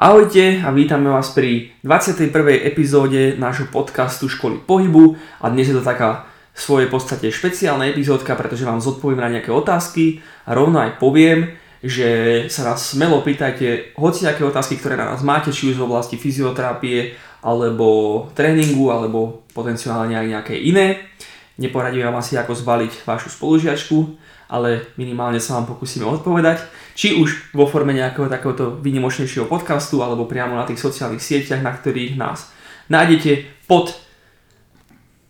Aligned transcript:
Ahojte 0.00 0.64
a 0.64 0.72
vítame 0.72 1.12
vás 1.12 1.28
pri 1.36 1.76
21. 1.84 2.32
epizóde 2.64 3.36
nášho 3.36 3.68
podcastu 3.68 4.32
Školy 4.32 4.56
pohybu 4.64 5.20
a 5.44 5.52
dnes 5.52 5.68
je 5.68 5.76
to 5.76 5.84
taká 5.84 6.24
v 6.56 6.60
svojej 6.64 6.88
podstate 6.88 7.28
špeciálna 7.28 7.84
epizódka, 7.92 8.32
pretože 8.32 8.64
vám 8.64 8.80
zodpoviem 8.80 9.20
na 9.20 9.28
nejaké 9.28 9.52
otázky 9.52 10.24
a 10.48 10.56
rovno 10.56 10.80
aj 10.80 10.96
poviem, 10.96 11.52
že 11.84 12.08
sa 12.48 12.72
nás 12.72 12.80
smelo 12.80 13.20
pýtajte 13.20 13.92
aké 14.00 14.40
otázky, 14.40 14.80
ktoré 14.80 14.96
na 14.96 15.12
nás 15.12 15.20
máte, 15.20 15.52
či 15.52 15.68
už 15.68 15.76
v 15.76 15.92
oblasti 15.92 16.16
fyzioterapie, 16.16 17.12
alebo 17.44 18.24
tréningu, 18.32 18.88
alebo 18.88 19.44
potenciálne 19.52 20.16
aj 20.16 20.26
nejaké 20.32 20.56
iné. 20.64 21.12
Neporadíme 21.60 22.08
vám 22.08 22.24
asi 22.24 22.40
ako 22.40 22.56
zvaliť 22.56 23.04
vašu 23.04 23.28
spolužiačku, 23.28 23.96
ale 24.48 24.90
minimálne 24.96 25.36
sa 25.36 25.60
vám 25.60 25.76
pokúsime 25.76 26.08
odpovedať. 26.08 26.64
Či 26.96 27.20
už 27.20 27.52
vo 27.52 27.68
forme 27.68 27.92
nejakého 27.92 28.32
takéhoto 28.32 28.80
vynimočnejšieho 28.80 29.44
podcastu, 29.44 30.00
alebo 30.00 30.24
priamo 30.24 30.56
na 30.56 30.64
tých 30.64 30.80
sociálnych 30.80 31.20
sieťach, 31.20 31.60
na 31.60 31.76
ktorých 31.76 32.16
nás 32.16 32.48
nájdete 32.88 33.46
pod 33.68 33.92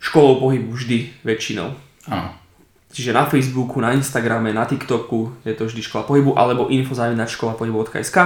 školou 0.01 0.41
pohybu 0.41 0.73
vždy 0.73 1.13
väčšinou. 1.27 1.75
Áno. 2.09 2.31
Čiže 2.91 3.15
na 3.15 3.23
Facebooku, 3.29 3.79
na 3.79 3.95
Instagrame, 3.95 4.51
na 4.51 4.67
TikToku 4.67 5.47
je 5.47 5.55
to 5.55 5.71
vždy 5.71 5.79
škola 5.85 6.03
pohybu 6.11 6.35
alebo 6.35 6.67
info.školapohybu.sk 6.73 8.19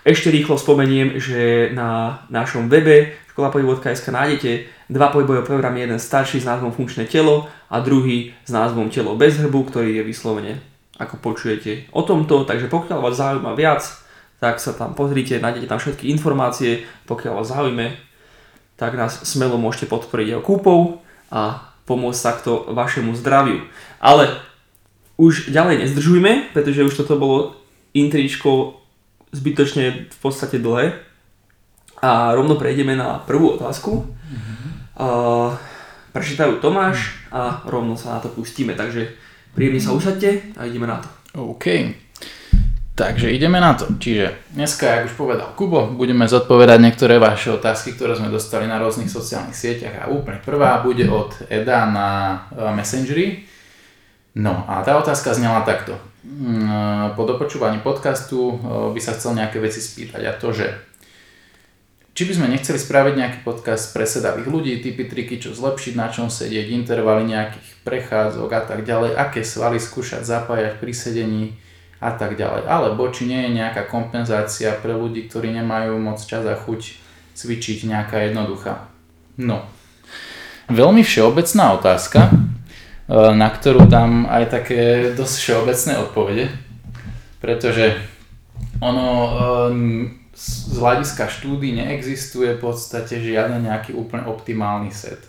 Ešte 0.00 0.28
rýchlo 0.32 0.56
spomeniem, 0.56 1.20
že 1.20 1.68
na 1.76 2.22
našom 2.32 2.72
webe 2.72 3.20
školapohybu.sk 3.32 4.12
nájdete 4.12 4.68
dva 4.92 5.08
pohybové 5.08 5.40
programy, 5.40 5.80
jeden 5.80 5.96
starší 5.96 6.44
s 6.44 6.48
názvom 6.48 6.72
Funkčné 6.76 7.08
telo 7.08 7.48
a 7.72 7.80
druhý 7.80 8.36
s 8.44 8.52
názvom 8.52 8.92
Telo 8.92 9.16
bez 9.16 9.40
hrbu, 9.40 9.72
ktorý 9.72 9.96
je 9.96 10.02
vyslovene, 10.04 10.60
ako 11.00 11.16
počujete, 11.16 11.88
o 11.96 12.04
tomto. 12.04 12.44
Takže 12.44 12.68
pokiaľ 12.68 12.98
vás 13.00 13.16
zaujíma 13.16 13.56
viac, 13.56 13.80
tak 14.36 14.60
sa 14.60 14.76
tam 14.76 14.92
pozrite, 14.92 15.40
nájdete 15.40 15.64
tam 15.64 15.80
všetky 15.80 16.12
informácie, 16.12 16.84
pokiaľ 17.08 17.32
vás 17.40 17.48
zaujíme, 17.48 17.96
tak 18.76 18.98
nás 18.98 19.24
smelo 19.24 19.56
môžete 19.56 19.88
podporiť 19.88 20.36
jeho 20.36 20.42
kúpou 20.44 21.00
a 21.32 21.72
pomôcť 21.88 22.20
takto 22.20 22.68
vašemu 22.74 23.16
zdraviu. 23.16 23.64
Ale 24.02 24.28
už 25.16 25.54
ďalej 25.54 25.86
nezdržujme, 25.86 26.52
pretože 26.52 26.84
už 26.84 26.94
toto 27.00 27.16
bolo 27.16 27.56
intričko 27.94 28.82
zbytočne 29.32 30.10
v 30.10 30.18
podstate 30.20 30.58
dlhé. 30.58 31.11
A 32.02 32.34
rovno 32.34 32.58
prejdeme 32.58 32.98
na 32.98 33.22
prvú 33.22 33.54
otázku. 33.54 34.02
Mm-hmm. 34.02 34.70
Prečítajú 36.10 36.58
Tomáš 36.58 37.14
a 37.30 37.62
rovno 37.64 37.94
sa 37.94 38.18
na 38.18 38.20
to 38.20 38.28
pustíme, 38.28 38.74
takže 38.74 39.14
príjemne 39.54 39.78
sa 39.78 39.94
usadte 39.94 40.50
a 40.58 40.66
ideme 40.66 40.90
na 40.90 40.98
to. 40.98 41.08
OK. 41.38 41.94
Takže 42.92 43.32
ideme 43.32 43.56
na 43.56 43.72
to. 43.72 43.88
Čiže 43.96 44.52
dneska, 44.52 45.00
ako 45.00 45.06
už 45.08 45.14
povedal 45.16 45.48
Kubo, 45.56 45.88
budeme 45.96 46.28
zodpovedať 46.28 46.76
niektoré 46.76 47.16
vaše 47.16 47.48
otázky, 47.48 47.96
ktoré 47.96 48.12
sme 48.12 48.28
dostali 48.28 48.68
na 48.68 48.76
rôznych 48.76 49.08
sociálnych 49.08 49.56
sieťach 49.56 50.04
a 50.04 50.10
úplne 50.12 50.44
prvá 50.44 50.84
bude 50.84 51.08
od 51.08 51.32
Eda 51.48 51.88
na 51.88 52.08
e, 52.52 52.68
Messengeri. 52.76 53.48
No 54.36 54.68
a 54.68 54.84
tá 54.84 55.00
otázka 55.00 55.32
znela 55.32 55.64
takto. 55.64 55.96
Mm, 56.20 57.16
po 57.16 57.24
dopočúvaní 57.24 57.80
podcastu 57.80 58.52
e, 58.52 58.54
by 58.92 59.00
sa 59.00 59.16
chcel 59.16 59.40
nejaké 59.40 59.56
veci 59.56 59.80
spýtať 59.80 60.22
a 60.28 60.36
to, 60.36 60.52
že 60.52 60.91
či 62.12 62.28
by 62.28 62.32
sme 62.36 62.52
nechceli 62.52 62.76
spraviť 62.76 63.14
nejaký 63.16 63.38
podcast 63.40 63.96
pre 63.96 64.04
sedavých 64.04 64.44
ľudí, 64.44 64.72
typy, 64.84 65.08
triky, 65.08 65.40
čo 65.40 65.56
zlepšiť, 65.56 65.96
na 65.96 66.12
čom 66.12 66.28
sedieť, 66.28 66.68
intervaly 66.68 67.24
nejakých 67.24 67.68
prechádzok 67.88 68.50
a 68.52 68.62
tak 68.68 68.84
ďalej, 68.84 69.16
aké 69.16 69.40
svaly 69.40 69.80
skúšať 69.80 70.20
zapájať 70.28 70.76
pri 70.76 70.92
sedení 70.92 71.44
a 72.04 72.12
tak 72.12 72.36
ďalej. 72.36 72.68
Alebo 72.68 73.08
či 73.08 73.24
nie 73.24 73.48
je 73.48 73.56
nejaká 73.56 73.88
kompenzácia 73.88 74.76
pre 74.76 74.92
ľudí, 74.92 75.24
ktorí 75.24 75.56
nemajú 75.56 75.96
moc 75.96 76.20
čas 76.20 76.44
a 76.44 76.52
chuť 76.52 77.00
cvičiť 77.32 77.88
nejaká 77.88 78.28
jednoduchá. 78.28 78.92
No, 79.40 79.64
veľmi 80.68 81.00
všeobecná 81.00 81.80
otázka, 81.80 82.28
e, 82.28 82.32
na 83.32 83.48
ktorú 83.48 83.88
dám 83.88 84.28
aj 84.28 84.44
také 84.52 84.80
dosť 85.16 85.34
všeobecné 85.40 85.92
odpovede, 86.04 86.44
pretože 87.40 87.96
ono 88.84 89.08
e, 89.08 90.21
z 90.42 90.74
hľadiska 90.74 91.30
štúdy 91.30 91.78
neexistuje 91.78 92.58
v 92.58 92.62
podstate 92.66 93.22
žiadny 93.22 93.70
nejaký 93.70 93.94
úplne 93.94 94.26
optimálny 94.26 94.90
set. 94.90 95.22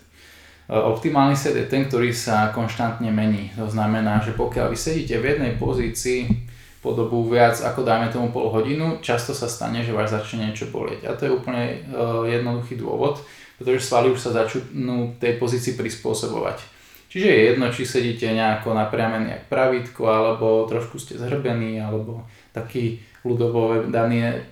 E, 0.66 0.74
optimálny 0.74 1.38
set 1.38 1.54
je 1.54 1.70
ten, 1.70 1.86
ktorý 1.86 2.10
sa 2.10 2.50
konštantne 2.50 3.14
mení. 3.14 3.54
To 3.54 3.70
znamená, 3.70 4.26
že 4.26 4.34
pokiaľ 4.34 4.74
vy 4.74 4.78
sedíte 4.78 5.22
v 5.22 5.38
jednej 5.38 5.54
pozícii 5.62 6.50
po 6.82 6.98
dobu 6.98 7.30
viac 7.30 7.62
ako 7.62 7.86
dajme 7.86 8.12
tomu 8.12 8.34
pol 8.34 8.52
hodinu, 8.52 9.00
často 9.00 9.32
sa 9.32 9.48
stane, 9.48 9.86
že 9.86 9.96
vás 9.96 10.12
začne 10.12 10.50
niečo 10.50 10.68
bolieť. 10.68 11.08
A 11.08 11.16
to 11.16 11.30
je 11.30 11.32
úplne 11.32 11.80
uh, 11.88 12.28
jednoduchý 12.28 12.76
dôvod, 12.76 13.24
pretože 13.56 13.88
svaly 13.88 14.12
už 14.12 14.20
sa 14.20 14.36
začnú 14.36 15.16
tej 15.16 15.40
pozícii 15.40 15.80
prispôsobovať. 15.80 16.60
Čiže 17.08 17.28
je 17.30 17.42
jedno, 17.56 17.72
či 17.72 17.88
sedíte 17.88 18.28
nejako 18.28 18.76
napriamený 18.76 19.32
jak 19.32 19.44
pravítko, 19.48 20.04
alebo 20.04 20.68
trošku 20.68 21.00
ste 21.00 21.16
zhrbení, 21.16 21.80
alebo 21.80 22.28
taký 22.54 23.02
ľudovo 23.26 23.90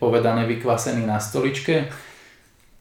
povedané, 0.02 0.44
vykvasený 0.50 1.06
na 1.06 1.22
stoličke, 1.22 1.92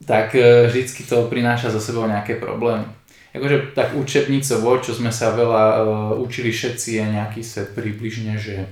tak 0.07 0.33
e, 0.33 0.67
vždycky 0.71 1.05
to 1.05 1.29
prináša 1.29 1.69
za 1.69 1.81
sebou 1.83 2.09
nejaké 2.09 2.41
problémy. 2.41 2.89
Akože 3.31 3.77
tak 3.79 3.95
učebnicovo, 3.95 4.83
čo 4.83 4.91
sme 4.91 5.15
sa 5.15 5.31
veľa 5.31 5.63
uh, 5.63 5.79
učili 6.19 6.51
všetci, 6.51 6.99
je 6.99 7.05
nejaký 7.15 7.47
set 7.47 7.79
približne, 7.79 8.35
že 8.35 8.67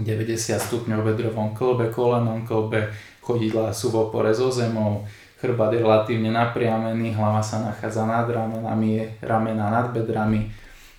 90 0.00 0.32
stupňov 0.56 1.04
vedrovom 1.04 1.52
klbe, 1.52 1.92
kolenom 1.92 2.48
klbe, 2.48 2.88
chodidlá 3.20 3.76
sú 3.76 3.92
v 3.92 4.08
opore 4.08 4.32
so 4.32 4.48
zemou, 4.48 5.04
chrbát 5.36 5.76
je 5.76 5.84
relatívne 5.84 6.32
napriamený, 6.32 7.12
hlava 7.12 7.44
sa 7.44 7.60
nachádza 7.60 8.08
nad 8.08 8.24
ramenami, 8.24 9.12
ramena 9.20 9.68
nad 9.68 9.92
bedrami 9.92 10.48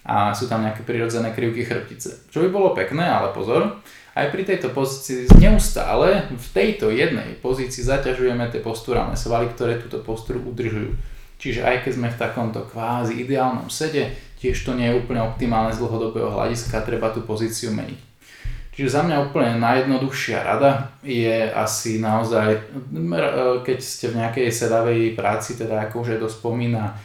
a 0.06 0.30
sú 0.30 0.46
tam 0.46 0.62
nejaké 0.62 0.86
prirodzené 0.86 1.34
krivky 1.34 1.66
chrbtice. 1.66 2.30
Čo 2.30 2.46
by 2.46 2.50
bolo 2.54 2.78
pekné, 2.78 3.10
ale 3.10 3.34
pozor, 3.34 3.82
aj 4.14 4.30
pri 4.30 4.46
tejto 4.46 4.70
pozícii 4.70 5.26
neustále 5.42 6.30
v 6.30 6.48
tejto 6.54 6.94
jednej 6.94 7.34
pozícii 7.42 7.82
zaťažujeme 7.82 8.46
tie 8.54 8.62
posturálne 8.62 9.18
svaly, 9.18 9.50
ktoré 9.58 9.82
túto 9.82 10.06
posturu 10.06 10.38
udržujú. 10.46 10.94
Čiže 11.42 11.66
aj 11.66 11.84
keď 11.84 11.92
sme 11.98 12.10
v 12.14 12.22
takomto 12.22 12.62
kvázi 12.70 13.20
ideálnom 13.26 13.68
sede, 13.74 14.14
tiež 14.38 14.64
to 14.64 14.78
nie 14.78 14.88
je 14.88 15.00
úplne 15.02 15.20
optimálne 15.20 15.74
z 15.74 15.82
dlhodobého 15.82 16.30
hľadiska, 16.30 16.86
treba 16.86 17.10
tú 17.10 17.26
pozíciu 17.26 17.74
meniť. 17.74 18.00
Čiže 18.74 18.90
za 18.90 19.02
mňa 19.06 19.30
úplne 19.30 19.62
najjednoduchšia 19.62 20.40
rada 20.42 20.94
je 21.06 21.46
asi 21.54 22.02
naozaj, 22.02 22.58
keď 23.62 23.78
ste 23.82 24.10
v 24.10 24.18
nejakej 24.18 24.50
sedavej 24.50 25.14
práci, 25.14 25.54
teda 25.54 25.90
ako 25.90 26.02
už 26.02 26.18
je 26.18 26.20
to 26.22 26.30
spomína, 26.30 26.98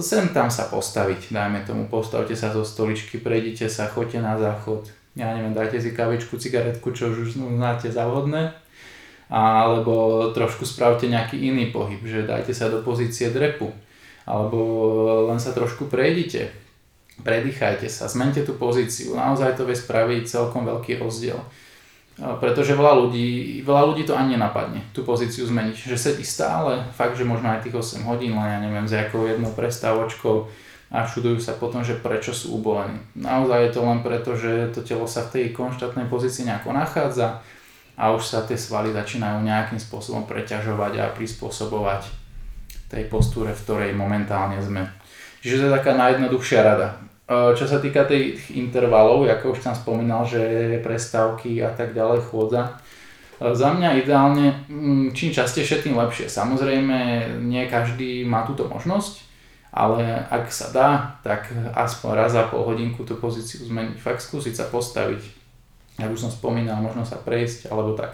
sem 0.00 0.30
tam 0.32 0.48
sa 0.48 0.72
postaviť, 0.72 1.34
dajme 1.34 1.66
tomu, 1.68 1.84
postavte 1.90 2.32
sa 2.32 2.48
zo 2.48 2.64
stoličky, 2.64 3.20
prejdite 3.20 3.68
sa, 3.68 3.92
choďte 3.92 4.24
na 4.24 4.40
záchod, 4.40 4.88
ja 5.12 5.28
neviem, 5.36 5.52
dajte 5.52 5.76
si 5.80 5.92
kavičku, 5.92 6.40
cigaretku, 6.40 6.88
čo 6.96 7.12
už 7.12 7.36
znáte 7.36 7.92
za 7.92 8.08
alebo 9.32 10.28
trošku 10.36 10.68
spravte 10.68 11.08
nejaký 11.08 11.40
iný 11.40 11.72
pohyb, 11.72 12.04
že 12.04 12.28
dajte 12.28 12.52
sa 12.52 12.68
do 12.68 12.84
pozície 12.84 13.32
drepu, 13.32 13.72
alebo 14.28 14.58
len 15.32 15.40
sa 15.40 15.56
trošku 15.56 15.88
prejdite, 15.88 16.52
predýchajte 17.24 17.88
sa, 17.88 18.12
zmente 18.12 18.44
tú 18.44 18.60
pozíciu, 18.60 19.16
naozaj 19.16 19.56
to 19.56 19.64
vie 19.64 19.72
spraviť 19.72 20.28
celkom 20.28 20.68
veľký 20.68 21.00
rozdiel. 21.00 21.40
Pretože 22.12 22.76
veľa 22.76 23.08
ľudí, 23.08 23.64
veľa 23.64 23.82
ľudí 23.88 24.04
to 24.04 24.12
ani 24.12 24.36
nenapadne, 24.36 24.84
tú 24.92 25.00
pozíciu 25.00 25.48
zmeniť. 25.48 25.88
Že 25.88 25.96
sedí 25.96 26.24
stále, 26.28 26.84
fakt, 26.92 27.16
že 27.16 27.24
možno 27.24 27.48
aj 27.48 27.64
tých 27.64 27.72
8 27.72 28.04
hodín, 28.04 28.36
len 28.36 28.52
ja 28.52 28.60
neviem, 28.60 28.84
s 28.84 28.92
jakou 28.92 29.24
jednou 29.24 29.48
prestávočkou, 29.56 30.44
a 30.92 31.08
čudujú 31.08 31.40
sa 31.40 31.56
potom, 31.56 31.80
že 31.80 31.96
prečo 31.96 32.36
sú 32.36 32.60
ubolení. 32.60 33.00
Naozaj 33.16 33.58
je 33.64 33.72
to 33.72 33.80
len 33.80 34.04
preto, 34.04 34.36
že 34.36 34.68
to 34.76 34.84
telo 34.84 35.08
sa 35.08 35.24
v 35.24 35.32
tej 35.40 35.44
konštantnej 35.56 36.04
pozícii 36.04 36.44
nejako 36.44 36.76
nachádza 36.76 37.40
a 37.96 38.12
už 38.12 38.20
sa 38.28 38.44
tie 38.44 38.60
svaly 38.60 38.92
začínajú 38.92 39.40
nejakým 39.40 39.80
spôsobom 39.80 40.28
preťažovať 40.28 40.92
a 41.00 41.12
prispôsobovať 41.16 42.12
tej 42.92 43.08
postúre, 43.08 43.56
v 43.56 43.62
ktorej 43.64 43.96
momentálne 43.96 44.60
sme. 44.60 44.84
Čiže 45.40 45.64
to 45.64 45.66
je 45.72 45.76
taká 45.80 45.96
najjednoduchšia 45.96 46.60
rada. 46.60 47.00
E, 47.24 47.56
čo 47.56 47.64
sa 47.64 47.80
týka 47.80 48.04
tých 48.04 48.52
intervalov, 48.52 49.24
ako 49.24 49.56
už 49.56 49.64
tam 49.64 49.72
spomínal, 49.72 50.28
že 50.28 50.76
prestávky 50.84 51.64
a 51.64 51.72
tak 51.72 51.96
ďalej 51.96 52.28
chôdza, 52.28 52.68
e, 53.40 53.56
za 53.56 53.72
mňa 53.72 53.96
ideálne, 53.96 54.68
mm, 54.68 55.16
čím 55.16 55.32
častejšie, 55.32 55.80
tým 55.80 55.96
lepšie. 55.96 56.28
Samozrejme, 56.28 57.32
nie 57.40 57.64
každý 57.64 58.28
má 58.28 58.44
túto 58.44 58.68
možnosť, 58.68 59.31
ale 59.72 60.28
ak 60.28 60.52
sa 60.52 60.68
dá, 60.68 60.90
tak 61.24 61.48
aspoň 61.72 62.10
raz 62.12 62.36
za 62.36 62.44
pol 62.46 62.62
hodinku 62.68 63.08
tú 63.08 63.16
pozíciu 63.16 63.64
zmeniť, 63.64 63.96
fakt 63.96 64.20
skúsiť 64.20 64.54
sa 64.54 64.68
postaviť, 64.68 65.22
ako 65.98 66.12
už 66.12 66.22
som 66.28 66.32
spomínal, 66.32 66.78
možno 66.84 67.08
sa 67.08 67.16
prejsť 67.16 67.72
alebo 67.72 67.96
tak. 67.96 68.12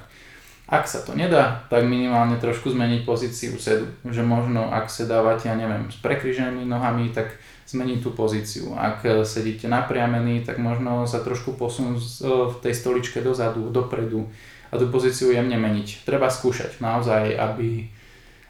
Ak 0.69 0.84
sa 0.87 1.02
to 1.02 1.16
nedá, 1.16 1.64
tak 1.72 1.88
minimálne 1.88 2.37
trošku 2.37 2.70
zmeniť 2.70 3.02
pozíciu 3.08 3.56
sedu, 3.58 3.88
že 4.06 4.22
možno 4.22 4.70
ak 4.70 4.93
sedávate, 4.93 5.49
ja 5.49 5.56
neviem, 5.56 5.90
s 5.90 5.96
prekryženými 5.99 6.69
nohami, 6.69 7.10
tak 7.10 7.40
zmeniť 7.69 8.04
tú 8.04 8.12
pozíciu. 8.12 8.76
Ak 8.76 9.04
sedíte 9.25 9.64
napriamený, 9.69 10.44
tak 10.44 10.61
možno 10.61 11.08
sa 11.08 11.25
trošku 11.25 11.56
posunúť 11.56 12.00
v 12.25 12.56
tej 12.64 12.75
stoličke 12.76 13.20
dozadu, 13.25 13.72
dopredu, 13.72 14.28
a 14.69 14.76
tú 14.76 14.93
pozíciu 14.93 15.32
jemne 15.32 15.56
meniť. 15.56 16.04
Treba 16.04 16.28
skúšať 16.28 16.84
naozaj, 16.84 17.32
aby, 17.40 17.88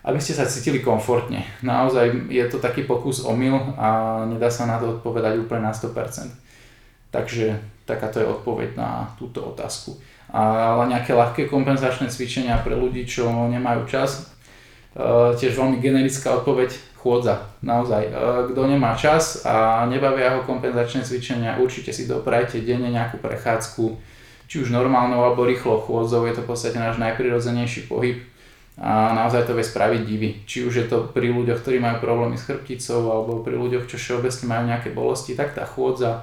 aby 0.09 0.17
ste 0.25 0.33
sa 0.33 0.49
cítili 0.49 0.81
komfortne. 0.81 1.45
Naozaj 1.61 2.33
je 2.33 2.45
to 2.49 2.57
taký 2.57 2.89
pokus 2.89 3.21
omyl 3.29 3.61
a 3.77 4.21
nedá 4.25 4.49
sa 4.49 4.65
na 4.65 4.81
to 4.81 4.97
odpovedať 4.97 5.37
úplne 5.37 5.69
na 5.69 5.77
100%. 5.77 6.33
Takže 7.13 7.61
takáto 7.85 8.17
je 8.17 8.33
odpoveď 8.33 8.73
na 8.73 9.13
túto 9.21 9.45
otázku. 9.45 10.01
Ale 10.33 10.89
nejaké 10.89 11.13
ľahké 11.13 11.53
kompenzačné 11.53 12.09
cvičenia 12.09 12.57
pre 12.65 12.73
ľudí, 12.73 13.05
čo 13.05 13.29
nemajú 13.53 13.85
čas, 13.85 14.33
e, 14.97 15.37
tiež 15.37 15.57
veľmi 15.57 15.81
generická 15.81 16.41
odpoveď, 16.41 16.73
chôdza. 17.01 17.49
Naozaj, 17.61 18.03
e, 18.09 18.13
kto 18.53 18.61
nemá 18.65 18.97
čas 18.97 19.45
a 19.45 19.85
nebavia 19.89 20.37
ho 20.37 20.45
kompenzačné 20.45 21.05
cvičenia, 21.05 21.61
určite 21.61 21.93
si 21.93 22.09
doprajte 22.09 22.61
denne 22.61 22.93
nejakú 22.93 23.21
prechádzku, 23.21 23.85
či 24.49 24.65
už 24.65 24.73
normálnou 24.73 25.21
alebo 25.21 25.49
rýchlo 25.49 25.81
chôdzou, 25.85 26.25
je 26.29 26.37
to 26.37 26.45
v 26.45 26.49
podstate 26.49 26.77
náš 26.81 26.97
najprirodzenejší 26.97 27.89
pohyb 27.89 28.28
a 28.79 29.11
naozaj 29.11 29.51
to 29.51 29.59
vie 29.59 29.67
spraviť 29.67 30.01
divy. 30.07 30.31
Či 30.47 30.71
už 30.71 30.75
je 30.79 30.87
to 30.87 31.11
pri 31.11 31.35
ľuďoch, 31.35 31.67
ktorí 31.67 31.83
majú 31.83 31.99
problémy 31.99 32.39
s 32.39 32.47
chrbticou 32.47 33.11
alebo 33.11 33.43
pri 33.43 33.59
ľuďoch, 33.59 33.91
čo 33.91 33.99
všeobecne 33.99 34.45
majú 34.47 34.65
nejaké 34.71 34.89
bolesti, 34.95 35.35
tak 35.35 35.59
tá 35.59 35.67
chôdza, 35.67 36.23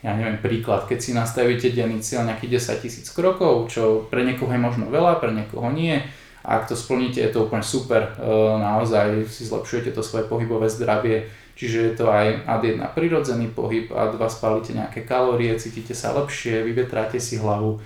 ja 0.00 0.16
neviem, 0.16 0.40
príklad, 0.40 0.88
keď 0.88 0.98
si 1.04 1.12
nastavíte 1.12 1.68
denný 1.68 2.00
cieľ 2.00 2.24
nejakých 2.24 2.80
10 2.80 2.84
tisíc 2.84 3.06
krokov, 3.12 3.68
čo 3.68 4.08
pre 4.08 4.24
niekoho 4.24 4.48
je 4.48 4.64
možno 4.64 4.88
veľa, 4.88 5.20
pre 5.20 5.36
niekoho 5.36 5.68
nie, 5.68 6.00
a 6.42 6.58
ak 6.58 6.72
to 6.72 6.74
splníte, 6.74 7.22
je 7.22 7.30
to 7.30 7.46
úplne 7.46 7.62
super, 7.62 8.18
e, 8.18 8.24
naozaj 8.58 9.30
si 9.30 9.46
zlepšujete 9.46 9.94
to 9.94 10.02
svoje 10.02 10.26
pohybové 10.26 10.66
zdravie, 10.66 11.30
čiže 11.54 11.78
je 11.78 11.92
to 11.94 12.10
aj 12.10 12.42
ad 12.48 12.66
jedna 12.66 12.90
prirodzený 12.90 13.52
pohyb, 13.52 13.92
a 13.94 14.10
dva 14.10 14.26
spálite 14.26 14.74
nejaké 14.74 15.06
kalórie, 15.06 15.54
cítite 15.60 15.94
sa 15.94 16.10
lepšie, 16.18 16.66
vyvetráte 16.66 17.22
si 17.22 17.38
hlavu 17.38 17.78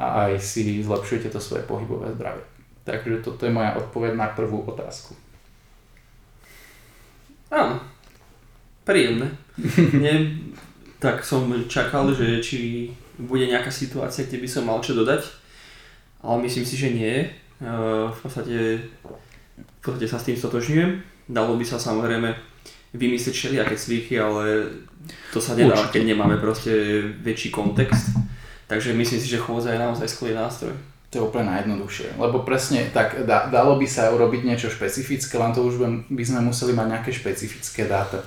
a 0.00 0.30
aj 0.30 0.40
si 0.40 0.80
zlepšujete 0.80 1.28
to 1.28 1.42
svoje 1.42 1.68
pohybové 1.68 2.16
zdravie. 2.16 2.57
Takže 2.88 3.20
toto 3.20 3.44
je 3.44 3.52
moja 3.52 3.76
odpoveď 3.76 4.16
na 4.16 4.32
prvú 4.32 4.64
otázku. 4.64 5.12
Áno, 7.52 7.76
príjemné. 8.88 9.28
Nie, 10.02 10.32
tak 10.96 11.20
som 11.20 11.52
čakal, 11.68 12.08
že 12.16 12.40
či 12.40 12.88
bude 13.20 13.44
nejaká 13.44 13.68
situácia, 13.68 14.24
kde 14.24 14.40
by 14.40 14.48
som 14.48 14.64
mal 14.64 14.80
čo 14.80 14.96
dodať, 14.96 15.28
ale 16.24 16.48
myslím 16.48 16.64
si, 16.64 16.74
že 16.78 16.94
nie 16.94 17.28
v 17.58 18.18
podstate, 18.22 18.78
v 19.58 19.80
podstate 19.82 20.06
sa 20.06 20.18
s 20.22 20.26
tým 20.30 20.38
stotožňujem. 20.38 20.90
Dalo 21.26 21.58
by 21.58 21.64
sa 21.66 21.82
samozrejme 21.82 22.30
vymyslieť 22.94 23.34
všelijaké 23.34 23.74
cviky, 23.76 24.14
ale 24.16 24.70
to 25.34 25.42
sa 25.42 25.58
nedá, 25.58 25.74
Určite. 25.74 25.98
keď 25.98 26.02
nemáme 26.14 26.38
proste 26.38 26.72
väčší 27.20 27.50
kontext. 27.50 28.16
Takže 28.70 28.94
myslím 28.94 29.20
si, 29.20 29.28
že 29.28 29.42
chôdza 29.42 29.74
je 29.74 29.82
naozaj 29.82 30.08
skvelý 30.08 30.38
nástroj. 30.38 30.72
To 31.08 31.12
je 31.16 31.24
úplne 31.24 31.48
najjednoduchšie, 31.48 32.20
lebo 32.20 32.44
presne 32.44 32.84
tak 32.92 33.24
da, 33.24 33.48
dalo 33.48 33.80
by 33.80 33.88
sa 33.88 34.12
urobiť 34.12 34.44
niečo 34.44 34.68
špecifické, 34.68 35.40
len 35.40 35.56
to 35.56 35.64
už 35.64 35.80
by 36.12 36.24
sme 36.24 36.44
museli 36.44 36.76
mať 36.76 36.86
nejaké 36.92 37.10
špecifické 37.16 37.88
dáta. 37.88 38.20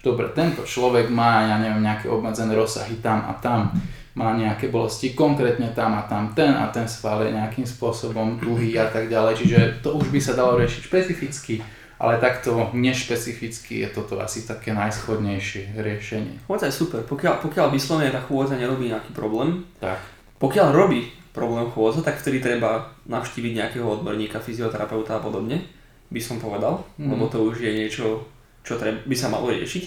Dobre, 0.00 0.32
tento 0.32 0.64
človek 0.64 1.12
má, 1.12 1.44
ja 1.46 1.60
neviem, 1.60 1.84
nejaké 1.84 2.08
obmedzené 2.08 2.56
rozsahy 2.56 2.98
tam 3.04 3.28
a 3.28 3.36
tam 3.36 3.70
má 4.16 4.32
nejaké 4.32 4.72
bolesti 4.72 5.12
konkrétne 5.12 5.72
tam 5.76 5.96
a 5.96 6.08
tam 6.08 6.32
ten 6.32 6.52
a 6.52 6.68
ten 6.72 6.88
sval 6.88 7.24
je 7.24 7.36
nejakým 7.36 7.64
spôsobom 7.64 8.40
tuhý 8.40 8.80
a 8.80 8.88
tak 8.88 9.12
ďalej. 9.12 9.44
Čiže 9.44 9.58
to 9.84 9.96
už 9.96 10.08
by 10.08 10.20
sa 10.20 10.32
dalo 10.32 10.58
riešiť 10.58 10.80
špecificky, 10.88 11.54
ale 12.02 12.18
takto 12.18 12.74
nešpecificky 12.74 13.86
je 13.86 13.88
toto 13.94 14.18
asi 14.18 14.42
také 14.42 14.74
najschodnejšie 14.74 15.78
riešenie. 15.78 16.44
Chôdza 16.50 16.68
je 16.68 16.74
super, 16.74 17.06
pokiaľ, 17.06 17.44
pokiaľ 17.44 17.70
vyslovene 17.70 18.10
tá 18.10 18.18
chôdza 18.18 18.58
nerobí 18.58 18.90
nejaký 18.90 19.14
problém, 19.14 19.62
tak. 19.78 20.02
pokiaľ 20.42 20.74
robí 20.74 21.21
problém 21.32 21.64
chôdza, 21.72 22.04
tak 22.04 22.20
vtedy 22.20 22.44
treba 22.44 22.92
navštíviť 23.08 23.52
nejakého 23.56 23.88
odborníka, 23.88 24.40
fyzioterapeuta 24.40 25.16
a 25.16 25.24
podobne, 25.24 25.64
by 26.12 26.20
som 26.20 26.36
povedal, 26.36 26.84
mm. 27.00 27.08
lebo 27.08 27.24
to 27.28 27.40
už 27.48 27.64
je 27.64 27.72
niečo, 27.72 28.20
čo 28.60 28.76
treba, 28.76 29.00
by 29.08 29.16
sa 29.16 29.32
malo 29.32 29.48
riešiť. 29.48 29.84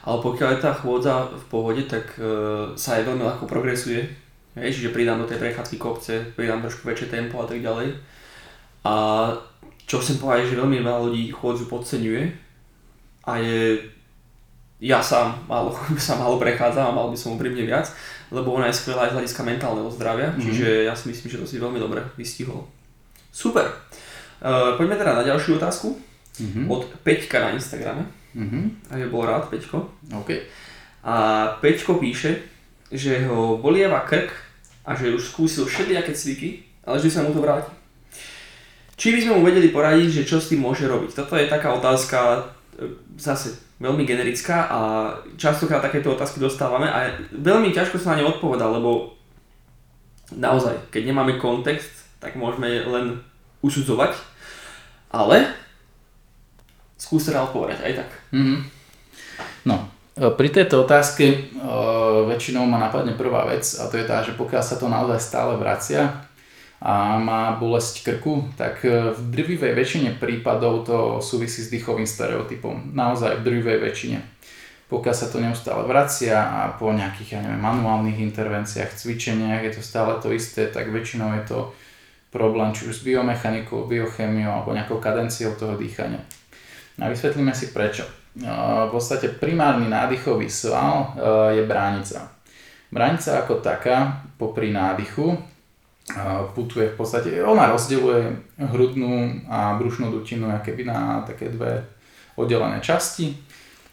Ale 0.00 0.18
pokiaľ 0.18 0.48
je 0.56 0.64
tá 0.64 0.72
chôdza 0.74 1.28
v 1.30 1.44
pohode, 1.46 1.82
tak 1.86 2.16
uh, 2.18 2.72
sa 2.74 2.98
aj 2.98 3.06
veľmi 3.06 3.22
ľahko 3.22 3.44
progresuje. 3.46 4.02
Hej, 4.58 4.80
čiže 4.80 4.90
pridám 4.90 5.22
do 5.22 5.28
tej 5.30 5.38
prechádzky 5.38 5.76
kopce, 5.78 6.34
pridám 6.34 6.58
trošku 6.58 6.82
väčšie 6.88 7.12
tempo 7.12 7.38
a 7.38 7.46
tak 7.46 7.62
ďalej. 7.62 7.94
A 8.82 8.94
čo 9.86 10.02
chcem 10.02 10.18
povedať, 10.18 10.50
že 10.50 10.58
veľmi 10.58 10.82
veľa 10.82 11.00
ľudí 11.06 11.30
chôdzu 11.30 11.70
podceňuje 11.70 12.22
a 13.28 13.32
je 13.38 13.78
ja 14.80 14.98
sám 15.04 15.36
málo, 15.44 15.76
sa 16.00 16.16
málo 16.16 16.40
prechádzam 16.40 16.90
a 16.90 16.96
mal 16.96 17.12
by 17.12 17.16
som 17.16 17.36
úprimne 17.36 17.62
viac, 17.68 17.86
lebo 18.30 18.54
ona 18.54 18.70
je 18.70 18.78
skvelá 18.78 19.06
aj 19.06 19.10
z 19.10 19.16
hľadiska 19.18 19.42
mentálneho 19.42 19.90
zdravia, 19.90 20.30
mm-hmm. 20.30 20.42
čiže 20.42 20.68
ja 20.86 20.94
si 20.94 21.10
myslím, 21.10 21.28
že 21.30 21.40
to 21.42 21.46
si 21.50 21.58
veľmi 21.58 21.82
dobre 21.82 22.06
vystihol. 22.14 22.66
Super. 23.30 23.66
Uh, 24.40 24.74
poďme 24.78 24.96
teda 24.96 25.12
na 25.18 25.22
ďalšiu 25.26 25.58
otázku 25.58 25.98
mm-hmm. 26.38 26.64
od 26.70 26.82
Peťka 27.02 27.38
na 27.42 27.50
Instagrame. 27.54 28.06
Mm-hmm. 28.32 28.64
A 28.90 28.92
je 29.02 29.06
bol 29.10 29.26
rád, 29.26 29.50
Peťko. 29.50 29.90
Okay. 30.24 30.46
A 31.02 31.14
Peťko 31.58 31.98
píše, 31.98 32.46
že 32.90 33.26
ho 33.26 33.58
bolieva 33.58 34.02
krk 34.06 34.30
a 34.86 34.94
že 34.94 35.14
už 35.14 35.34
skúsil 35.34 35.66
všelijaké 35.66 36.14
cviky, 36.14 36.66
ale 36.86 36.98
že 36.98 37.10
sa 37.10 37.22
mu 37.22 37.34
to 37.34 37.42
vráti. 37.42 37.70
Či 39.00 39.16
by 39.16 39.18
sme 39.24 39.32
mu 39.38 39.42
vedeli 39.48 39.72
poradiť, 39.72 40.22
že 40.22 40.28
čo 40.28 40.36
s 40.42 40.52
tým 40.52 40.60
môže 40.60 40.84
robiť? 40.84 41.16
Toto 41.16 41.32
je 41.32 41.48
taká 41.48 41.72
otázka 41.72 42.18
e, 42.76 42.92
zase 43.16 43.56
veľmi 43.80 44.04
generická 44.04 44.68
a 44.68 44.78
častokrát 45.40 45.80
takéto 45.80 46.12
otázky 46.12 46.36
dostávame 46.36 46.86
a 46.86 47.16
veľmi 47.32 47.72
ťažko 47.72 47.96
sa 47.96 48.12
na 48.12 48.20
ne 48.20 48.28
odpovedá, 48.28 48.68
lebo 48.68 49.16
naozaj, 50.36 50.92
keď 50.92 51.10
nemáme 51.10 51.40
kontext, 51.40 51.90
tak 52.20 52.36
môžeme 52.36 52.68
len 52.84 53.24
usudzovať, 53.64 54.12
ale 55.08 55.48
skús 57.00 57.24
teda 57.24 57.48
odpovedať 57.48 57.80
aj 57.80 57.92
tak. 58.04 58.10
Mm-hmm. 58.36 58.58
No, 59.64 59.88
e, 60.20 60.28
pri 60.28 60.48
tejto 60.52 60.84
otázke 60.84 61.24
uh, 61.56 62.28
väčšinou 62.28 62.68
ma 62.68 62.76
napadne 62.76 63.16
prvá 63.16 63.48
vec 63.48 63.64
a 63.80 63.88
to 63.88 63.96
je 63.96 64.04
tá, 64.04 64.20
že 64.20 64.36
pokiaľ 64.36 64.62
sa 64.62 64.76
to 64.76 64.92
naozaj 64.92 65.16
stále 65.16 65.56
vracia 65.56 66.28
a 66.80 67.20
má 67.20 67.60
bolesť 67.60 68.08
krku, 68.08 68.48
tak 68.56 68.80
e, 68.88 69.12
v 69.12 69.20
drvivej 69.28 69.76
väčšine 69.76 70.10
prípadov 70.16 70.88
to 70.88 70.98
súvisí 71.20 71.60
s 71.60 71.68
dýchovým 71.68 72.08
stereotypom. 72.08 72.96
Naozaj 72.96 73.40
v 73.40 73.44
drvivej 73.44 73.78
väčšine. 73.84 74.18
Pokiaľ 74.88 75.14
sa 75.14 75.28
to 75.28 75.38
neustále 75.44 75.84
vracia 75.84 76.40
a 76.40 76.60
po 76.74 76.90
nejakých, 76.90 77.36
ja 77.36 77.40
neviem, 77.44 77.62
manuálnych 77.62 78.18
intervenciách, 78.24 78.96
cvičeniach 78.96 79.62
je 79.68 79.72
to 79.76 79.82
stále 79.84 80.18
to 80.18 80.32
isté, 80.32 80.66
tak 80.66 80.88
väčšinou 80.88 81.36
je 81.38 81.42
to 81.46 81.58
problém 82.32 82.72
či 82.72 82.88
už 82.88 82.98
s 82.98 83.04
biomechanikou, 83.06 83.86
biochémiou 83.86 84.50
alebo 84.50 84.74
nejakou 84.74 84.98
kadenciou 84.98 85.54
toho 85.54 85.76
dýchania. 85.76 86.24
A 86.98 87.06
vysvetlíme 87.06 87.54
si 87.54 87.70
prečo. 87.70 88.08
V 88.34 88.90
podstate 88.90 89.30
primárny 89.30 89.90
nádychový 89.90 90.46
sval 90.46 91.18
je 91.54 91.62
bránica. 91.66 92.30
Bránica 92.90 93.42
ako 93.42 93.62
taká, 93.62 94.26
popri 94.38 94.70
nádychu, 94.74 95.38
putuje 96.56 96.90
v 96.90 96.96
podstate, 96.96 97.28
ona 97.42 97.70
rozdeluje 97.70 98.34
hrudnú 98.58 99.46
a 99.46 99.78
brušnú 99.78 100.10
dutinu 100.10 100.50
keby 100.64 100.82
na 100.88 101.22
také 101.22 101.52
dve 101.52 101.86
oddelené 102.34 102.80
časti 102.80 103.36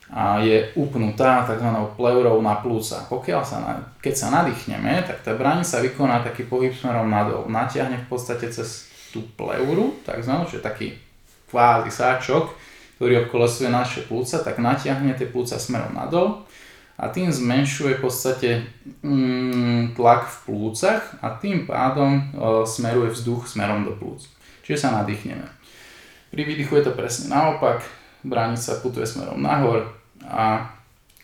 a 0.08 0.40
je 0.40 0.72
upnutá 0.80 1.44
tzv. 1.44 1.68
pleurou 2.00 2.40
na 2.40 2.64
plúca. 2.64 3.04
Pokiaľ 3.12 3.42
sa, 3.44 3.58
keď 4.00 4.14
sa 4.16 4.28
nadýchneme, 4.32 5.04
tak 5.04 5.20
tá 5.20 5.36
bránica 5.36 5.84
vykoná 5.84 6.24
taký 6.24 6.48
pohyb 6.48 6.72
smerom 6.72 7.12
nadol. 7.12 7.44
Natiahne 7.52 8.08
v 8.08 8.08
podstate 8.08 8.48
cez 8.48 8.88
tú 9.12 9.28
pleuru, 9.36 10.00
takzvanú, 10.08 10.48
čo 10.48 10.60
je 10.60 10.64
taký 10.64 10.88
kvázi 11.52 11.92
sáčok, 11.92 12.56
ktorý 12.98 13.28
obkolesuje 13.28 13.68
naše 13.68 14.08
plúca, 14.08 14.40
tak 14.40 14.64
natiahne 14.64 15.12
tie 15.20 15.28
plúca 15.28 15.60
smerom 15.60 15.92
nadol 15.92 16.47
a 16.98 17.14
tým 17.14 17.30
zmenšuje 17.30 17.98
v 17.98 18.02
podstate 18.02 18.50
mm, 19.06 19.94
tlak 19.94 20.26
v 20.26 20.38
plúcach 20.50 21.14
a 21.22 21.38
tým 21.38 21.70
pádom 21.70 22.18
e, 22.18 22.22
smeruje 22.66 23.14
vzduch 23.14 23.46
smerom 23.46 23.86
do 23.86 23.94
plúc. 23.94 24.26
Čiže 24.66 24.90
sa 24.90 24.90
nadýchneme. 24.98 25.46
Pri 26.34 26.42
výdychu 26.44 26.82
je 26.82 26.84
to 26.90 26.98
presne 26.98 27.30
naopak, 27.30 27.86
bránica 28.26 28.82
putuje 28.82 29.06
smerom 29.06 29.38
nahor 29.38 29.94
a 30.26 30.74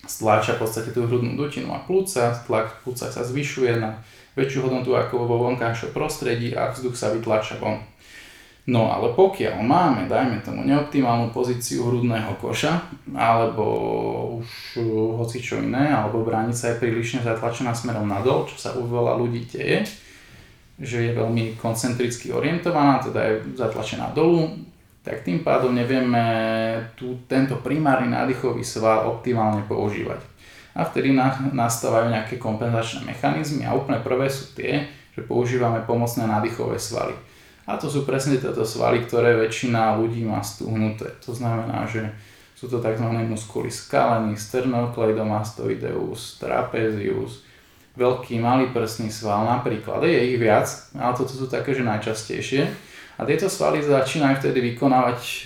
stláča 0.05 0.55
v 0.55 0.61
podstate 0.63 0.93
tú 0.93 1.09
hrudnú 1.09 1.33
dutinu 1.33 1.73
a 1.73 1.81
plúca, 1.81 2.37
tlak 2.45 2.69
v 2.69 2.79
plúcach 2.87 3.11
sa 3.11 3.25
zvyšuje 3.25 3.81
na 3.81 3.99
väčšiu 4.37 4.69
hodnotu 4.69 4.93
ako 4.93 5.25
vo 5.25 5.41
vonkajšom 5.49 5.93
prostredí 5.93 6.53
a 6.53 6.69
vzduch 6.69 6.93
sa 6.93 7.09
vytlača 7.09 7.57
von. 7.57 7.81
No 8.63 8.87
ale 8.87 9.11
pokiaľ 9.11 9.59
máme, 9.59 10.07
dajme 10.07 10.39
tomu, 10.39 10.63
neoptimálnu 10.63 11.35
pozíciu 11.35 11.83
hrudného 11.83 12.31
koša, 12.39 12.79
alebo 13.11 13.65
už 14.39 14.79
uh, 14.79 15.19
hoci 15.19 15.43
čo 15.43 15.59
iné, 15.59 15.91
alebo 15.91 16.23
bránica 16.23 16.71
je 16.71 16.79
prílišne 16.79 17.27
zatlačená 17.27 17.75
smerom 17.75 18.07
nadol, 18.07 18.47
čo 18.47 18.55
sa 18.55 18.71
u 18.79 18.87
veľa 18.87 19.19
ľudí 19.19 19.43
deje, 19.51 19.83
že 20.79 21.11
je 21.11 21.11
veľmi 21.11 21.59
koncentricky 21.59 22.31
orientovaná, 22.31 23.03
teda 23.03 23.19
je 23.35 23.35
zatlačená 23.59 24.15
dolu, 24.15 24.47
tak 25.03 25.27
tým 25.27 25.43
pádom 25.43 25.75
nevieme 25.75 26.23
tu, 26.95 27.19
tento 27.27 27.59
primárny 27.59 28.15
nádychový 28.15 28.63
sval 28.63 29.11
optimálne 29.11 29.67
používať. 29.67 30.23
A 30.71 30.87
vtedy 30.87 31.11
na, 31.11 31.35
nastávajú 31.51 32.15
nejaké 32.15 32.39
kompenzačné 32.39 33.03
mechanizmy 33.11 33.67
a 33.67 33.75
úplne 33.75 33.99
prvé 33.99 34.31
sú 34.31 34.55
tie, 34.55 34.87
že 35.11 35.21
používame 35.27 35.83
pomocné 35.83 36.23
nádychové 36.23 36.79
svaly. 36.79 37.13
A 37.63 37.79
to 37.79 37.87
sú 37.87 38.03
presne 38.03 38.35
tieto 38.35 38.67
svaly, 38.67 39.07
ktoré 39.07 39.39
väčšina 39.39 39.95
ľudí 39.95 40.27
má 40.27 40.43
stuhnuté. 40.43 41.15
To 41.23 41.31
znamená, 41.31 41.87
že 41.87 42.11
sú 42.59 42.67
to 42.67 42.83
tzv. 42.83 43.07
muskuly 43.27 43.71
skalený, 43.71 44.35
sternocleidomastoideus, 44.35 46.43
trapezius, 46.43 47.43
veľký, 47.95 48.39
malý 48.39 48.67
prsný 48.71 49.11
sval 49.11 49.45
napríklad. 49.47 50.03
Je 50.03 50.33
ich 50.33 50.39
viac, 50.39 50.67
ale 50.95 51.15
toto 51.15 51.31
sú 51.31 51.47
také, 51.47 51.73
že 51.75 51.83
najčastejšie. 51.87 52.67
A 53.19 53.25
tieto 53.29 53.51
svaly 53.51 53.83
začínajú 53.83 54.41
vtedy 54.41 54.73
vykonávať 54.73 55.19
e, 55.21 55.37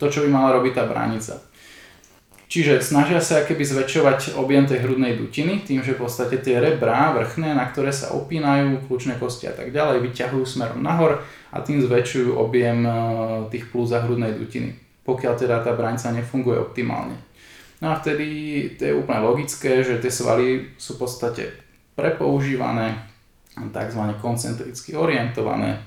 to, 0.00 0.06
čo 0.08 0.24
by 0.24 0.28
mala 0.32 0.56
robiť 0.56 0.72
tá 0.72 0.88
bránica. 0.88 1.36
Čiže 2.50 2.82
snažia 2.82 3.22
sa 3.22 3.46
keby 3.46 3.62
zväčšovať 3.62 4.34
objem 4.34 4.66
tej 4.66 4.82
hrudnej 4.82 5.14
dutiny 5.14 5.62
tým, 5.62 5.86
že 5.86 5.94
v 5.94 6.02
podstate 6.02 6.42
tie 6.42 6.58
rebrá 6.58 7.14
vrchné, 7.14 7.54
na 7.54 7.62
ktoré 7.70 7.94
sa 7.94 8.10
opínajú, 8.10 8.90
kľúčne 8.90 9.14
kosti 9.22 9.46
a 9.46 9.54
tak 9.54 9.70
ďalej, 9.70 10.02
vyťahujú 10.02 10.42
smerom 10.42 10.82
nahor 10.82 11.22
a 11.54 11.62
tým 11.62 11.78
zväčšujú 11.78 12.34
objem 12.34 12.82
e, 12.82 12.90
tých 13.54 13.70
plúz 13.70 13.94
a 13.94 14.02
hrudnej 14.02 14.34
dutiny 14.34 14.90
pokiaľ 15.10 15.34
teda 15.34 15.56
tá 15.64 15.72
braňca 15.74 16.14
nefunguje 16.14 16.60
optimálne. 16.60 17.16
No 17.80 17.90
a 17.90 17.98
vtedy 17.98 18.26
to 18.76 18.82
je 18.86 18.94
úplne 18.94 19.24
logické, 19.24 19.80
že 19.80 19.98
tie 19.98 20.12
svaly 20.12 20.76
sú 20.76 20.94
v 20.94 21.08
podstate 21.08 21.42
prepoužívané, 21.96 23.08
tzv. 23.56 24.02
koncentricky 24.22 24.94
orientované 24.94 25.82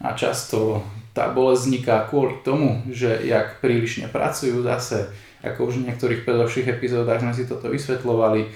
a 0.00 0.16
často 0.16 0.82
tá 1.14 1.30
bolesť 1.30 1.62
vzniká 1.62 1.96
kvôli 2.10 2.42
tomu, 2.42 2.82
že 2.90 3.22
jak 3.22 3.62
prílišne 3.62 4.10
pracujú 4.10 4.62
zase, 4.66 5.10
ako 5.44 5.68
už 5.68 5.74
v 5.80 5.86
niektorých 5.92 6.24
predovších 6.24 6.70
epizódach 6.72 7.20
sme 7.20 7.36
si 7.36 7.44
toto 7.44 7.68
vysvetľovali, 7.68 8.40
e, 8.44 8.48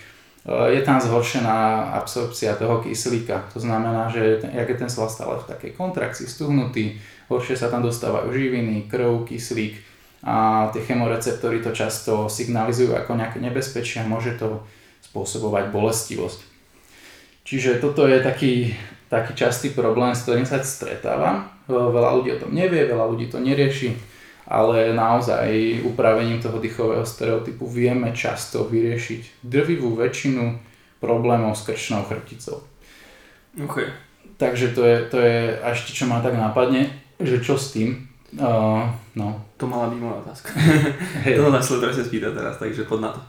je 0.49 0.81
tam 0.81 0.99
zhoršená 0.99 1.93
absorpcia 2.01 2.57
toho 2.57 2.81
kyslíka. 2.81 3.53
To 3.53 3.61
znamená, 3.61 4.09
že 4.09 4.41
jak 4.41 4.69
je 4.69 4.77
ten 4.81 4.91
sval 4.91 5.13
stále 5.13 5.37
v 5.39 5.49
takej 5.53 5.73
kontrakcii, 5.77 6.25
stuhnutý, 6.25 6.97
horšie 7.29 7.55
sa 7.61 7.69
tam 7.69 7.85
dostávajú 7.85 8.33
živiny, 8.33 8.89
krv, 8.89 9.29
kyslík, 9.29 9.89
a 10.23 10.67
tie 10.75 10.83
chemoreceptory 10.83 11.63
to 11.63 11.71
často 11.71 12.27
signalizujú 12.27 12.91
ako 12.91 13.15
nejaké 13.15 13.39
nebezpečie 13.39 14.03
a 14.03 14.11
môže 14.11 14.35
to 14.35 14.67
spôsobovať 15.07 15.71
bolestivosť. 15.71 16.41
Čiže 17.47 17.79
toto 17.79 18.05
je 18.05 18.19
taký, 18.19 18.75
taký 19.07 19.33
častý 19.39 19.71
problém, 19.71 20.13
s 20.13 20.27
ktorým 20.27 20.45
sa 20.45 20.59
stretávam. 20.61 21.47
Veľa 21.71 22.19
ľudí 22.19 22.35
o 22.35 22.41
tom 22.43 22.51
nevie, 22.53 22.85
veľa 22.85 23.07
ľudí 23.09 23.31
to 23.31 23.39
nerieši, 23.39 23.95
ale 24.49 24.97
naozaj 24.97 25.85
upravením 25.85 26.41
toho 26.41 26.57
dýchového 26.57 27.05
stereotypu 27.05 27.69
vieme 27.69 28.17
často 28.17 28.65
vyriešiť 28.65 29.45
drvivú 29.45 29.93
väčšinu 29.93 30.57
problémov 30.99 31.53
s 31.53 31.69
krčnou 31.69 32.09
chrbticou. 32.09 32.65
Okay. 33.61 33.93
Takže 34.41 34.73
to 34.73 34.83
je, 34.83 34.97
to 35.13 35.19
je 35.21 35.37
ešte 35.61 35.93
čo 35.93 36.09
ma 36.09 36.25
tak 36.25 36.35
nápadne, 36.35 36.89
že 37.21 37.45
čo 37.45 37.61
s 37.61 37.77
tým, 37.77 38.09
Uh, 38.37 38.85
no. 39.17 39.41
To 39.57 39.65
mala 39.65 39.89
byť 39.89 39.99
moja 40.05 40.21
otázka. 40.21 40.53
Hey. 41.25 41.41
to 41.41 41.49
nás 41.49 41.65
presne 41.65 42.05
spýta 42.05 42.29
teraz, 42.37 42.61
takže 42.61 42.85
pod 42.85 43.01
na 43.01 43.09
to. 43.17 43.21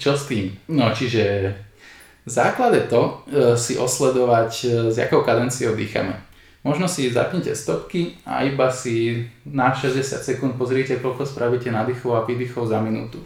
Čo 0.00 0.16
s 0.16 0.24
tým? 0.24 0.56
No, 0.72 0.88
čiže 0.96 1.52
v 2.24 2.30
základe 2.32 2.88
to 2.88 3.28
uh, 3.28 3.52
si 3.60 3.76
osledovať, 3.76 4.52
uh, 4.64 4.68
s 4.88 4.96
jakou 4.96 5.20
kadenciou 5.20 5.76
dýchame. 5.76 6.16
Možno 6.68 6.84
si 6.84 7.08
zapnite 7.08 7.56
stopky 7.56 8.20
a 8.28 8.44
iba 8.44 8.68
si 8.68 9.24
na 9.48 9.72
60 9.72 10.04
sekúnd 10.04 10.52
pozrite, 10.60 11.00
koľko 11.00 11.24
spravíte 11.24 11.72
nadýchov 11.72 12.12
a 12.12 12.28
výdychov 12.28 12.68
za 12.68 12.76
minútu. 12.84 13.24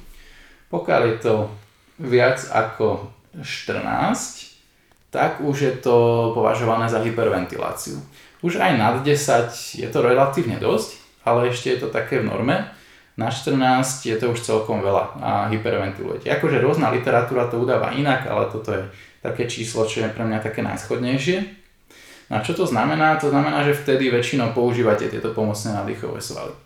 Pokiaľ 0.70 1.02
je 1.10 1.16
to 1.18 1.34
viac 1.98 2.38
ako 2.54 3.10
14, 3.42 3.82
tak 5.10 5.42
už 5.42 5.56
je 5.58 5.74
to 5.82 6.30
považované 6.38 6.86
za 6.86 7.02
hyperventiláciu. 7.02 7.98
Už 8.46 8.62
aj 8.62 8.78
nad 8.78 8.94
10 9.02 9.10
je 9.74 9.88
to 9.90 9.98
relatívne 9.98 10.62
dosť, 10.62 11.02
ale 11.26 11.50
ešte 11.50 11.74
je 11.74 11.78
to 11.82 11.88
také 11.90 12.22
v 12.22 12.30
norme. 12.30 12.70
Na 13.18 13.26
14 13.26 13.58
je 14.06 14.16
to 14.22 14.30
už 14.30 14.38
celkom 14.38 14.86
veľa 14.86 15.18
a 15.18 15.30
hyperventilujete. 15.50 16.30
Akože 16.30 16.62
rôzna 16.62 16.94
literatúra 16.94 17.50
to 17.50 17.58
udáva 17.58 17.90
inak, 17.90 18.22
ale 18.30 18.46
toto 18.54 18.70
je 18.70 18.86
také 19.18 19.50
číslo, 19.50 19.82
čo 19.82 20.06
je 20.06 20.14
pre 20.14 20.22
mňa 20.22 20.38
také 20.38 20.62
najschodnejšie. 20.62 21.61
A 22.32 22.40
čo 22.40 22.56
to 22.56 22.64
znamená? 22.64 23.20
To 23.20 23.28
znamená, 23.28 23.60
že 23.60 23.76
vtedy 23.76 24.08
väčšinou 24.08 24.56
používate 24.56 25.12
tieto 25.12 25.36
pomocné 25.36 25.76
nádychové 25.76 26.16
svaly. 26.16 26.56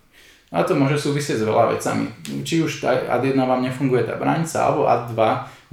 A 0.54 0.62
to 0.62 0.78
môže 0.78 1.02
súvisieť 1.02 1.42
s 1.42 1.48
veľa 1.48 1.74
vecami. 1.74 2.06
Či 2.46 2.62
už 2.62 2.86
tá 2.86 2.94
AD1 2.94 3.34
vám 3.34 3.66
nefunguje 3.66 4.06
tá 4.06 4.14
branica, 4.14 4.62
alebo 4.62 4.86
AD2 4.86 5.18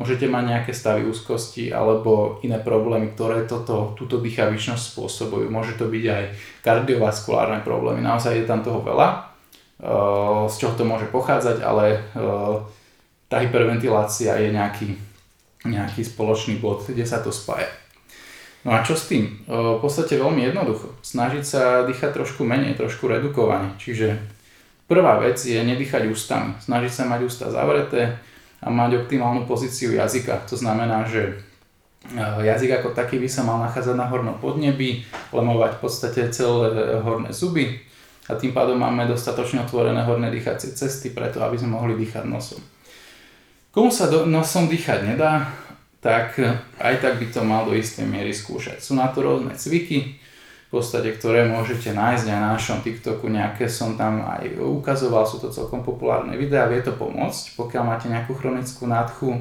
môžete 0.01 0.25
mať 0.25 0.43
nejaké 0.49 0.73
stavy 0.73 1.05
úzkosti 1.05 1.69
alebo 1.69 2.41
iné 2.41 2.57
problémy, 2.57 3.13
ktoré 3.13 3.45
toto, 3.45 3.93
túto 3.93 4.17
dýchavičnosť 4.17 4.97
spôsobujú. 4.97 5.45
Môže 5.53 5.77
to 5.77 5.85
byť 5.85 6.05
aj 6.09 6.23
kardiovaskulárne 6.65 7.61
problémy, 7.61 8.01
naozaj 8.01 8.33
je 8.33 8.49
tam 8.49 8.65
toho 8.65 8.81
veľa, 8.81 9.29
z 10.49 10.55
čoho 10.57 10.73
to 10.73 10.89
môže 10.89 11.05
pochádzať, 11.13 11.61
ale 11.61 12.01
tá 13.29 13.37
hyperventilácia 13.37 14.33
je 14.41 14.49
nejaký, 14.49 14.97
nejaký 15.69 16.01
spoločný 16.01 16.57
bod, 16.57 16.81
kde 16.89 17.05
sa 17.05 17.21
to 17.21 17.29
spája. 17.29 17.69
No 18.63 18.71
a 18.71 18.79
čo 18.83 18.95
s 18.95 19.11
tým? 19.11 19.43
V 19.43 19.79
podstate 19.83 20.15
veľmi 20.15 20.47
jednoducho. 20.47 20.95
Snažiť 21.03 21.43
sa 21.43 21.61
dýchať 21.83 22.15
trošku 22.15 22.47
menej, 22.47 22.79
trošku 22.79 23.11
redukovane. 23.11 23.75
Čiže 23.75 24.15
prvá 24.87 25.19
vec 25.19 25.35
je 25.43 25.59
nedýchať 25.59 26.07
ústami. 26.07 26.55
Snažiť 26.63 26.91
sa 26.91 27.03
mať 27.11 27.19
ústa 27.27 27.51
zavreté, 27.51 28.23
a 28.63 28.67
mať 28.71 29.03
optimálnu 29.03 29.43
pozíciu 29.43 29.91
jazyka. 29.91 30.47
To 30.47 30.55
znamená, 30.55 31.03
že 31.03 31.35
eh, 32.15 32.39
jazyk 32.47 32.79
ako 32.79 32.95
taký 32.95 33.19
by 33.19 33.27
sa 33.27 33.43
mal 33.43 33.59
nachádzať 33.67 33.95
na 33.99 34.07
hornom 34.07 34.39
podnebi, 34.39 35.03
lemovať 35.35 35.77
v 35.77 35.81
podstate 35.83 36.21
celé 36.31 36.99
horné 37.03 37.35
zuby 37.35 37.83
a 38.31 38.39
tým 38.39 38.55
pádom 38.55 38.79
máme 38.79 39.03
dostatočne 39.03 39.67
otvorené 39.67 40.07
horné 40.07 40.31
dýchacie 40.31 40.71
cesty 40.71 41.11
preto, 41.11 41.43
aby 41.43 41.59
sme 41.59 41.75
mohli 41.75 41.99
dýchať 41.99 42.23
nosom. 42.23 42.63
Komu 43.73 43.91
sa 43.91 44.07
do, 44.07 44.23
nosom 44.23 44.71
dýchať 44.71 45.11
nedá, 45.11 45.49
tak 46.03 46.35
aj 46.83 46.95
tak 46.99 47.17
by 47.17 47.27
to 47.31 47.41
mal 47.47 47.63
do 47.63 47.73
istej 47.73 48.03
miery 48.03 48.35
skúšať. 48.35 48.83
Sú 48.83 48.93
na 48.93 49.07
to 49.07 49.23
rôzne 49.23 49.55
cviky, 49.55 50.19
podstate, 50.73 51.13
ktoré 51.13 51.45
môžete 51.45 51.93
nájsť 51.93 52.25
aj 52.33 52.39
na 52.41 52.57
našom 52.57 52.81
TikToku, 52.81 53.29
nejaké 53.29 53.69
som 53.69 53.93
tam 53.93 54.25
aj 54.25 54.57
ukazoval, 54.57 55.21
sú 55.21 55.37
to 55.37 55.53
celkom 55.53 55.85
populárne 55.85 56.33
videá, 56.33 56.65
vie 56.65 56.81
to 56.81 56.97
pomôcť, 56.97 57.53
pokiaľ 57.53 57.83
máte 57.85 58.09
nejakú 58.09 58.33
chronickú 58.33 58.89
nádchu, 58.89 59.37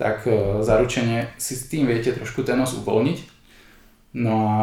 tak 0.00 0.24
e, 0.24 0.64
zaručene 0.64 1.28
si 1.36 1.52
s 1.52 1.68
tým 1.68 1.84
viete 1.84 2.16
trošku 2.16 2.40
ten 2.40 2.56
nos 2.56 2.72
uvoľniť. 2.72 3.18
No 4.16 4.36
a 4.48 4.56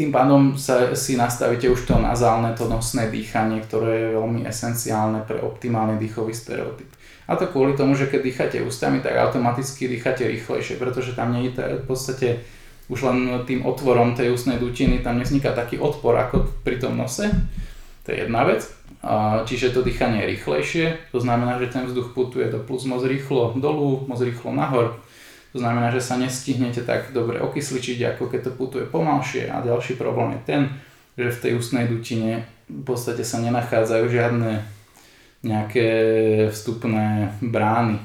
tým 0.00 0.08
pádom 0.08 0.56
sa, 0.56 0.96
si 0.96 1.20
nastavíte 1.20 1.68
už 1.68 1.84
to 1.84 2.00
nazálne, 2.00 2.56
to 2.56 2.64
nosné 2.64 3.12
dýchanie, 3.12 3.60
ktoré 3.60 4.08
je 4.08 4.16
veľmi 4.16 4.48
esenciálne 4.48 5.28
pre 5.28 5.44
optimálny 5.44 6.00
dýchový 6.00 6.32
stereotyp. 6.32 6.88
A 7.30 7.38
to 7.38 7.46
kvôli 7.46 7.78
tomu, 7.78 7.94
že 7.94 8.10
keď 8.10 8.20
dýchate 8.22 8.58
ústami, 8.66 8.98
tak 8.98 9.14
automaticky 9.14 9.86
dýchate 9.86 10.26
rýchlejšie, 10.26 10.76
pretože 10.76 11.14
tam 11.14 11.30
nie 11.30 11.50
je 11.50 11.78
v 11.78 11.86
podstate 11.86 12.42
už 12.90 13.08
len 13.08 13.18
tým 13.46 13.62
otvorom 13.62 14.12
tej 14.18 14.34
ústnej 14.34 14.58
dutiny 14.58 15.00
tam 15.00 15.16
nevzniká 15.16 15.54
taký 15.54 15.78
odpor 15.78 16.18
ako 16.18 16.50
pri 16.66 16.82
tom 16.82 16.98
nose. 16.98 17.30
To 18.04 18.08
je 18.10 18.26
jedna 18.26 18.42
vec. 18.42 18.66
Čiže 19.46 19.74
to 19.74 19.86
dýchanie 19.86 20.22
je 20.22 20.30
rýchlejšie, 20.34 20.86
to 21.10 21.18
znamená, 21.18 21.58
že 21.58 21.74
ten 21.74 21.86
vzduch 21.86 22.14
putuje 22.14 22.46
do 22.50 22.62
plus 22.62 22.86
moc 22.86 23.02
rýchlo 23.02 23.54
dolu, 23.58 24.06
moc 24.06 24.18
rýchlo 24.22 24.54
nahor. 24.54 24.98
To 25.52 25.58
znamená, 25.58 25.90
že 25.90 26.00
sa 26.02 26.18
nestihnete 26.18 26.86
tak 26.86 27.10
dobre 27.10 27.42
okysličiť, 27.42 28.14
ako 28.14 28.30
keď 28.30 28.40
to 28.46 28.52
putuje 28.54 28.84
pomalšie. 28.86 29.50
A 29.50 29.60
ďalší 29.60 29.98
problém 29.98 30.38
je 30.38 30.40
ten, 30.46 30.62
že 31.18 31.34
v 31.34 31.42
tej 31.44 31.52
ústnej 31.58 31.84
dutine 31.90 32.46
v 32.70 32.82
podstate 32.88 33.26
sa 33.26 33.42
nenachádzajú 33.42 34.04
žiadne 34.06 34.64
nejaké 35.42 35.86
vstupné 36.54 37.34
brány 37.42 37.98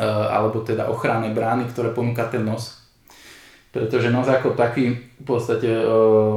alebo 0.00 0.64
teda 0.66 0.90
ochranné 0.90 1.30
brány, 1.30 1.70
ktoré 1.70 1.94
ponúka 1.94 2.26
ten 2.26 2.42
nos 2.42 2.86
pretože 3.76 4.08
nos 4.08 4.24
ako 4.24 4.56
taký 4.56 4.96
v 4.96 5.24
podstate 5.28 5.68
e, 5.68 5.84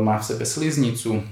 má 0.04 0.20
v 0.20 0.28
sebe 0.28 0.44
sliznicu, 0.44 1.24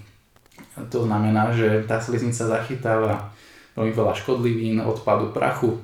to 0.87 0.99
znamená, 1.03 1.51
že 1.51 1.83
tá 1.83 1.99
sliznica 1.99 2.47
zachytáva 2.47 3.35
veľmi 3.75 3.91
veľa 3.91 4.15
škodlivín, 4.15 4.79
odpadu 4.79 5.35
prachu 5.35 5.83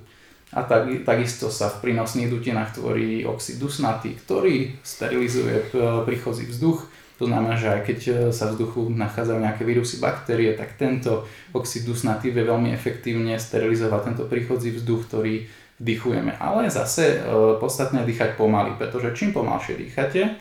a 0.55 0.63
tak, 0.63 1.03
takisto 1.03 1.51
sa 1.51 1.67
v 1.67 1.83
prínosných 1.83 2.31
dutinách 2.31 2.79
tvorí 2.79 3.27
oxid 3.27 3.59
dusnatý, 3.59 4.15
ktorý 4.15 4.79
sterilizuje 4.79 5.55
e, 5.59 5.63
príchozí 6.07 6.47
vzduch. 6.47 6.87
To 7.23 7.31
znamená, 7.31 7.55
že 7.55 7.71
aj 7.71 7.81
keď 7.87 7.99
e, 8.03 8.13
sa 8.35 8.51
v 8.51 8.59
vzduchu 8.59 8.91
nachádzajú 8.91 9.39
nejaké 9.39 9.63
vírusy, 9.63 10.03
baktérie, 10.03 10.51
tak 10.59 10.75
tento 10.75 11.23
oxid 11.55 11.87
dusnatý 11.87 12.35
vie 12.35 12.43
veľmi 12.43 12.75
efektívne 12.75 13.39
sterilizovať 13.39 14.11
tento 14.11 14.23
príchodzí 14.27 14.75
vzduch, 14.75 15.07
ktorý 15.07 15.47
vdychujeme. 15.79 16.35
Ale 16.35 16.67
zase 16.67 17.23
e, 17.23 17.27
podstatné 17.63 18.03
dýchať 18.03 18.35
pomaly, 18.35 18.75
pretože 18.75 19.15
čím 19.15 19.31
pomalšie 19.31 19.79
dýchate, 19.79 20.35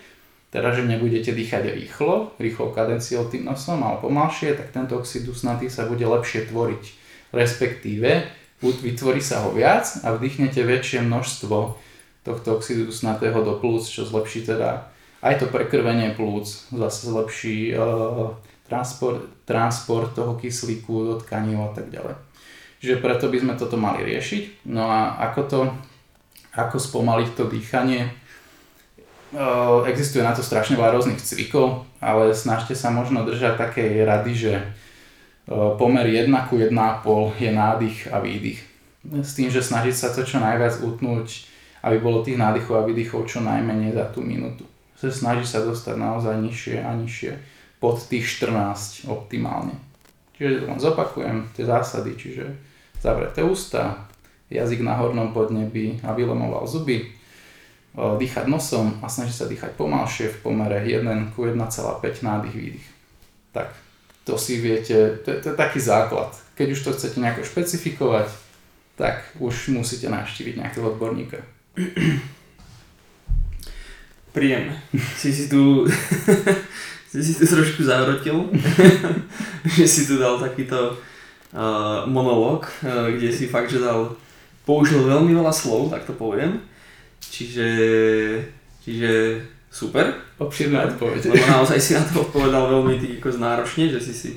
teda 0.51 0.75
že 0.75 0.83
nebudete 0.83 1.31
dýchať 1.31 1.71
rýchlo, 1.71 2.35
rýchlo 2.43 2.75
kadenciou 2.75 3.31
tým 3.31 3.47
nosom, 3.47 3.79
ale 3.87 4.03
pomalšie, 4.03 4.59
tak 4.59 4.75
tento 4.75 4.99
oxid 4.99 5.23
dusnatý 5.23 5.71
sa 5.71 5.87
bude 5.87 6.03
lepšie 6.03 6.51
tvoriť. 6.51 6.83
Respektíve 7.31 8.27
vytvorí 8.59 9.23
sa 9.23 9.47
ho 9.47 9.55
viac 9.55 10.03
a 10.03 10.11
vdýchnete 10.19 10.67
väčšie 10.67 11.07
množstvo 11.07 11.79
tohto 12.27 12.59
oxidu 12.59 12.91
dusnatého 12.91 13.39
do 13.47 13.55
plus, 13.63 13.87
čo 13.87 14.03
zlepší 14.03 14.43
teda 14.51 14.92
aj 15.23 15.35
to 15.39 15.47
prekrvenie 15.47 16.11
plúc 16.19 16.67
zase 16.75 17.07
zlepší 17.07 17.79
uh, 17.79 18.35
transport, 18.67 19.23
transport 19.47 20.11
toho 20.19 20.35
kyslíku 20.35 21.07
do 21.07 21.15
tkaní 21.23 21.55
a 21.55 21.71
tak 21.71 21.95
ďalej. 21.95 22.19
Čiže 22.83 22.99
preto 22.99 23.31
by 23.31 23.39
sme 23.39 23.55
toto 23.55 23.79
mali 23.79 24.03
riešiť. 24.03 24.67
No 24.67 24.91
a 24.91 25.15
ako 25.31 25.41
to, 25.47 25.61
ako 26.59 26.77
spomaliť 26.83 27.39
to 27.39 27.47
dýchanie, 27.47 28.11
uh, 28.11 29.87
existuje 29.87 30.27
na 30.27 30.35
to 30.35 30.43
strašne 30.43 30.75
veľa 30.75 30.99
rôznych 30.99 31.23
cvikov, 31.23 31.87
ale 32.03 32.35
snažte 32.35 32.75
sa 32.75 32.91
možno 32.91 33.23
držať 33.23 33.63
takej 33.63 34.03
rady, 34.03 34.33
že 34.35 34.53
uh, 34.59 35.79
pomer 35.79 36.03
1 36.11 36.27
ku 36.51 36.59
1,5 36.59 36.75
je 37.39 37.51
nádych 37.55 38.11
a 38.11 38.19
výdych. 38.19 38.59
S 39.07 39.39
tým, 39.39 39.55
že 39.55 39.63
snažiť 39.63 39.95
sa 39.95 40.11
to 40.11 40.27
čo 40.27 40.43
najviac 40.43 40.83
utnúť, 40.83 41.47
aby 41.87 42.03
bolo 42.03 42.27
tých 42.27 42.39
nádychov 42.39 42.83
a 42.83 42.87
výdychov 42.87 43.31
čo 43.31 43.39
najmenej 43.39 43.95
za 43.95 44.11
tú 44.11 44.19
minútu 44.23 44.72
sa 45.03 45.11
snaží 45.11 45.43
sa 45.43 45.67
dostať 45.67 45.99
naozaj 45.99 46.39
nižšie 46.39 46.79
a 46.79 46.95
nižšie 46.95 47.33
pod 47.83 47.99
tých 48.07 48.31
14 48.39 49.11
optimálne. 49.11 49.75
Čiže 50.39 50.71
len 50.71 50.79
zopakujem 50.79 51.51
tie 51.59 51.67
zásady, 51.67 52.15
čiže 52.15 52.47
zavreté 53.03 53.43
ústa, 53.43 54.07
jazyk 54.47 54.87
na 54.87 54.95
hornom 54.95 55.35
podnebi 55.35 55.99
a 56.07 56.15
vylomoval 56.15 56.63
zuby, 56.71 57.11
dýchať 57.93 58.47
nosom 58.47 59.03
a 59.03 59.11
snaží 59.11 59.35
sa 59.35 59.51
dýchať 59.51 59.75
pomalšie 59.75 60.31
v 60.31 60.41
pomere 60.41 60.81
1 60.87 61.35
ku 61.35 61.45
1,5 61.45 61.59
nádych 62.23 62.55
výdych. 62.55 62.87
Tak, 63.53 63.75
to 64.25 64.39
si 64.39 64.63
viete, 64.63 65.21
to, 65.27 65.43
to 65.43 65.53
je 65.53 65.57
taký 65.59 65.83
základ. 65.83 66.33
Keď 66.55 66.69
už 66.73 66.81
to 66.81 66.91
chcete 66.95 67.21
nejako 67.21 67.43
špecifikovať, 67.45 68.31
tak 68.97 69.27
už 69.43 69.75
musíte 69.75 70.09
navštíviť 70.09 70.55
nejakého 70.63 70.95
odborníka. 70.95 71.43
Príjemné. 74.33 74.81
Si 75.17 75.29
si 75.29 75.49
tu, 75.53 75.85
si 77.13 77.21
si 77.21 77.37
tu 77.37 77.45
trošku 77.45 77.85
zahrotil, 77.85 78.49
že 79.77 79.85
si 79.85 80.09
tu 80.09 80.17
dal 80.17 80.41
takýto 80.41 80.97
uh, 81.53 82.09
monológ, 82.09 82.65
uh, 82.81 83.13
kde 83.13 83.29
si 83.29 83.45
fakt, 83.45 83.69
že 83.69 83.85
dal, 83.85 84.17
použil 84.65 85.05
veľmi 85.05 85.37
veľa 85.37 85.53
slov, 85.53 85.93
tak 85.93 86.09
to 86.09 86.17
poviem. 86.17 86.65
Čiže, 87.21 87.69
čiže 88.81 89.45
super. 89.69 90.17
Obširná 90.41 90.89
odpoveď. 90.97 91.33
Lebo 91.33 91.45
naozaj 91.49 91.79
si 91.81 91.93
na 91.93 92.05
to 92.05 92.25
odpovedal 92.25 92.73
veľmi 92.73 92.97
tý, 92.97 93.09
ako 93.21 93.37
náročne, 93.37 93.93
že 93.93 94.01
si 94.01 94.13
si... 94.17 94.31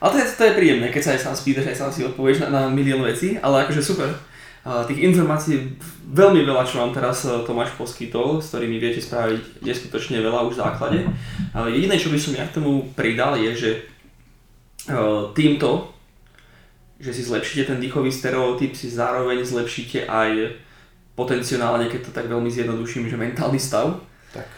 Ale 0.00 0.12
to 0.12 0.18
je, 0.20 0.26
to 0.36 0.44
je 0.44 0.56
príjemné, 0.56 0.88
keď 0.92 1.02
sa 1.04 1.12
aj 1.16 1.20
sám 1.20 1.36
spýtaš, 1.36 1.68
aj 1.72 1.78
sám 1.80 1.90
si 1.92 2.00
odpovieš 2.04 2.44
na, 2.44 2.48
na 2.52 2.62
milión 2.68 3.00
vecí, 3.00 3.40
ale 3.40 3.64
akože 3.64 3.80
super 3.80 4.08
tých 4.64 5.04
informácií 5.04 5.76
veľmi 6.08 6.40
veľa, 6.40 6.64
čo 6.64 6.80
vám 6.80 6.96
teraz 6.96 7.28
e, 7.28 7.44
Tomáš 7.44 7.76
poskytol, 7.76 8.40
s 8.40 8.48
ktorými 8.48 8.80
viete 8.80 9.04
spraviť 9.04 9.60
neskutočne 9.60 10.24
veľa 10.24 10.48
už 10.48 10.56
v 10.56 10.62
základe. 10.64 10.98
Jediné, 11.52 12.00
čo 12.00 12.08
by 12.08 12.16
som 12.16 12.32
ja 12.32 12.48
k 12.48 12.56
tomu 12.56 12.88
pridal, 12.96 13.36
je, 13.36 13.52
že 13.52 13.70
e, 13.76 13.80
týmto, 15.36 15.92
že 16.96 17.12
si 17.12 17.20
zlepšíte 17.28 17.76
ten 17.76 17.78
dýchový 17.78 18.08
stereotyp, 18.08 18.72
si 18.72 18.88
zároveň 18.88 19.44
zlepšíte 19.44 20.08
aj 20.08 20.56
potenciálne, 21.12 21.92
keď 21.92 22.08
to 22.08 22.16
tak 22.16 22.32
veľmi 22.32 22.48
zjednoduším, 22.48 23.12
že 23.12 23.20
mentálny 23.20 23.60
stav. 23.60 24.00
Tak. 24.32 24.48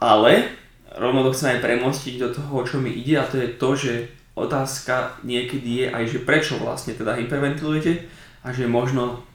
Ale 0.00 0.48
rovno 0.96 1.28
to 1.28 1.36
chcem 1.36 1.56
aj 1.56 1.60
premostiť 1.60 2.14
do 2.24 2.28
toho, 2.32 2.64
čo 2.64 2.80
mi 2.80 2.88
ide 2.88 3.20
a 3.20 3.28
to 3.28 3.36
je 3.36 3.48
to, 3.52 3.70
že 3.76 3.92
otázka 4.32 5.20
niekedy 5.28 5.84
je 5.84 5.86
aj, 5.92 6.04
že 6.08 6.18
prečo 6.24 6.56
vlastne 6.56 6.96
teda 6.96 7.20
hyperventilujete 7.20 8.24
a 8.46 8.54
že 8.54 8.70
možno 8.70 9.26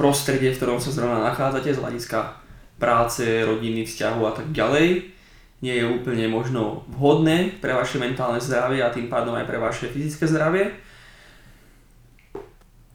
prostredie, 0.00 0.48
v 0.48 0.56
ktorom 0.56 0.80
sa 0.80 0.88
zrovna 0.88 1.20
nachádzate 1.28 1.76
z 1.76 1.82
hľadiska 1.84 2.40
práce, 2.80 3.20
rodiny, 3.44 3.84
vzťahu 3.84 4.20
a 4.24 4.32
tak 4.32 4.48
ďalej, 4.48 5.12
nie 5.60 5.74
je 5.76 5.84
úplne 5.84 6.24
možno 6.32 6.88
vhodné 6.88 7.60
pre 7.60 7.76
vaše 7.76 8.00
mentálne 8.00 8.40
zdravie 8.40 8.80
a 8.80 8.92
tým 8.92 9.12
pádom 9.12 9.36
aj 9.36 9.44
pre 9.44 9.60
vaše 9.60 9.92
fyzické 9.92 10.24
zdravie. 10.24 10.72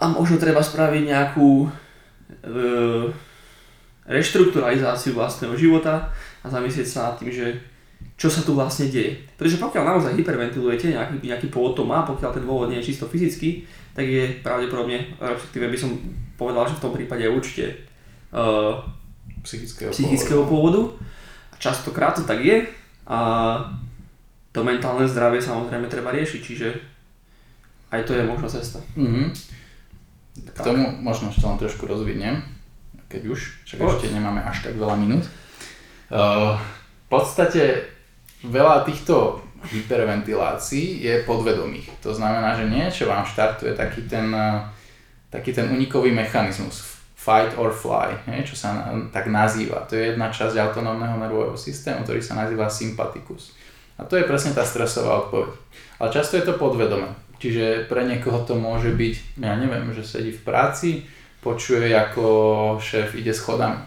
A 0.01 0.09
možno 0.09 0.41
treba 0.41 0.65
spraviť 0.65 1.03
nejakú 1.05 1.65
e, 1.65 1.69
reštrukturalizáciu 4.09 5.13
vlastného 5.13 5.53
života 5.53 6.09
a 6.41 6.47
zamyslieť 6.49 6.87
sa 6.89 6.99
nad 7.09 7.15
tým, 7.21 7.29
že 7.29 7.61
čo 8.19 8.27
sa 8.27 8.43
tu 8.43 8.51
vlastne 8.51 8.91
deje. 8.91 9.15
Pretože 9.39 9.63
pokiaľ 9.63 9.83
naozaj 9.95 10.19
hyperventilujete, 10.19 10.91
nejaký, 10.91 11.15
nejaký 11.23 11.47
pôvod 11.47 11.79
to 11.79 11.87
má, 11.87 12.03
pokiaľ 12.03 12.35
ten 12.35 12.43
dôvod 12.43 12.67
nie 12.67 12.83
je 12.83 12.91
čisto 12.91 13.07
fyzický, 13.07 13.63
tak 13.95 14.03
je 14.03 14.43
pravdepodobne, 14.43 15.15
respektíve 15.23 15.71
by 15.71 15.77
som 15.79 15.95
povedal, 16.35 16.67
že 16.67 16.75
v 16.75 16.83
tom 16.83 16.91
prípade 16.91 17.23
je 17.23 17.31
určite 17.31 17.65
uh, 18.35 18.75
psychického, 19.47 19.95
psychického 19.95 20.43
pôvodu. 20.43 20.91
pôvodu. 20.91 20.99
A 21.51 21.55
častokrát 21.63 22.19
to 22.19 22.27
tak 22.27 22.43
je 22.43 22.67
a 23.07 23.19
to 24.51 24.67
mentálne 24.67 25.07
zdravie 25.07 25.39
samozrejme 25.39 25.87
treba 25.87 26.11
riešiť, 26.11 26.41
čiže 26.43 26.67
aj 27.95 28.03
to 28.03 28.19
je 28.19 28.27
možná 28.27 28.51
cesta. 28.51 28.83
Mm-hmm. 28.99 29.25
K 30.43 30.59
tomu 30.59 30.83
možno 30.99 31.31
ešte 31.31 31.47
len 31.47 31.55
trošku 31.55 31.87
rozviniem, 31.87 32.43
keď 33.07 33.31
už, 33.31 33.63
však 33.63 33.79
ešte 33.79 34.11
nemáme 34.11 34.43
až 34.43 34.67
tak 34.67 34.75
veľa 34.75 34.99
minút. 34.99 35.23
Uh, 36.11 36.59
v 37.07 37.07
podstate 37.07 37.95
veľa 38.43 38.87
týchto 38.87 39.43
hyperventilácií 39.67 41.03
je 41.03 41.23
podvedomých. 41.27 41.91
To 41.99 42.15
znamená, 42.15 42.55
že 42.55 42.71
niečo 42.71 43.11
vám 43.11 43.27
štartuje 43.27 43.75
taký 43.75 44.07
ten, 44.07 44.31
eh, 44.31 44.63
taký 45.27 45.51
ten 45.51 45.67
unikový 45.67 46.15
mechanizmus 46.15 46.99
fight 47.19 47.51
or 47.59 47.75
fly, 47.75 48.15
nie? 48.31 48.47
čo 48.47 48.55
sa 48.55 48.87
tak 49.11 49.27
nazýva. 49.27 49.83
To 49.91 49.99
je 49.99 50.15
jedna 50.15 50.31
časť 50.31 50.55
autonómneho 50.55 51.19
nervového 51.19 51.59
systému, 51.59 52.07
ktorý 52.07 52.23
sa 52.23 52.39
nazýva 52.39 52.71
sympatikus. 52.71 53.59
A 53.99 54.07
to 54.07 54.15
je 54.15 54.23
presne 54.23 54.55
tá 54.55 54.63
stresová 54.63 55.27
odpoveď. 55.27 55.51
Ale 55.99 56.15
často 56.15 56.39
je 56.39 56.47
to 56.47 56.55
podvedomé. 56.55 57.11
Čiže 57.43 57.91
pre 57.91 58.07
niekoho 58.07 58.47
to 58.47 58.55
môže 58.55 58.95
byť, 58.95 59.43
ja 59.43 59.59
neviem, 59.59 59.91
že 59.91 60.07
sedí 60.07 60.31
v 60.31 60.43
práci, 60.47 60.89
počuje, 61.43 61.91
ako 61.91 62.79
šéf 62.79 63.15
ide 63.19 63.35
schodami. 63.35 63.83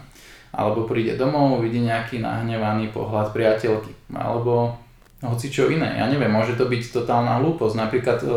Alebo 0.53 0.85
príde 0.85 1.17
domov, 1.17 1.65
vidí 1.65 1.81
nejaký 1.81 2.21
nahnevaný 2.21 2.93
pohľad 2.93 3.33
priateľky. 3.33 3.89
Alebo 4.13 4.77
hoci 5.25 5.49
čo 5.49 5.71
iné. 5.71 5.97
Ja 5.97 6.05
neviem, 6.05 6.29
môže 6.29 6.53
to 6.53 6.69
byť 6.69 6.93
totálna 6.93 7.41
hlúposť. 7.41 7.75
Napríklad 7.79 8.19
e, 8.21 8.27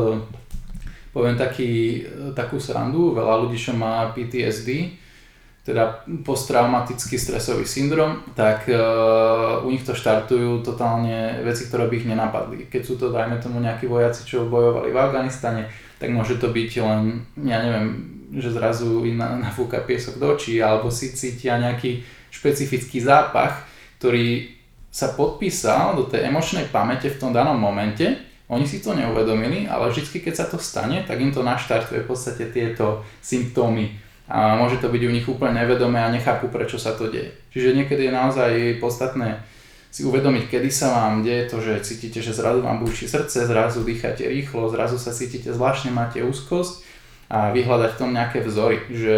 poviem 1.13 1.37
taký, 1.37 2.03
e, 2.09 2.33
takú 2.33 2.57
srandu, 2.57 3.13
veľa 3.13 3.45
ľudí, 3.45 3.59
čo 3.59 3.77
má 3.77 4.09
PTSD, 4.15 4.97
teda 5.67 6.07
posttraumatický 6.23 7.19
stresový 7.19 7.67
syndrom, 7.67 8.23
tak 8.39 8.71
uh, 8.71 9.59
u 9.67 9.69
nich 9.75 9.83
to 9.83 9.99
štartujú 9.99 10.63
totálne 10.63 11.43
veci, 11.43 11.67
ktoré 11.67 11.91
by 11.91 11.95
ich 11.99 12.07
nenapadli. 12.07 12.71
Keď 12.71 12.83
sú 12.87 12.95
to, 12.95 13.11
dajme 13.11 13.43
tomu, 13.43 13.59
nejakí 13.59 13.91
vojaci, 13.91 14.23
čo 14.23 14.47
bojovali 14.47 14.95
v 14.95 15.01
Afganistane, 15.03 15.67
tak 15.99 16.15
môže 16.15 16.39
to 16.39 16.55
byť 16.55 16.71
len, 16.87 17.27
ja 17.43 17.59
neviem, 17.67 18.16
že 18.35 18.51
zrazu 18.51 19.07
im 19.07 19.19
nafúka 19.19 19.79
piesok 19.83 20.19
do 20.19 20.35
očí, 20.35 20.59
alebo 20.59 20.91
si 20.91 21.15
cítia 21.15 21.61
nejaký 21.61 22.03
špecifický 22.31 22.99
zápach, 22.99 23.67
ktorý 24.03 24.57
sa 24.91 25.13
podpísal 25.13 25.95
do 25.95 26.09
tej 26.09 26.27
emočnej 26.33 26.73
pamäte 26.73 27.13
v 27.13 27.21
tom 27.21 27.31
danom 27.31 27.57
momente, 27.57 28.17
oni 28.47 28.63
si 28.63 28.79
to 28.79 28.95
neuvedomili, 28.95 29.67
ale 29.67 29.91
vždy, 29.91 30.23
keď 30.23 30.35
sa 30.35 30.47
to 30.47 30.57
stane, 30.57 31.03
tak 31.03 31.19
im 31.19 31.35
to 31.35 31.43
naštartuje 31.43 32.07
v 32.07 32.09
podstate 32.09 32.47
tieto 32.55 33.03
symptómy. 33.19 33.99
A 34.31 34.55
môže 34.55 34.79
to 34.79 34.87
byť 34.91 35.03
u 35.03 35.11
nich 35.11 35.27
úplne 35.27 35.59
nevedomé 35.59 36.03
a 36.03 36.11
nechápu, 36.11 36.47
prečo 36.51 36.79
sa 36.79 36.95
to 36.95 37.11
deje. 37.11 37.35
Čiže 37.51 37.75
niekedy 37.75 38.07
je 38.07 38.13
naozaj 38.15 38.51
podstatné 38.79 39.43
si 39.91 40.05
uvedomiť, 40.07 40.53
kedy 40.53 40.69
sa 40.71 40.93
vám 40.93 41.27
deje 41.27 41.51
to, 41.51 41.59
že 41.59 41.83
cítite, 41.83 42.21
že 42.23 42.37
zrazu 42.37 42.63
vám 42.63 42.85
búši 42.85 43.09
srdce, 43.09 43.49
zrazu 43.49 43.81
dýchate 43.81 44.29
rýchlo, 44.29 44.69
zrazu 44.71 45.01
sa 45.01 45.11
cítite 45.11 45.51
zvláštne, 45.51 45.91
máte 45.91 46.23
úzkosť 46.23 46.86
a 47.27 47.51
vyhľadať 47.51 47.91
v 47.95 48.01
tom 48.01 48.11
nejaké 48.15 48.43
vzory, 48.43 48.79
že 48.91 49.17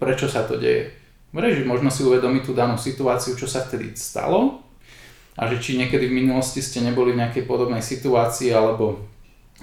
prečo 0.00 0.28
sa 0.28 0.44
to 0.44 0.56
deje. 0.56 0.92
Vreži, 1.34 1.66
možno 1.66 1.90
si 1.90 2.06
uvedomiť 2.06 2.42
tú 2.46 2.52
danú 2.54 2.78
situáciu, 2.78 3.34
čo 3.34 3.50
sa 3.50 3.66
vtedy 3.66 3.92
stalo 3.98 4.62
a 5.34 5.50
že 5.50 5.58
či 5.58 5.74
niekedy 5.74 6.06
v 6.06 6.22
minulosti 6.22 6.62
ste 6.62 6.78
neboli 6.78 7.10
v 7.10 7.20
nejakej 7.26 7.44
podobnej 7.44 7.82
situácii 7.82 8.54
alebo, 8.54 9.02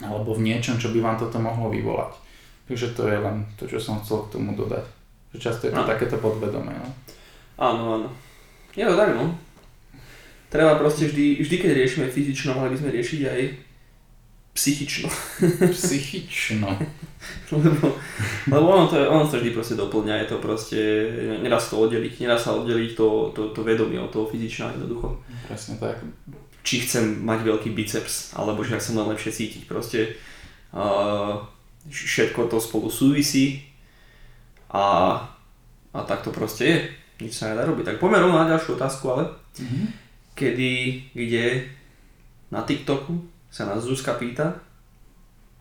alebo 0.03 0.35
v 0.35 0.51
niečom, 0.51 0.75
čo 0.75 0.91
by 0.91 0.99
vám 0.99 1.17
toto 1.17 1.39
mohlo 1.39 1.71
vyvolať. 1.71 2.19
Takže 2.67 2.91
to 2.91 3.07
je 3.07 3.17
len 3.17 3.47
to, 3.55 3.67
čo 3.71 3.79
som 3.79 4.03
chcel 4.03 4.27
k 4.27 4.35
tomu 4.35 4.51
dodať. 4.55 4.83
Že 5.31 5.37
často 5.39 5.63
je 5.67 5.73
to 5.73 5.83
no. 5.83 5.87
takéto 5.87 6.19
podvedomé. 6.19 6.75
No. 6.75 6.87
Áno, 7.55 7.83
áno. 7.99 8.07
Je 8.75 8.83
to 8.83 8.95
tak, 8.99 9.15
no. 9.15 9.31
Treba 10.51 10.75
proste 10.75 11.07
vždy, 11.07 11.39
vždy 11.39 11.55
keď 11.55 11.71
riešime 11.71 12.11
fyzično, 12.11 12.51
mali 12.51 12.75
by 12.75 12.77
sme 12.83 12.91
riešiť 12.91 13.21
aj 13.23 13.39
psychično. 14.53 15.09
Psychično. 15.75 16.67
lebo, 17.51 17.95
lebo 18.47 18.65
ono, 18.67 18.87
to, 18.87 18.99
je, 18.99 19.05
ono 19.07 19.23
to 19.27 19.37
vždy 19.37 19.51
proste 19.51 19.75
doplňa, 19.75 20.15
je 20.15 20.27
to 20.27 20.37
proste, 20.37 20.79
nedá 21.39 21.55
sa 21.55 21.75
to 21.75 21.85
oddeliť, 21.85 22.19
nedá 22.19 22.35
sa 22.35 22.51
oddeliť 22.55 22.91
to, 22.93 23.31
to, 23.31 23.41
to 23.55 23.61
vedomie 23.63 24.01
od 24.01 24.11
toho 24.11 24.27
fyzičného 24.27 24.75
jednoducho. 24.75 25.21
Presne 25.47 25.79
tak. 25.79 26.03
Či 26.61 26.83
chcem 26.83 27.23
mať 27.23 27.41
veľký 27.41 27.69
biceps, 27.71 28.35
alebo 28.35 28.61
že 28.61 28.75
ak 28.77 28.83
sa 28.83 28.93
len 28.93 29.09
lepšie 29.09 29.31
cítiť, 29.33 29.63
proste 29.65 30.13
uh, 30.75 31.41
všetko 31.89 32.45
to 32.45 32.59
spolu 32.59 32.91
súvisí 32.91 33.65
a, 34.69 35.17
a 35.93 35.99
tak 36.03 36.21
to 36.21 36.29
proste 36.29 36.63
je. 36.67 36.77
nič 37.21 37.33
sa 37.33 37.49
nedá 37.53 37.65
robiť. 37.65 37.85
Tak 37.85 37.97
poďme 37.97 38.21
rovno 38.21 38.37
na 38.37 38.49
ďalšiu 38.49 38.75
otázku, 38.75 39.05
ale 39.09 39.23
Mhm. 39.59 39.83
kedy, 40.33 40.71
kde 41.13 41.67
na 42.51 42.63
TikToku 42.63 43.19
sa 43.51 43.67
nás 43.67 43.83
Zuzka 43.83 44.15
pýta, 44.15 44.57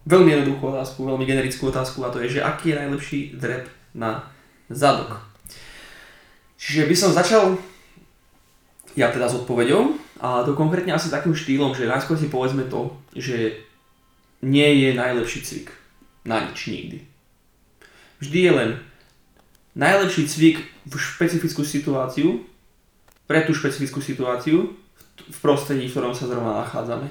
veľmi 0.06 0.30
jednoduchú 0.32 0.70
otázku, 0.70 1.04
veľmi 1.04 1.26
generickú 1.26 1.68
otázku 1.68 2.00
a 2.06 2.14
to 2.14 2.22
je, 2.24 2.40
že 2.40 2.46
aký 2.46 2.72
je 2.72 2.80
najlepší 2.80 3.18
drep 3.36 3.66
na 3.92 4.30
zadok. 4.70 5.20
Čiže 6.56 6.86
by 6.86 6.94
som 6.96 7.10
začal 7.10 7.58
ja 8.94 9.10
teda 9.10 9.26
s 9.26 9.38
odpoveďou 9.42 9.98
a 10.22 10.46
to 10.46 10.54
konkrétne 10.54 10.94
asi 10.94 11.10
takým 11.10 11.34
štýlom, 11.34 11.74
že 11.74 11.90
najskôr 11.90 12.14
si 12.14 12.30
povedzme 12.30 12.66
to, 12.70 12.94
že 13.14 13.58
nie 14.40 14.86
je 14.86 14.96
najlepší 14.96 15.40
cvik 15.42 15.68
na 16.24 16.46
nič 16.46 16.70
nikdy. 16.70 16.98
Vždy 18.20 18.38
je 18.38 18.52
len 18.52 18.70
najlepší 19.74 20.28
cvik 20.28 20.56
v 20.86 20.94
špecifickú 20.96 21.64
situáciu, 21.64 22.44
pre 23.30 23.46
tú 23.46 23.54
špecifickú 23.54 24.02
situáciu 24.02 24.74
v 25.30 25.38
prostredí, 25.38 25.86
v 25.86 25.94
ktorom 25.94 26.10
sa 26.10 26.26
zrovna 26.26 26.66
nachádzame. 26.66 27.06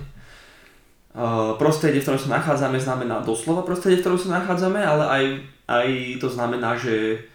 Uh, 1.10 1.58
prostredie, 1.58 2.00
v 2.00 2.06
ktorom 2.06 2.22
sa 2.22 2.38
nachádzame, 2.38 2.78
znamená 2.78 3.26
doslova 3.26 3.66
prostredie, 3.66 3.98
v 3.98 4.04
ktorom 4.06 4.20
sa 4.22 4.40
nachádzame, 4.40 4.78
ale 4.78 5.04
aj, 5.10 5.24
aj 5.66 5.88
to 6.22 6.30
znamená, 6.30 6.78
že 6.78 7.26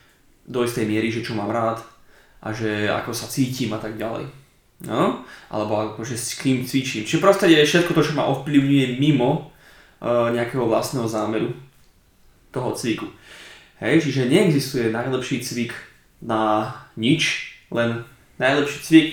do 0.46 0.62
istej 0.62 0.86
miery, 0.86 1.10
že 1.10 1.26
čo 1.26 1.34
mám 1.34 1.50
rád 1.50 1.82
a 2.38 2.54
že 2.54 2.86
ako 2.86 3.10
sa 3.10 3.26
cítim 3.26 3.74
a 3.74 3.82
tak 3.82 3.98
ďalej. 3.98 4.30
No? 4.86 5.26
Alebo 5.50 5.90
akože 5.90 6.14
s 6.14 6.38
kým 6.38 6.62
cvičím. 6.62 7.02
Čiže 7.02 7.24
prostredie 7.24 7.58
je 7.58 7.66
všetko 7.66 7.96
to, 7.98 8.02
čo 8.04 8.14
ma 8.14 8.30
ovplyvňuje 8.30 9.00
mimo 9.02 9.50
uh, 9.98 10.30
nejakého 10.30 10.70
vlastného 10.70 11.10
zámeru 11.10 11.50
toho 12.54 12.70
cviku. 12.78 13.10
Hej, 13.82 14.06
čiže 14.06 14.30
neexistuje 14.30 14.94
najlepší 14.94 15.42
cvik 15.42 15.74
na 16.22 16.70
nič, 16.94 17.54
len 17.74 18.06
najlepší 18.38 18.78
cvik 18.86 19.08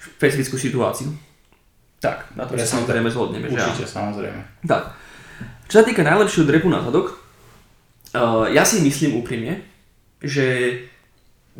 v 0.00 0.02
špecifickú 0.16 0.56
situáciu. 0.56 1.12
Tak, 2.00 2.32
na 2.32 2.48
to 2.48 2.56
sa 2.56 2.80
samozrejme 2.80 3.12
zhodneme, 3.12 3.52
že. 3.52 3.60
Určite, 3.60 3.84
samozrejme. 3.84 4.40
Tak. 4.64 4.96
Čo 5.68 5.74
sa 5.80 5.84
týka 5.84 6.00
najlepšieho 6.00 6.48
drepu 6.48 6.72
na 6.72 6.80
zadok, 6.80 7.20
uh, 8.16 8.48
ja 8.48 8.64
si 8.64 8.80
myslím 8.80 9.20
úprimne, 9.20 9.60
že 10.24 10.76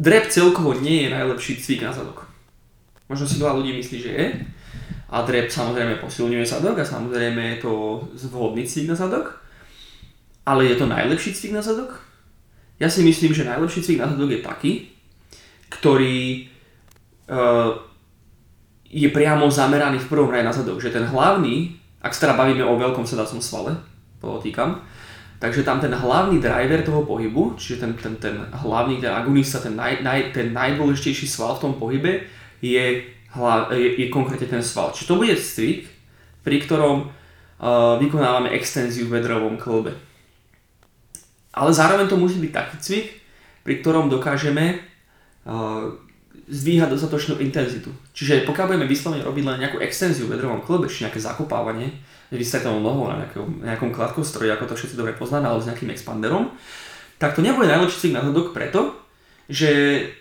drep 0.01 0.33
celkovo 0.33 0.73
nie 0.81 1.05
je 1.07 1.13
najlepší 1.13 1.61
cvik 1.61 1.85
na 1.85 1.93
zadok. 1.93 2.25
Možno 3.13 3.29
si 3.29 3.37
veľa 3.37 3.61
ľudí 3.61 3.77
myslí, 3.77 3.97
že 4.01 4.11
je. 4.11 4.27
A 5.13 5.27
drep 5.29 5.53
samozrejme 5.53 6.01
posilňuje 6.01 6.47
zadok 6.49 6.81
a 6.81 6.89
samozrejme 6.89 7.59
je 7.59 7.59
to 7.61 7.73
vhodný 8.33 8.65
cvik 8.65 8.89
na 8.89 8.97
zadok. 8.97 9.45
Ale 10.49 10.65
je 10.73 10.81
to 10.81 10.89
najlepší 10.89 11.37
cvik 11.37 11.53
na 11.53 11.63
zadok? 11.63 12.01
Ja 12.81 12.89
si 12.89 13.05
myslím, 13.05 13.37
že 13.37 13.45
najlepší 13.45 13.85
cvik 13.85 14.01
na 14.01 14.09
zadok 14.09 14.33
je 14.33 14.41
taký, 14.41 14.73
ktorý 15.69 16.49
uh, 17.29 17.90
je 18.91 19.09
priamo 19.09 19.47
zameraný 19.47 20.03
v 20.03 20.11
prvom 20.11 20.31
rade 20.35 20.43
na 20.43 20.51
zadok. 20.51 20.83
Že 20.83 20.99
ten 20.99 21.05
hlavný, 21.07 21.79
ak 22.03 22.11
sa 22.11 22.27
teda 22.27 22.35
bavíme 22.35 22.67
o 22.67 22.75
veľkom 22.75 23.07
sedacom 23.07 23.39
svale, 23.39 23.79
podotýkam, 24.19 24.83
takže 25.39 25.63
tam 25.63 25.79
ten 25.79 25.95
hlavný 25.95 26.43
driver 26.43 26.83
toho 26.83 27.07
pohybu, 27.07 27.55
čiže 27.55 27.87
ten, 27.87 27.95
ten, 27.95 28.19
ten 28.19 28.35
hlavný, 28.51 28.99
ten 28.99 29.15
agonista, 29.15 29.63
ten, 29.63 29.79
naj, 29.79 30.03
naj, 30.03 30.35
ten 30.35 30.51
najdôležitejší 30.51 31.31
sval 31.31 31.57
v 31.57 31.63
tom 31.63 31.73
pohybe 31.79 32.27
je, 32.59 33.07
hla, 33.39 33.71
je, 33.73 34.05
je 34.05 34.07
konkrétne 34.11 34.51
ten 34.51 34.63
sval. 34.63 34.91
Čiže 34.91 35.09
to 35.09 35.19
bude 35.23 35.35
cvik, 35.39 35.87
pri 36.43 36.57
ktorom 36.61 37.07
uh, 37.07 37.97
vykonávame 38.03 38.51
extenziu 38.53 39.07
v 39.07 39.23
bedrovom 39.23 39.55
klbe. 39.55 39.95
Ale 41.55 41.71
zároveň 41.71 42.11
to 42.11 42.19
musí 42.19 42.43
byť 42.43 42.53
taký 42.53 42.77
cvik, 42.83 43.07
pri 43.63 43.75
ktorom 43.81 44.11
dokážeme 44.11 44.83
uh, 45.47 45.95
zdvíhať 46.51 46.91
dostatočnú 46.91 47.39
intenzitu. 47.39 47.95
Čiže 48.11 48.43
pokiaľ 48.43 48.75
budeme 48.75 48.91
vyslovene 48.91 49.23
robiť 49.23 49.45
len 49.47 49.59
nejakú 49.63 49.79
extenziu 49.79 50.27
v 50.27 50.35
bedrovom 50.35 50.61
klbe, 50.61 50.91
či 50.91 51.07
nejaké 51.07 51.23
zakopávanie, 51.23 51.95
vystretou 52.35 52.79
nohou 52.83 53.07
na 53.11 53.23
nejakom, 53.23 53.63
nejakom 53.63 53.91
kladkostroji, 53.95 54.51
ako 54.51 54.71
to 54.71 54.79
všetci 54.79 54.99
dobre 54.99 55.15
poznáme, 55.15 55.47
alebo 55.47 55.63
s 55.63 55.71
nejakým 55.71 55.91
expanderom, 55.95 56.51
tak 57.23 57.39
to 57.39 57.41
nebude 57.43 57.71
najlepší 57.71 57.99
cvik 58.03 58.17
na 58.19 58.27
zadok 58.27 58.51
preto, 58.51 58.99
že 59.47 59.71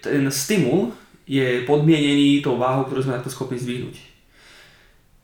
ten 0.02 0.26
stimul 0.30 0.94
je 1.30 1.66
podmienený 1.66 2.42
tou 2.42 2.58
váhou, 2.58 2.90
ktorú 2.90 3.06
sme 3.06 3.18
takto 3.18 3.30
schopní 3.30 3.62
zdvihnúť. 3.62 3.96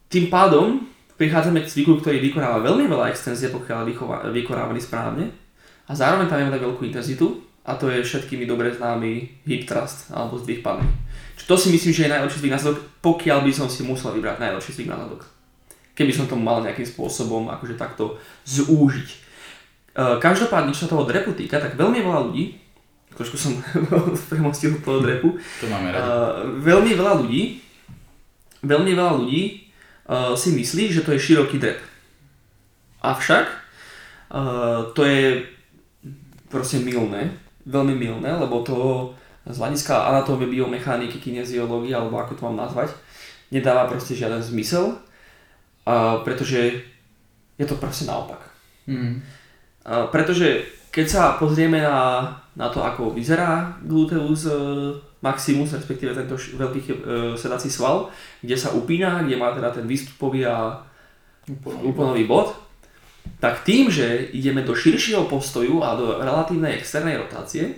Tým 0.09 0.29
pádom 0.29 0.85
prichádzame 1.17 1.65
k 1.65 1.69
cviku, 1.71 1.97
ktorý 1.97 2.21
vykonáva 2.21 2.61
veľmi 2.61 2.85
veľa 2.85 3.09
extenzie, 3.09 3.49
pokiaľ 3.49 3.89
je 3.89 3.97
vykonávaný 4.29 4.81
správne 4.81 5.33
a 5.89 5.91
zároveň 5.93 6.29
tam 6.29 6.45
máme 6.45 6.61
veľkú 6.61 6.85
intenzitu 6.85 7.41
a 7.65 7.73
to 7.73 7.89
je 7.89 8.05
všetkými 8.05 8.45
dobre 8.45 8.69
známy 8.69 9.41
hip 9.49 9.65
thrust 9.65 10.13
alebo 10.13 10.37
zdvih 10.37 10.61
padly. 10.61 10.85
Čiže 11.35 11.49
to 11.49 11.55
si 11.57 11.67
myslím, 11.73 11.91
že 11.93 12.03
je 12.05 12.13
najlepší 12.13 12.37
zvyk 12.39 12.53
na 12.53 12.61
zadok, 12.61 12.79
pokiaľ 13.01 13.41
by 13.41 13.51
som 13.51 13.67
si 13.67 13.81
musel 13.81 14.13
vybrať 14.13 14.37
najlepší 14.37 14.71
zvyk 14.77 14.89
na 14.93 15.01
zadok. 15.01 15.25
Keby 15.97 16.11
som 16.13 16.29
to 16.29 16.37
mal 16.37 16.61
nejakým 16.61 16.85
spôsobom 16.85 17.49
akože 17.49 17.75
takto 17.75 18.21
zúžiť. 18.45 19.09
E, 19.09 19.17
Každopádne, 20.21 20.75
čo 20.77 20.85
sa 20.85 20.93
toho 20.93 21.07
drepu 21.09 21.33
týka, 21.33 21.57
tak 21.57 21.73
veľmi 21.73 22.05
veľa 22.05 22.29
ľudí, 22.29 22.55
trošku 23.17 23.35
som 23.35 23.57
premostil 24.31 24.77
toho 24.83 25.01
drepu, 25.01 25.39
To 25.63 25.65
máme 25.71 25.89
radi. 25.89 26.03
uh, 26.03 26.43
veľmi 26.61 26.91
veľa 26.93 27.13
ľudí, 27.23 27.63
veľmi 28.61 28.91
veľa 28.91 29.13
ľudí 29.23 29.41
uh, 30.05 30.35
si 30.35 30.51
myslí, 30.51 30.91
že 30.91 31.01
to 31.01 31.15
je 31.15 31.23
široký 31.23 31.57
drep. 31.57 31.79
Avšak 33.01 33.65
to 34.97 35.01
je 35.05 35.45
proste 36.49 36.81
milné, 36.81 37.29
veľmi 37.65 37.97
milné, 37.97 38.29
lebo 38.37 38.61
to 38.61 38.77
z 39.45 39.57
hľadiska 39.61 40.09
anatómie, 40.09 40.49
biomechaniky, 40.49 41.21
kineziológie, 41.21 41.93
alebo 41.93 42.17
ako 42.17 42.33
to 42.33 42.45
mám 42.49 42.65
nazvať, 42.65 42.93
nedáva 43.53 43.85
proste 43.85 44.17
žiaden 44.17 44.41
zmysel, 44.41 44.97
uh, 44.97 46.21
pretože 46.25 46.81
je 47.57 47.65
to 47.65 47.77
proste 47.77 48.09
naopak. 48.09 48.41
Mm. 48.89 49.21
Uh, 49.85 50.09
pretože 50.09 50.65
keď 50.89 51.05
sa 51.05 51.23
pozrieme 51.37 51.77
na, 51.77 52.25
na 52.57 52.67
to, 52.73 52.81
ako 52.81 53.13
vyzerá 53.13 53.77
gluteus 53.85 54.49
uh, 54.49 54.97
maximus, 55.21 55.77
respektíve 55.77 56.17
tento 56.17 56.37
veľký 56.37 56.79
uh, 56.81 56.93
sedací 57.37 57.69
sval, 57.69 58.09
kde 58.41 58.57
sa 58.57 58.73
upína, 58.73 59.21
kde 59.25 59.37
má 59.37 59.53
teda 59.53 59.69
ten 59.69 59.85
výstupový 59.85 60.49
a 60.49 60.81
úplnový 61.85 62.25
bod, 62.25 62.64
tak 63.39 63.61
tým, 63.67 63.91
že 63.91 64.31
ideme 64.33 64.65
do 64.65 64.73
širšieho 64.73 65.29
postoju 65.29 65.83
a 65.83 65.93
do 65.93 66.17
relatívnej 66.17 66.79
externej 66.79 67.19
rotácie, 67.19 67.77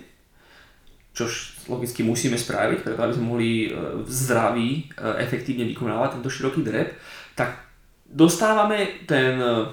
čož 1.12 1.58
logicky 1.66 2.06
musíme 2.06 2.38
spraviť, 2.38 2.86
preto 2.86 3.00
aby 3.02 3.12
sme 3.12 3.26
mohli 3.26 3.50
e, 3.66 3.68
zdraví 4.06 4.68
e, 4.70 4.82
efektívne 5.20 5.66
vykonávať 5.68 6.18
tento 6.18 6.30
široký 6.30 6.62
drep, 6.62 6.94
tak 7.34 7.58
dostávame 8.06 9.02
ten 9.04 9.36
e, 9.36 9.66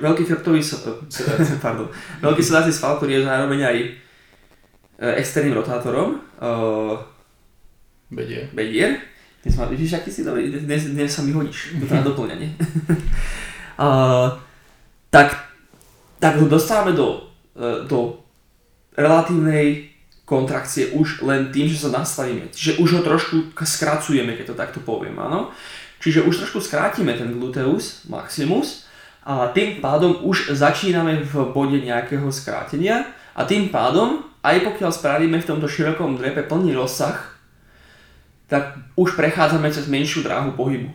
veľký 0.00 0.24
chrbtový 0.24 0.64
pardon, 1.64 1.92
veľký 2.24 2.42
sedací 2.42 2.72
sval, 2.72 2.96
ktorý 2.98 3.20
je 3.20 3.28
zároveň 3.28 3.60
aj 3.62 3.76
externým 5.02 5.58
rotátorom, 5.58 6.14
Vedie. 8.12 8.46
bedier. 8.54 9.11
Dnes 9.42 9.58
ma, 9.58 9.66
vidíš, 9.66 9.98
aký 9.98 10.10
si 10.14 10.22
dobrý, 10.22 10.54
dnes, 10.54 10.94
dnes 10.94 11.10
sa 11.10 11.26
mi 11.26 11.34
hodíš, 11.34 11.74
to 11.74 11.90
na 11.98 12.06
doplňanie. 12.06 12.54
uh, 13.74 14.38
tak, 15.14 15.34
tak 16.22 16.38
ho 16.38 16.46
dostávame 16.46 16.94
do, 16.94 17.26
uh, 17.58 17.82
do 17.82 18.22
relatívnej 18.94 19.90
kontrakcie 20.22 20.94
už 20.94 21.26
len 21.26 21.50
tým, 21.50 21.66
že 21.66 21.82
sa 21.82 21.90
nastavíme. 21.90 22.54
Čiže 22.54 22.78
už 22.78 22.88
ho 22.94 23.02
trošku 23.02 23.58
skracujeme, 23.58 24.38
keď 24.38 24.54
to 24.54 24.54
takto 24.54 24.78
poviem, 24.78 25.18
áno. 25.18 25.50
Čiže 25.98 26.22
už 26.22 26.46
trošku 26.46 26.62
skrátime 26.62 27.10
ten 27.18 27.34
gluteus 27.34 28.06
maximus 28.06 28.86
a 29.26 29.50
tým 29.50 29.82
pádom 29.82 30.22
už 30.22 30.54
začíname 30.54 31.26
v 31.26 31.34
bode 31.50 31.82
nejakého 31.82 32.30
skrátenia 32.30 33.10
a 33.34 33.42
tým 33.42 33.74
pádom, 33.74 34.22
aj 34.46 34.62
pokiaľ 34.70 34.90
spravíme 34.94 35.38
v 35.42 35.48
tomto 35.50 35.66
širokom 35.66 36.14
drepe 36.14 36.46
plný 36.46 36.78
rozsah, 36.78 37.31
tak 38.52 38.76
už 39.00 39.16
prechádzame 39.16 39.72
cez 39.72 39.88
menšiu 39.88 40.20
dráhu 40.20 40.52
pohybu. 40.52 40.92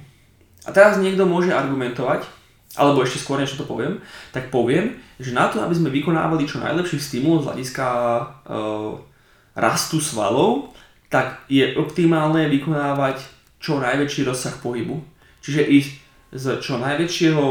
A 0.61 0.69
teraz 0.69 1.01
niekto 1.01 1.25
môže 1.25 1.49
argumentovať, 1.49 2.29
alebo 2.77 3.01
ešte 3.01 3.17
skôr, 3.17 3.41
než 3.41 3.57
to 3.57 3.65
poviem, 3.65 3.97
tak 4.29 4.53
poviem, 4.53 5.01
že 5.17 5.33
na 5.33 5.49
to, 5.49 5.65
aby 5.65 5.73
sme 5.73 5.89
vykonávali 5.89 6.45
čo 6.45 6.61
najlepší 6.61 7.01
stimul 7.01 7.41
z 7.41 7.49
hľadiska 7.49 7.87
e, 7.89 8.23
rastu 9.57 9.97
svalov, 9.97 10.77
tak 11.09 11.41
je 11.49 11.73
optimálne 11.81 12.45
vykonávať 12.45 13.25
čo 13.57 13.81
najväčší 13.81 14.29
rozsah 14.29 14.53
pohybu. 14.61 15.01
Čiže 15.41 15.65
ísť 15.65 15.91
z 16.37 16.45
čo 16.61 16.77
najväčšieho 16.77 17.45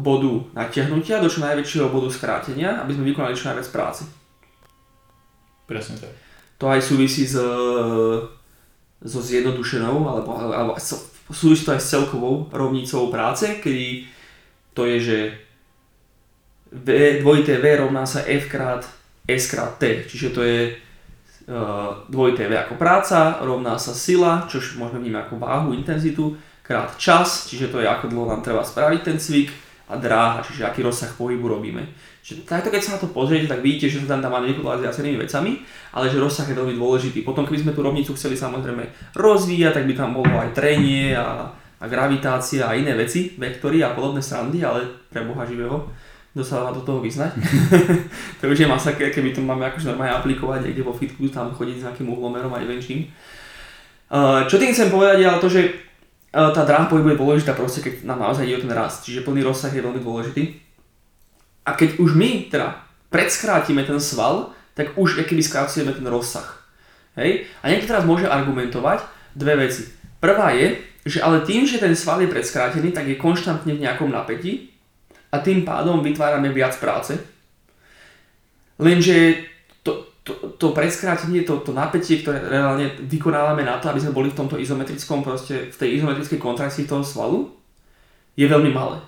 bodu 0.00 0.48
natiahnutia 0.56 1.20
do 1.20 1.28
čo 1.28 1.44
najväčšieho 1.44 1.92
bodu 1.92 2.08
skrátenia, 2.08 2.80
aby 2.80 2.96
sme 2.96 3.12
vykonali 3.12 3.36
čo 3.36 3.52
najviac 3.52 3.68
práce. 3.68 4.08
Presne 5.68 6.00
tak. 6.00 6.16
To 6.62 6.70
aj 6.70 6.80
súvisí 6.80 7.28
s, 7.28 7.36
so 9.02 9.18
zjednodušenou, 9.20 10.06
alebo, 10.08 10.30
alebo 10.36 10.72
súvisí 11.32 11.64
to 11.64 11.72
aj 11.72 11.80
s 11.80 11.90
celkovou 11.90 12.52
rovnicou 12.52 13.08
práce, 13.08 13.58
kedy 13.64 14.06
to 14.76 14.86
je, 14.86 14.98
že 15.00 15.18
v, 16.74 17.18
dvojité 17.22 17.62
V 17.62 17.86
rovná 17.86 18.04
sa 18.06 18.26
F 18.26 18.50
krát 18.50 18.84
S 19.24 19.50
krát 19.50 19.78
T, 19.78 20.04
čiže 20.04 20.34
to 20.34 20.42
je 20.42 20.76
dvojité 22.08 22.48
V 22.48 22.56
ako 22.56 22.74
práca, 22.80 23.40
rovná 23.44 23.76
sa 23.76 23.92
sila, 23.92 24.48
čo 24.48 24.60
môžeme 24.80 25.04
vnímať 25.04 25.28
ako 25.28 25.36
váhu, 25.36 25.68
intenzitu, 25.76 26.36
krát 26.64 26.96
čas, 26.96 27.44
čiže 27.52 27.68
to 27.68 27.84
je 27.84 27.86
ako 27.88 28.08
dlho 28.08 28.32
nám 28.32 28.40
treba 28.40 28.64
spraviť 28.64 29.00
ten 29.04 29.20
cvik 29.20 29.63
a 29.84 29.94
dráha, 30.00 30.40
čiže 30.40 30.64
aký 30.64 30.80
rozsah 30.80 31.12
pohybu 31.12 31.44
robíme. 31.44 31.84
Čiže 32.24 32.48
takto 32.48 32.72
keď 32.72 32.80
sa 32.80 32.94
na 32.96 33.02
to 33.04 33.12
pozriete, 33.12 33.44
tak 33.44 33.60
vidíte, 33.60 33.92
že 33.92 34.00
sa 34.00 34.16
tam 34.16 34.24
dá 34.24 34.32
manipulovať 34.32 34.80
s 34.80 34.84
viacerými 34.88 35.18
vecami, 35.20 35.60
ale 35.92 36.08
že 36.08 36.16
rozsah 36.16 36.48
je 36.48 36.56
veľmi 36.56 36.72
dôležitý. 36.80 37.20
Potom 37.20 37.44
keby 37.44 37.60
sme 37.60 37.76
tú 37.76 37.84
rovnicu 37.84 38.16
chceli 38.16 38.32
samozrejme 38.32 39.12
rozvíjať, 39.12 39.72
tak 39.76 39.84
by 39.84 39.92
tam 39.92 40.16
bolo 40.16 40.32
aj 40.40 40.56
trenie 40.56 41.12
a, 41.12 41.52
a 41.52 41.84
gravitácia 41.84 42.64
a 42.64 42.72
iné 42.72 42.96
veci, 42.96 43.36
vektory 43.36 43.84
a 43.84 43.92
podobné 43.92 44.24
srandy, 44.24 44.64
ale 44.64 44.88
pre 45.12 45.20
Boha 45.20 45.44
živého, 45.44 45.84
kto 46.32 46.40
sa 46.40 46.64
má 46.64 46.72
do 46.72 46.80
toho 46.80 47.04
vyznať. 47.04 47.36
to 48.40 48.48
už 48.48 48.64
je 48.64 48.72
masaké, 48.72 49.12
keby 49.12 49.36
to 49.36 49.44
máme 49.44 49.68
akože 49.68 49.92
normálne 49.92 50.16
aplikovať 50.16 50.64
niekde 50.64 50.80
vo 50.80 50.96
fitku, 50.96 51.28
tam 51.28 51.52
chodiť 51.52 51.76
s 51.76 51.84
nejakým 51.84 52.08
uhlomerom 52.08 52.56
a 52.56 52.58
neviem 52.64 52.80
čím. 52.80 53.04
Uh, 54.08 54.48
čo 54.48 54.56
tým 54.56 54.72
chcem 54.72 54.88
povedať 54.88 55.20
je 55.20 55.28
ale 55.28 55.42
to, 55.44 55.48
že 55.52 55.60
tá 56.34 56.66
dráha 56.66 56.90
pohybu 56.90 57.14
je 57.14 57.20
dôležitá 57.22 57.54
proste, 57.54 57.78
keď 57.78 58.02
nám 58.02 58.18
naozaj 58.18 58.42
ide 58.42 58.58
o 58.58 58.64
ten 58.66 58.74
rast. 58.74 59.06
Čiže 59.06 59.22
plný 59.22 59.46
rozsah 59.46 59.70
je 59.70 59.78
veľmi 59.78 60.02
dôležitý. 60.02 60.42
A 61.62 61.78
keď 61.78 62.02
už 62.02 62.18
my 62.18 62.50
teda 62.50 62.82
predskrátime 63.08 63.86
ten 63.86 64.02
sval, 64.02 64.50
tak 64.74 64.98
už 64.98 65.22
keby 65.22 65.38
skrácujeme 65.38 65.94
ten 65.94 66.02
rozsah. 66.10 66.58
Hej? 67.14 67.46
A 67.62 67.70
niekto 67.70 67.86
teraz 67.86 68.02
môže 68.02 68.26
argumentovať 68.26 69.06
dve 69.38 69.62
veci. 69.62 69.86
Prvá 70.18 70.50
je, 70.58 70.82
že 71.06 71.22
ale 71.22 71.46
tým, 71.46 71.62
že 71.62 71.78
ten 71.78 71.94
sval 71.94 72.26
je 72.26 72.32
predskrátený, 72.32 72.90
tak 72.90 73.06
je 73.06 73.14
konštantne 73.14 73.70
v 73.70 73.82
nejakom 73.86 74.10
napätí 74.10 74.74
a 75.30 75.38
tým 75.38 75.62
pádom 75.62 76.02
vytvárame 76.02 76.50
viac 76.50 76.74
práce. 76.82 77.14
Lenže 78.82 79.46
to, 80.24 80.56
to, 80.56 80.72
predskrátenie, 80.72 81.44
to, 81.44 81.60
to 81.60 81.76
napätie, 81.76 82.24
ktoré 82.24 82.40
reálne 82.48 82.96
vykonávame 83.04 83.60
na 83.60 83.76
to, 83.76 83.92
aby 83.92 84.00
sme 84.00 84.16
boli 84.16 84.32
v 84.32 84.38
tomto 84.40 84.56
izometrickom, 84.56 85.20
proste 85.20 85.68
v 85.68 85.76
tej 85.76 86.00
izometrickej 86.00 86.40
kontrakcii 86.40 86.88
toho 86.88 87.04
svalu, 87.04 87.52
je 88.32 88.48
veľmi 88.48 88.72
malé. 88.72 89.04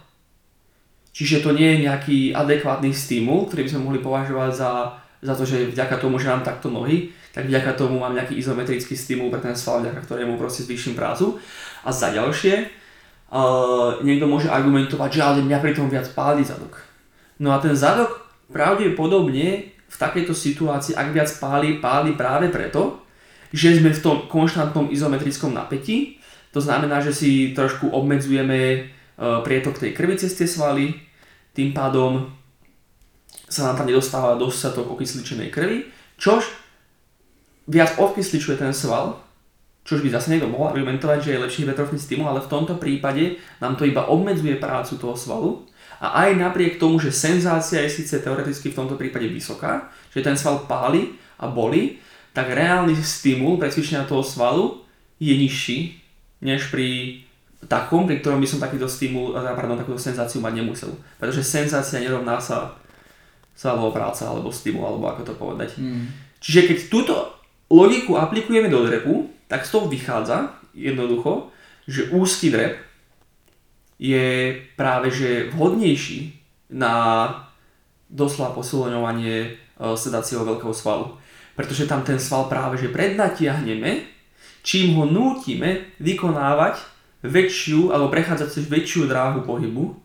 Čiže 1.16 1.40
to 1.40 1.56
nie 1.56 1.64
je 1.72 1.88
nejaký 1.88 2.18
adekvátny 2.36 2.92
stimul, 2.92 3.48
ktorý 3.48 3.64
by 3.64 3.70
sme 3.72 3.84
mohli 3.88 4.00
považovať 4.04 4.50
za, 4.52 4.72
za 5.24 5.32
to, 5.32 5.48
že 5.48 5.72
vďaka 5.72 5.96
tomu, 5.96 6.20
že 6.20 6.28
mám 6.28 6.44
takto 6.44 6.68
nohy, 6.68 7.16
tak 7.32 7.48
vďaka 7.48 7.72
tomu 7.72 7.96
mám 7.96 8.12
nejaký 8.12 8.36
izometrický 8.36 8.92
stimul 8.92 9.32
pre 9.32 9.40
ten 9.40 9.56
sval, 9.56 9.80
vďaka 9.80 10.04
ktorému 10.04 10.36
proste 10.36 10.68
zvýšim 10.68 10.92
prácu. 10.92 11.40
A 11.80 11.88
za 11.88 12.12
ďalšie, 12.12 12.68
uh, 13.32 14.04
niekto 14.04 14.28
môže 14.28 14.52
argumentovať, 14.52 15.10
že 15.16 15.24
ale 15.24 15.40
mňa 15.40 15.58
pri 15.64 15.72
tom 15.72 15.88
viac 15.88 16.04
páli 16.12 16.44
zadok. 16.44 16.84
No 17.40 17.56
a 17.56 17.60
ten 17.64 17.72
zadok 17.72 18.28
pravdepodobne 18.52 19.75
v 19.86 19.96
takejto 19.96 20.34
situácii, 20.34 20.98
ak 20.98 21.08
viac 21.14 21.30
páli, 21.38 21.78
páli 21.78 22.12
práve 22.18 22.50
preto, 22.50 23.06
že 23.54 23.78
sme 23.78 23.94
v 23.94 24.02
tom 24.02 24.16
konštantnom 24.26 24.90
izometrickom 24.90 25.54
napätí. 25.54 26.18
To 26.50 26.60
znamená, 26.60 26.98
že 27.04 27.14
si 27.14 27.54
trošku 27.54 27.88
obmedzujeme 27.94 28.90
prietok 29.16 29.80
tej 29.80 29.96
krvi 29.96 30.18
cez 30.18 30.36
tie 30.36 30.44
svaly, 30.44 30.92
tým 31.56 31.72
pádom 31.72 32.28
sa 33.48 33.70
nám 33.70 33.80
tam 33.80 33.86
nedostáva 33.88 34.36
dostatok 34.36 34.92
okysličenej 34.92 35.48
krvi, 35.54 35.88
čož 36.18 36.44
viac 37.70 37.94
okysličuje 37.96 38.58
ten 38.58 38.74
sval, 38.74 39.22
čož 39.86 40.02
by 40.02 40.10
zase 40.10 40.34
niekto 40.34 40.50
mohol 40.50 40.74
argumentovať, 40.74 41.18
že 41.22 41.32
je 41.32 41.42
lepší 41.46 41.58
hypertrofný 41.62 41.98
stimul, 42.02 42.26
ale 42.26 42.42
v 42.42 42.50
tomto 42.50 42.74
prípade 42.74 43.38
nám 43.62 43.78
to 43.78 43.86
iba 43.86 44.10
obmedzuje 44.10 44.58
prácu 44.58 44.98
toho 44.98 45.14
svalu 45.14 45.62
a 45.96 46.26
aj 46.26 46.36
napriek 46.36 46.76
tomu, 46.76 47.00
že 47.00 47.14
senzácia 47.14 47.80
je 47.84 47.90
síce 48.02 48.20
teoreticky 48.20 48.68
v 48.68 48.78
tomto 48.78 49.00
prípade 49.00 49.28
vysoká, 49.32 49.88
že 50.12 50.20
ten 50.20 50.36
sval 50.36 50.68
páli 50.68 51.16
a 51.40 51.48
boli, 51.48 52.00
tak 52.36 52.52
reálny 52.52 52.92
stimul 53.00 53.56
pre 53.56 53.72
cvičenia 53.72 54.04
toho 54.04 54.20
svalu 54.20 54.84
je 55.16 55.32
nižší 55.32 55.96
než 56.44 56.68
pri 56.68 57.20
takom, 57.64 58.04
pri 58.04 58.20
ktorom 58.20 58.38
by 58.38 58.48
som 58.48 58.60
takýto 58.60 58.84
stimul, 58.84 59.32
eh, 59.32 59.56
pardon, 59.56 59.80
takúto 59.80 59.96
senzáciu 59.96 60.44
mať 60.44 60.60
nemusel. 60.60 60.92
Pretože 61.16 61.40
senzácia 61.40 61.98
nerovná 61.98 62.36
sa 62.36 62.76
svalová 63.56 64.04
práca 64.04 64.28
alebo 64.28 64.52
stimul, 64.52 64.84
alebo 64.84 65.08
ako 65.08 65.22
to 65.24 65.34
povedať. 65.34 65.80
Mm. 65.80 66.12
Čiže 66.44 66.60
keď 66.68 66.78
túto 66.92 67.14
logiku 67.72 68.20
aplikujeme 68.20 68.68
do 68.68 68.84
drepu, 68.84 69.32
tak 69.48 69.64
z 69.64 69.72
toho 69.72 69.88
vychádza 69.88 70.52
jednoducho, 70.76 71.48
že 71.88 72.12
úzky 72.12 72.52
drep 72.52 72.85
je 73.96 74.56
práve 74.76 75.08
že 75.08 75.48
vhodnejší 75.52 76.36
na 76.72 76.94
doslova 78.10 78.54
posilňovanie 78.54 79.36
eh, 79.44 79.96
sedácieho 79.96 80.44
veľkého 80.44 80.72
svalu. 80.72 81.16
Pretože 81.56 81.88
tam 81.88 82.04
ten 82.04 82.20
sval 82.20 82.52
práve 82.52 82.76
že 82.76 82.92
prednatiahneme, 82.92 84.04
čím 84.60 85.00
ho 85.00 85.08
nútime 85.08 85.96
vykonávať 86.02 86.96
väčšiu, 87.24 87.90
alebo 87.90 88.12
prechádzať 88.12 88.48
cez 88.52 88.64
väčšiu 88.68 89.08
dráhu 89.08 89.42
pohybu, 89.42 89.84
uh, 89.88 89.96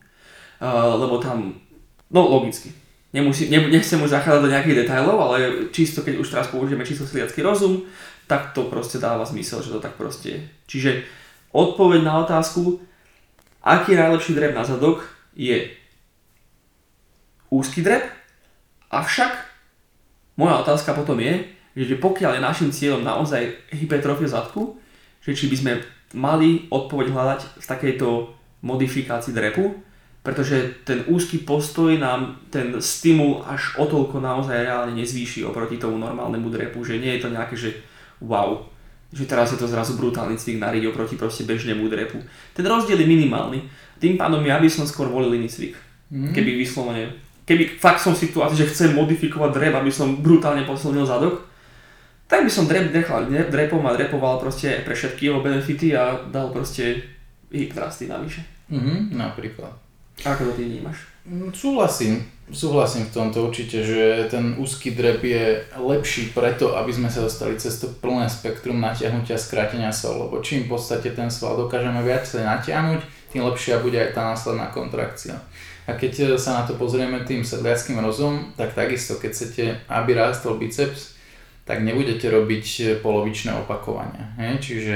lebo 0.96 1.20
tam, 1.20 1.54
no 2.10 2.22
logicky, 2.24 2.72
nemusí, 3.14 3.52
ne, 3.52 3.68
nechcem 3.68 4.00
už 4.02 4.16
zachádzať 4.16 4.42
do 4.42 4.52
nejakých 4.52 4.78
detailov, 4.86 5.18
ale 5.22 5.68
čisto 5.76 6.02
keď 6.02 6.18
už 6.18 6.32
teraz 6.32 6.48
použijeme 6.50 6.88
čisto 6.88 7.04
sliacký 7.04 7.44
rozum, 7.44 7.84
tak 8.26 8.56
to 8.56 8.72
proste 8.72 8.98
dáva 8.98 9.28
zmysel, 9.28 9.60
že 9.60 9.76
to 9.76 9.84
tak 9.84 10.00
proste 10.00 10.28
je. 10.30 10.40
Čiže 10.72 10.92
odpoveď 11.52 12.02
na 12.08 12.24
otázku, 12.24 12.80
aký 13.62 13.94
je 13.94 14.02
najlepší 14.02 14.34
drep 14.34 14.54
na 14.58 14.66
zadok, 14.66 15.06
je 15.38 15.70
úzky 17.50 17.82
drep, 17.82 18.04
avšak 18.92 19.32
moja 20.38 20.60
otázka 20.64 20.96
potom 20.98 21.20
je, 21.20 21.46
že 21.76 21.96
pokiaľ 22.00 22.38
je 22.38 22.48
našim 22.48 22.70
cieľom 22.72 23.04
naozaj 23.04 23.72
hypertrofia 23.72 24.28
zadku, 24.28 24.76
že 25.24 25.38
či 25.38 25.48
by 25.48 25.56
sme 25.56 25.74
mali 26.18 26.68
odpoveď 26.68 27.08
hľadať 27.12 27.42
v 27.62 27.66
takejto 27.66 28.08
modifikácii 28.66 29.32
drepu, 29.32 29.72
pretože 30.22 30.86
ten 30.86 31.02
úzky 31.10 31.42
postoj 31.42 31.98
nám 31.98 32.38
ten 32.54 32.78
stimul 32.78 33.42
až 33.48 33.74
o 33.82 33.90
toľko 33.90 34.22
naozaj 34.22 34.54
reálne 34.54 34.94
nezvýši 34.94 35.48
oproti 35.48 35.82
tomu 35.82 35.98
normálnemu 35.98 36.48
drepu, 36.52 36.84
že 36.86 37.02
nie 37.02 37.18
je 37.18 37.22
to 37.26 37.30
nejaké, 37.34 37.56
že 37.58 37.70
wow, 38.22 38.70
že 39.12 39.28
teraz 39.28 39.52
je 39.52 39.60
to 39.60 39.68
zrazu 39.68 40.00
brutálny 40.00 40.40
cvik 40.40 40.58
na 40.58 40.72
riť 40.72 40.88
oproti 40.88 41.20
proste 41.20 41.44
bežnému 41.44 41.84
drepu. 41.92 42.24
Ten 42.56 42.64
rozdiel 42.64 43.04
je 43.04 43.08
minimálny. 43.12 43.60
Tým 44.00 44.16
pádom 44.16 44.40
ja 44.48 44.58
by 44.58 44.72
som 44.72 44.88
skôr 44.88 45.12
volil 45.12 45.36
iný 45.36 45.52
cvik. 45.52 45.76
Mm-hmm. 45.76 46.32
Keby 46.32 46.52
vyslovene, 46.56 47.04
keby 47.44 47.76
fakt 47.76 48.00
som 48.00 48.16
v 48.16 48.24
situácii, 48.24 48.64
že 48.64 48.72
chcem 48.72 48.96
modifikovať 48.96 49.52
drep, 49.52 49.74
aby 49.76 49.92
som 49.92 50.24
brutálne 50.24 50.64
posilnil 50.64 51.04
zadok, 51.04 51.44
tak 52.32 52.48
by 52.48 52.52
som 52.52 52.64
drep 52.64 52.96
nechal 52.96 53.28
drepom 53.28 53.84
a 53.84 53.92
drepoval 53.92 54.40
proste 54.40 54.80
pre 54.88 54.96
všetky 54.96 55.28
jeho 55.28 55.44
benefity 55.44 55.92
a 55.92 56.16
dal 56.32 56.48
proste 56.56 57.04
hip 57.52 57.76
thrusty 57.76 58.08
navyše. 58.08 58.48
Mhm, 58.72 59.12
napríklad. 59.12 59.76
Ako 60.24 60.48
to 60.48 60.52
ty 60.56 60.64
vnímaš? 60.64 61.11
Mm, 61.26 61.54
súhlasím, 61.54 62.26
súhlasím 62.50 63.06
v 63.06 63.14
tomto 63.14 63.46
určite, 63.46 63.86
že 63.86 64.26
ten 64.34 64.58
úzky 64.58 64.92
drep 64.98 65.22
je 65.22 65.62
lepší 65.78 66.34
preto, 66.34 66.74
aby 66.74 66.90
sme 66.90 67.14
sa 67.14 67.22
dostali 67.22 67.62
cez 67.62 67.78
to 67.78 67.94
plné 67.94 68.26
spektrum 68.26 68.82
natiahnutia 68.82 69.38
skrátenia 69.38 69.94
sval, 69.94 70.26
lebo 70.26 70.42
čím 70.42 70.66
v 70.66 70.74
podstate 70.74 71.14
ten 71.14 71.30
sval 71.30 71.62
dokážeme 71.62 72.02
viac 72.02 72.26
natiahnuť, 72.26 73.02
tým 73.30 73.46
lepšia 73.46 73.86
bude 73.86 74.02
aj 74.02 74.18
tá 74.18 74.34
následná 74.34 74.74
kontrakcia. 74.74 75.38
A 75.86 75.94
keď 75.94 76.38
sa 76.42 76.62
na 76.62 76.64
to 76.66 76.74
pozrieme 76.78 77.22
tým 77.26 77.46
sedliackým 77.46 78.02
rozum, 78.02 78.54
tak 78.58 78.74
takisto, 78.74 79.18
keď 79.22 79.32
chcete, 79.34 79.64
aby 79.90 80.14
rástol 80.14 80.58
biceps, 80.58 81.18
tak 81.66 81.86
nebudete 81.86 82.26
robiť 82.30 83.00
polovičné 83.06 83.54
opakovania. 83.62 84.34
Hej? 84.38 84.54
Čiže 84.62 84.96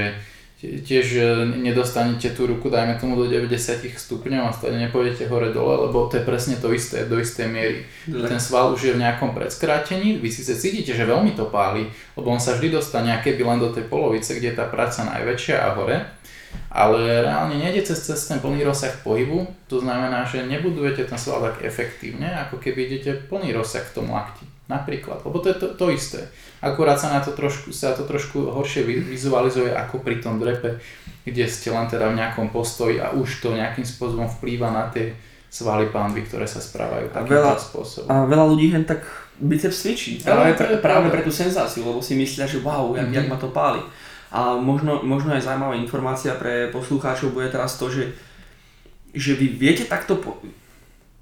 tiež 0.56 1.06
e, 1.20 1.24
nedostanete 1.60 2.32
tú 2.32 2.48
ruku, 2.48 2.72
dajme 2.72 2.96
tomu 2.96 3.12
do 3.12 3.28
90 3.28 3.92
stupňov 3.92 4.48
a 4.48 4.56
stále 4.56 4.80
nepôjdete 4.88 5.28
hore 5.28 5.52
dole, 5.52 5.84
lebo 5.84 6.08
to 6.08 6.16
je 6.16 6.24
presne 6.24 6.56
to 6.56 6.72
isté, 6.72 7.04
do 7.04 7.20
istej 7.20 7.44
miery. 7.44 7.84
Le. 8.08 8.24
Ten 8.24 8.40
sval 8.40 8.72
už 8.72 8.80
je 8.88 8.92
v 8.96 9.02
nejakom 9.04 9.36
predskrátení, 9.36 10.16
vy 10.16 10.28
síce 10.32 10.56
cítite, 10.56 10.96
že 10.96 11.04
veľmi 11.04 11.36
to 11.36 11.52
páli, 11.52 11.84
lebo 12.16 12.32
on 12.32 12.40
sa 12.40 12.56
vždy 12.56 12.72
dostane 12.72 13.12
keby 13.20 13.44
len 13.44 13.60
do 13.60 13.68
tej 13.68 13.84
polovice, 13.84 14.32
kde 14.32 14.56
je 14.56 14.56
tá 14.56 14.64
práca 14.64 15.04
najväčšia 15.04 15.56
a 15.60 15.68
hore, 15.76 15.96
ale 16.72 17.20
reálne 17.20 17.60
nejde 17.60 17.84
cez, 17.92 18.00
cez 18.00 18.16
ten 18.24 18.40
plný 18.40 18.64
rozsah 18.64 18.96
pohybu, 19.04 19.44
to 19.68 19.84
znamená, 19.84 20.24
že 20.24 20.48
nebudujete 20.48 21.04
ten 21.04 21.20
sval 21.20 21.52
tak 21.52 21.68
efektívne, 21.68 22.32
ako 22.48 22.56
keby 22.56 22.88
idete 22.88 23.28
plný 23.28 23.52
rozsah 23.52 23.84
v 23.84 23.92
tom 23.92 24.08
lakti. 24.08 24.48
Napríklad, 24.66 25.22
lebo 25.22 25.38
to 25.38 25.52
je 25.52 25.56
to, 25.62 25.66
to 25.78 25.86
isté. 25.94 26.26
Akurát 26.64 26.96
sa, 26.96 27.12
na 27.12 27.20
to 27.20 27.36
trošku, 27.36 27.68
sa 27.70 27.92
to 27.92 28.08
trošku 28.08 28.48
horšie 28.48 28.82
vizualizuje 28.84 29.68
ako 29.76 30.00
pri 30.00 30.24
tom 30.24 30.40
drepe, 30.40 30.80
kde 31.28 31.44
ste 31.44 31.68
len 31.68 31.84
teda 31.84 32.08
v 32.08 32.18
nejakom 32.18 32.48
postoji 32.48 32.96
a 32.96 33.12
už 33.12 33.44
to 33.44 33.52
nejakým 33.52 33.84
spôsobom 33.84 34.24
vplýva 34.40 34.72
na 34.72 34.88
tie 34.88 35.12
svaly 35.52 35.92
pánvy, 35.92 36.24
ktoré 36.24 36.48
sa 36.48 36.60
správajú 36.60 37.12
takýmto 37.12 37.60
spôsobom. 37.60 38.08
A 38.08 38.24
veľa 38.24 38.44
ľudí 38.48 38.72
hen 38.72 38.88
tak 38.88 39.04
biceps 39.36 39.84
cvičí, 39.84 40.24
práve, 40.24 40.56
pre, 40.56 40.80
práve 40.80 41.08
pre 41.12 41.20
tú 41.20 41.32
senzáciu, 41.32 41.84
lebo 41.84 42.00
si 42.00 42.16
myslia, 42.16 42.48
že 42.48 42.64
wow, 42.64 42.96
jak, 42.96 43.04
mm-hmm. 43.04 43.16
jak 43.20 43.26
ma 43.28 43.36
to 43.36 43.48
páli. 43.52 43.80
A 44.32 44.56
možno, 44.56 45.04
možno 45.04 45.32
aj 45.36 45.44
zaujímavá 45.44 45.76
informácia 45.78 46.34
pre 46.34 46.72
poslucháčov 46.72 47.36
bude 47.36 47.52
teraz 47.52 47.78
to, 47.78 47.88
že, 47.92 48.16
že 49.12 49.36
vy 49.36 49.54
viete 49.54 49.84
takto... 49.86 50.18
Po... 50.18 50.40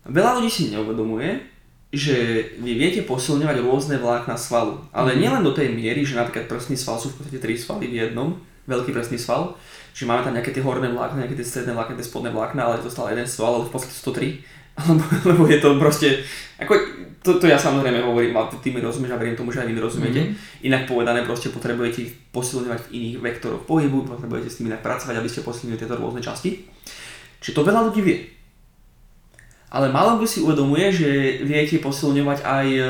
Veľa 0.09 0.41
ľudí 0.41 0.51
si 0.51 0.73
neuvedomuje, 0.73 1.54
že 1.95 2.17
vy 2.59 2.75
viete 2.75 3.03
posilňovať 3.03 3.57
rôzne 3.63 3.97
vlákna 3.99 4.35
svalu. 4.37 4.79
Ale 4.93 5.15
Mhm. 5.15 5.21
nielen 5.21 5.43
do 5.43 5.55
tej 5.55 5.71
miery, 5.71 6.03
že 6.03 6.15
napríklad 6.15 6.47
prstný 6.47 6.77
sval 6.77 6.99
sú 6.99 7.11
v 7.11 7.23
podstate 7.23 7.39
tri 7.39 7.55
svaly 7.55 7.87
v 7.89 7.95
jednom, 8.05 8.35
veľký 8.67 8.93
prstný 8.93 9.17
sval, 9.17 9.55
že 9.95 10.05
máme 10.05 10.25
tam 10.25 10.35
nejaké 10.35 10.51
tie 10.51 10.65
horné 10.65 10.91
vlákna, 10.91 11.25
nejaké 11.25 11.39
tie 11.39 11.47
stredné 11.47 11.73
vlákna, 11.73 11.97
tie 11.97 12.09
spodné 12.09 12.31
vlákna, 12.35 12.61
ale 12.67 12.77
je 12.81 12.89
to 12.89 12.95
stále 12.95 13.15
jeden 13.15 13.29
sval, 13.29 13.61
ale 13.61 13.69
v 13.69 13.73
podstate 13.73 13.95
sú 13.95 14.11
to 14.11 14.17
tri. 14.19 14.43
Lebo, 14.91 15.07
lebo 15.23 15.43
je 15.47 15.63
to 15.63 15.79
proste, 15.79 16.27
ako, 16.59 16.75
to, 17.23 17.39
to 17.39 17.47
ja 17.47 17.55
samozrejme 17.55 18.03
hovorím, 18.03 18.35
a 18.35 18.51
ty 18.59 18.75
mi 18.75 18.83
rozumieš 18.83 19.15
a 19.15 19.23
verím 19.23 19.39
tomu, 19.39 19.55
že 19.55 19.63
aj 19.63 19.71
vy 19.71 19.75
mi 19.79 19.79
rozumiete. 19.79 20.19
Mhm. 20.19 20.35
Inak 20.67 20.91
povedané, 20.91 21.23
proste 21.23 21.55
potrebujete 21.55 22.03
ich 22.03 22.13
posilňovať 22.35 22.81
v 22.83 22.93
iných 22.99 23.17
vektoroch 23.23 23.63
pohybu, 23.71 24.03
potrebujete 24.03 24.51
s 24.51 24.59
tým 24.59 24.75
inak 24.75 24.83
pracovať, 24.83 25.15
aby 25.15 25.29
ste 25.31 25.47
posilnili 25.47 25.79
tieto 25.79 25.95
rôzne 25.95 26.19
časti. 26.19 26.67
Čiže 27.39 27.55
to 27.55 27.63
veľa 27.63 27.87
ľudí 27.87 28.03
vie. 28.03 28.19
Ale 29.75 29.91
málo 29.91 30.23
kto 30.23 30.27
si 30.31 30.39
uvedomuje, 30.39 30.95
že 30.95 31.11
viete 31.43 31.83
posilňovať 31.83 32.47
aj 32.47 32.67
e, 32.71 32.83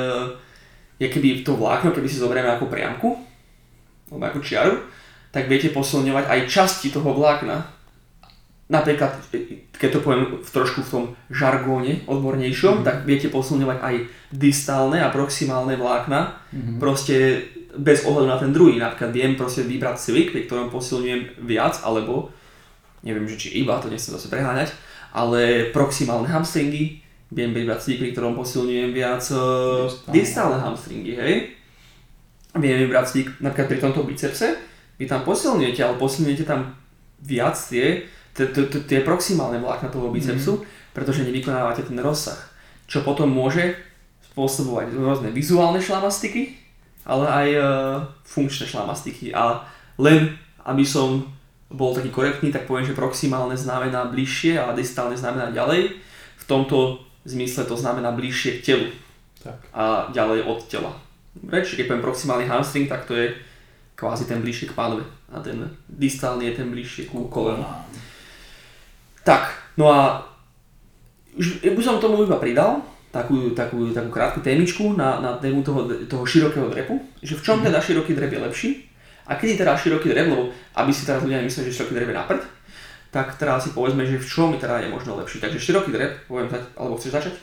je 1.00 1.08
keby 1.08 1.40
to 1.40 1.56
vlákno, 1.56 1.96
keby 1.96 2.04
si 2.04 2.20
zoberieme 2.20 2.52
ako 2.52 2.68
priamku, 2.68 3.16
alebo 4.12 4.24
ako 4.28 4.44
čiaru, 4.44 4.76
tak 5.32 5.48
viete 5.48 5.72
posilňovať 5.72 6.28
aj 6.28 6.40
časti 6.44 6.92
toho 6.92 7.16
vlákna. 7.16 7.64
Napríklad, 8.68 9.16
e, 9.32 9.64
keď 9.72 9.88
to 9.96 10.04
poviem 10.04 10.44
v 10.44 10.50
trošku 10.52 10.84
v 10.84 10.90
tom 10.92 11.04
žargóne 11.32 12.04
odbornejšom, 12.04 12.80
Mhm. 12.80 12.84
tak 12.84 12.96
viete 13.08 13.32
posilňovať 13.32 13.78
aj 13.80 13.94
distálne 14.32 15.00
a 15.00 15.08
proximálne 15.08 15.80
vlákna, 15.80 16.36
Mhm. 16.52 16.76
proste 16.76 17.48
bez 17.74 18.04
ohľadu 18.06 18.28
na 18.28 18.38
ten 18.38 18.52
druhý. 18.52 18.78
Napríklad 18.78 19.10
viem 19.10 19.34
proste 19.34 19.64
vybrať 19.64 19.96
cvik, 19.98 20.30
pri 20.30 20.46
ktorom 20.46 20.68
posilňujem 20.70 21.42
viac, 21.42 21.80
alebo 21.82 22.30
neviem, 23.02 23.26
že 23.26 23.36
či 23.36 23.48
iba, 23.60 23.80
to 23.82 23.90
nechcem 23.90 24.14
zase 24.14 24.30
preháňať, 24.30 24.70
ale 25.14 25.70
proximálne 25.70 26.26
hamstringy, 26.26 27.00
viem 27.30 27.54
vybrať 27.54 27.80
cvik, 27.86 28.12
ktorom 28.12 28.34
posilňujem 28.34 28.90
viac 28.90 29.22
uh, 29.30 29.86
Distálne. 30.10 30.58
hamstringy, 30.58 31.14
hej. 31.14 31.34
Viem 32.58 32.86
vybrať 32.86 33.04
cvik 33.10 33.28
napríklad 33.38 33.68
pri 33.70 33.78
tomto 33.78 34.02
bicepse, 34.02 34.58
vy 34.98 35.06
tam 35.06 35.22
posilňujete, 35.22 35.80
ale 35.82 35.98
posilňujete 35.98 36.44
tam 36.46 36.74
viac 37.22 37.54
tie, 37.56 38.06
tie 38.86 39.00
proximálne 39.02 39.58
vlákna 39.58 39.90
toho 39.90 40.10
bicepsu, 40.10 40.62
pretože 40.94 41.26
nevykonávate 41.26 41.82
ten 41.86 41.98
rozsah. 41.98 42.38
Čo 42.86 43.02
potom 43.02 43.26
môže 43.26 43.74
spôsobovať 44.30 44.94
rôzne 44.94 45.30
vizuálne 45.34 45.82
šlamastiky, 45.82 46.54
ale 47.02 47.24
aj 47.26 47.48
e, 47.54 47.60
funkčné 48.22 48.70
šlamastiky. 48.70 49.34
A 49.34 49.66
len 49.98 50.38
aby 50.64 50.84
som 50.86 51.26
bol 51.74 51.90
taký 51.92 52.14
korektný, 52.14 52.54
tak 52.54 52.70
poviem, 52.70 52.86
že 52.86 52.94
proximálne 52.94 53.58
znamená 53.58 54.06
bližšie 54.06 54.62
a 54.62 54.70
distálne 54.70 55.18
znamená 55.18 55.50
ďalej. 55.50 55.98
V 56.38 56.44
tomto 56.46 57.02
zmysle 57.26 57.66
to 57.66 57.74
znamená 57.74 58.14
bližšie 58.14 58.60
k 58.60 58.64
telu 58.64 58.88
Tak. 59.42 59.58
a 59.74 59.82
ďalej 60.14 60.46
od 60.46 60.60
tela. 60.70 60.92
Čiže 61.34 61.82
keď 61.82 61.86
poviem 61.90 62.06
proximálny 62.06 62.46
hamstring, 62.46 62.86
tak 62.86 63.10
to 63.10 63.18
je 63.18 63.34
kvázi 63.98 64.30
ten 64.30 64.38
bližšie 64.38 64.70
k 64.70 64.76
pánve 64.78 65.02
a 65.34 65.42
ten 65.42 65.66
distálny 65.90 66.50
je 66.50 66.54
ten 66.62 66.70
bližšie 66.70 67.10
ku 67.10 67.26
kolenu. 67.26 67.66
Tak, 69.26 69.74
no 69.80 69.90
a 69.90 70.22
už 71.34 71.64
by 71.66 71.82
som 71.82 71.98
tomu 71.98 72.22
iba 72.22 72.38
pridal 72.38 72.84
takú, 73.10 73.50
takú, 73.50 73.90
takú 73.90 74.10
krátku 74.10 74.38
témičku 74.42 74.94
na, 74.94 75.18
na 75.18 75.30
tému 75.38 75.62
toho, 75.62 75.86
toho 76.06 76.22
širokého 76.26 76.70
drepu, 76.70 77.02
že 77.22 77.34
v 77.34 77.42
čom 77.42 77.58
teda 77.62 77.82
široký 77.82 78.14
drep 78.14 78.30
je 78.30 78.40
lepší 78.42 78.70
a 79.26 79.34
kedy 79.34 79.56
teda 79.56 79.76
široký 79.76 80.12
drep, 80.12 80.28
lebo 80.28 80.52
aby 80.76 80.90
si 80.92 81.08
teraz 81.08 81.24
ľudia 81.24 81.40
nemysleli, 81.40 81.72
že 81.72 81.76
široký 81.80 81.94
drep 81.96 82.08
je 82.12 82.16
na 82.16 82.24
prd, 82.28 82.42
tak 83.14 83.38
teraz 83.38 83.64
si 83.64 83.70
povedzme, 83.70 84.02
že 84.02 84.18
v 84.18 84.26
čom 84.26 84.50
teda 84.58 84.82
je 84.82 84.90
možno 84.90 85.16
lepší. 85.16 85.38
Takže 85.38 85.62
široký 85.62 85.94
drep, 85.94 86.26
poviem 86.26 86.50
alebo 86.74 86.98
chceš 86.98 87.14
začať? 87.14 87.34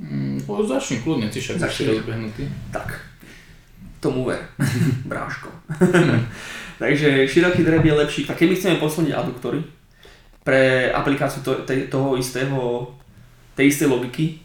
Mm, 0.00 0.40
začni 0.64 1.04
kľudne, 1.04 1.28
ty 1.28 1.44
však 1.44 1.60
si 1.68 1.84
rozbehnutý. 1.84 2.48
Tak, 2.72 2.88
tomu 4.00 4.24
ver, 4.24 4.40
bráško. 5.10 5.52
Takže 6.82 7.28
široký 7.28 7.60
drep 7.60 7.84
je 7.84 7.94
lepší. 7.94 8.20
Tak 8.24 8.40
keby 8.40 8.56
chceme 8.56 8.80
posilniť 8.80 9.12
aduktory 9.12 9.60
pre 10.40 10.88
aplikáciu 10.88 11.44
to, 11.44 11.68
te, 11.68 11.84
toho 11.92 12.16
istého, 12.16 12.88
tej 13.52 13.68
istej 13.68 13.92
logiky, 13.92 14.40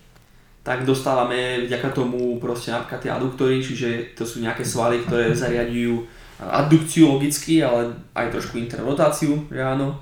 tak 0.59 0.83
dostávame 0.83 1.71
vďaka 1.71 1.95
tomu 1.95 2.35
proste 2.35 2.75
napríklad 2.75 2.99
tie 2.99 3.15
aduktory, 3.15 3.63
čiže 3.63 4.17
to 4.17 4.27
sú 4.27 4.43
nejaké 4.43 4.67
svaly, 4.67 4.99
ktoré 5.07 5.31
zariadujú 5.31 6.03
addukciu 6.39 7.15
logicky, 7.15 7.63
ale 7.63 7.95
aj 8.11 8.31
trošku 8.31 8.59
interrotáciu, 8.59 9.47
že 9.47 9.61
áno. 9.63 9.95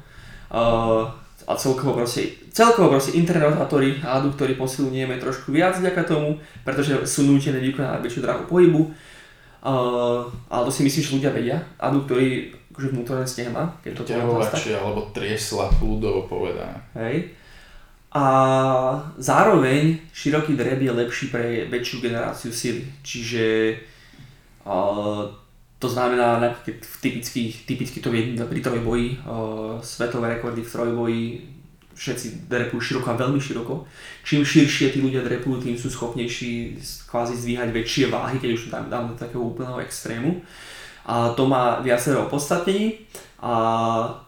Uh, 0.53 1.05
a 1.43 1.53
celkovo 1.59 1.93
proste, 1.99 2.39
celkovo 2.55 2.93
proste 2.93 3.19
interrotátory 3.19 3.99
a 3.99 4.21
aduktory 4.21 4.55
posilňujeme 4.55 5.19
trošku 5.19 5.51
viac 5.51 5.75
vďaka 5.75 6.07
tomu, 6.07 6.39
pretože 6.63 7.03
sú 7.03 7.27
nútené 7.27 7.59
vykonávať 7.59 7.99
väčšiu 7.99 8.21
dráhu 8.23 8.43
pohybu. 8.47 8.81
Uh, 9.63 10.27
ale 10.51 10.61
to 10.67 10.71
si 10.71 10.83
myslím, 10.83 11.03
že 11.03 11.15
ľudia 11.19 11.31
vedia. 11.31 11.57
Aduktory, 11.79 12.51
akože 12.71 12.87
vnútorné 12.91 13.25
stehna, 13.27 13.75
keď 13.83 13.91
to 13.95 14.03
poviem 14.07 14.79
alebo 14.79 15.11
triesla, 15.15 15.71
ľudovo 15.79 16.27
povedané. 16.27 16.79
Hej. 16.95 17.31
A 18.13 18.25
zároveň 19.17 19.97
široký 20.13 20.53
drep 20.53 20.77
je 20.85 20.91
lepší 20.93 21.33
pre 21.33 21.65
väčšiu 21.65 21.97
generáciu 21.97 22.51
sily. 22.53 22.85
Čiže 23.01 23.45
uh, 24.69 25.42
to 25.83 25.91
znamená, 25.91 26.39
napríklad 26.39 26.79
v 26.79 26.95
typických, 27.03 27.67
typicky 27.67 27.99
to 27.99 28.07
vie 28.07 28.39
pri 28.39 28.63
trojboji, 28.63 29.19
uh, 29.27 29.83
svetové 29.83 30.39
rekordy 30.39 30.63
v 30.63 30.71
trojboji, 30.71 31.23
všetci 31.91 32.47
drepujú 32.47 32.79
široko 32.79 33.11
a 33.11 33.19
veľmi 33.19 33.35
široko. 33.43 33.83
Čím 34.23 34.47
širšie 34.47 34.95
tí 34.95 35.03
ľudia 35.03 35.27
drepujú, 35.27 35.59
tým 35.59 35.75
sú 35.75 35.91
schopnejší 35.91 36.79
kvázi 37.11 37.35
zdvíhať 37.35 37.69
väčšie 37.75 38.07
váhy, 38.07 38.39
keď 38.39 38.49
už 38.55 38.71
tam 38.71 38.87
dám 38.87 39.11
do 39.11 39.15
takého 39.19 39.43
úplného 39.43 39.83
extrému. 39.83 40.39
A 41.03 41.35
to 41.35 41.43
má 41.51 41.83
viacero 41.83 42.31
opodstatnení 42.31 43.03
a 43.43 43.53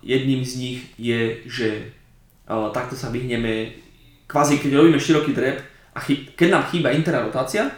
jedným 0.04 0.44
z 0.44 0.54
nich 0.60 0.80
je, 1.00 1.40
že 1.48 1.68
uh, 2.52 2.68
takto 2.76 3.00
sa 3.00 3.16
vyhneme, 3.16 3.72
kvázi 4.28 4.60
keď 4.60 4.76
robíme 4.76 5.00
široký 5.00 5.32
drep 5.32 5.64
a 5.96 6.04
chy- 6.04 6.36
keď 6.36 6.48
nám 6.52 6.64
chýba 6.68 6.92
interná 6.92 7.24
rotácia, 7.24 7.72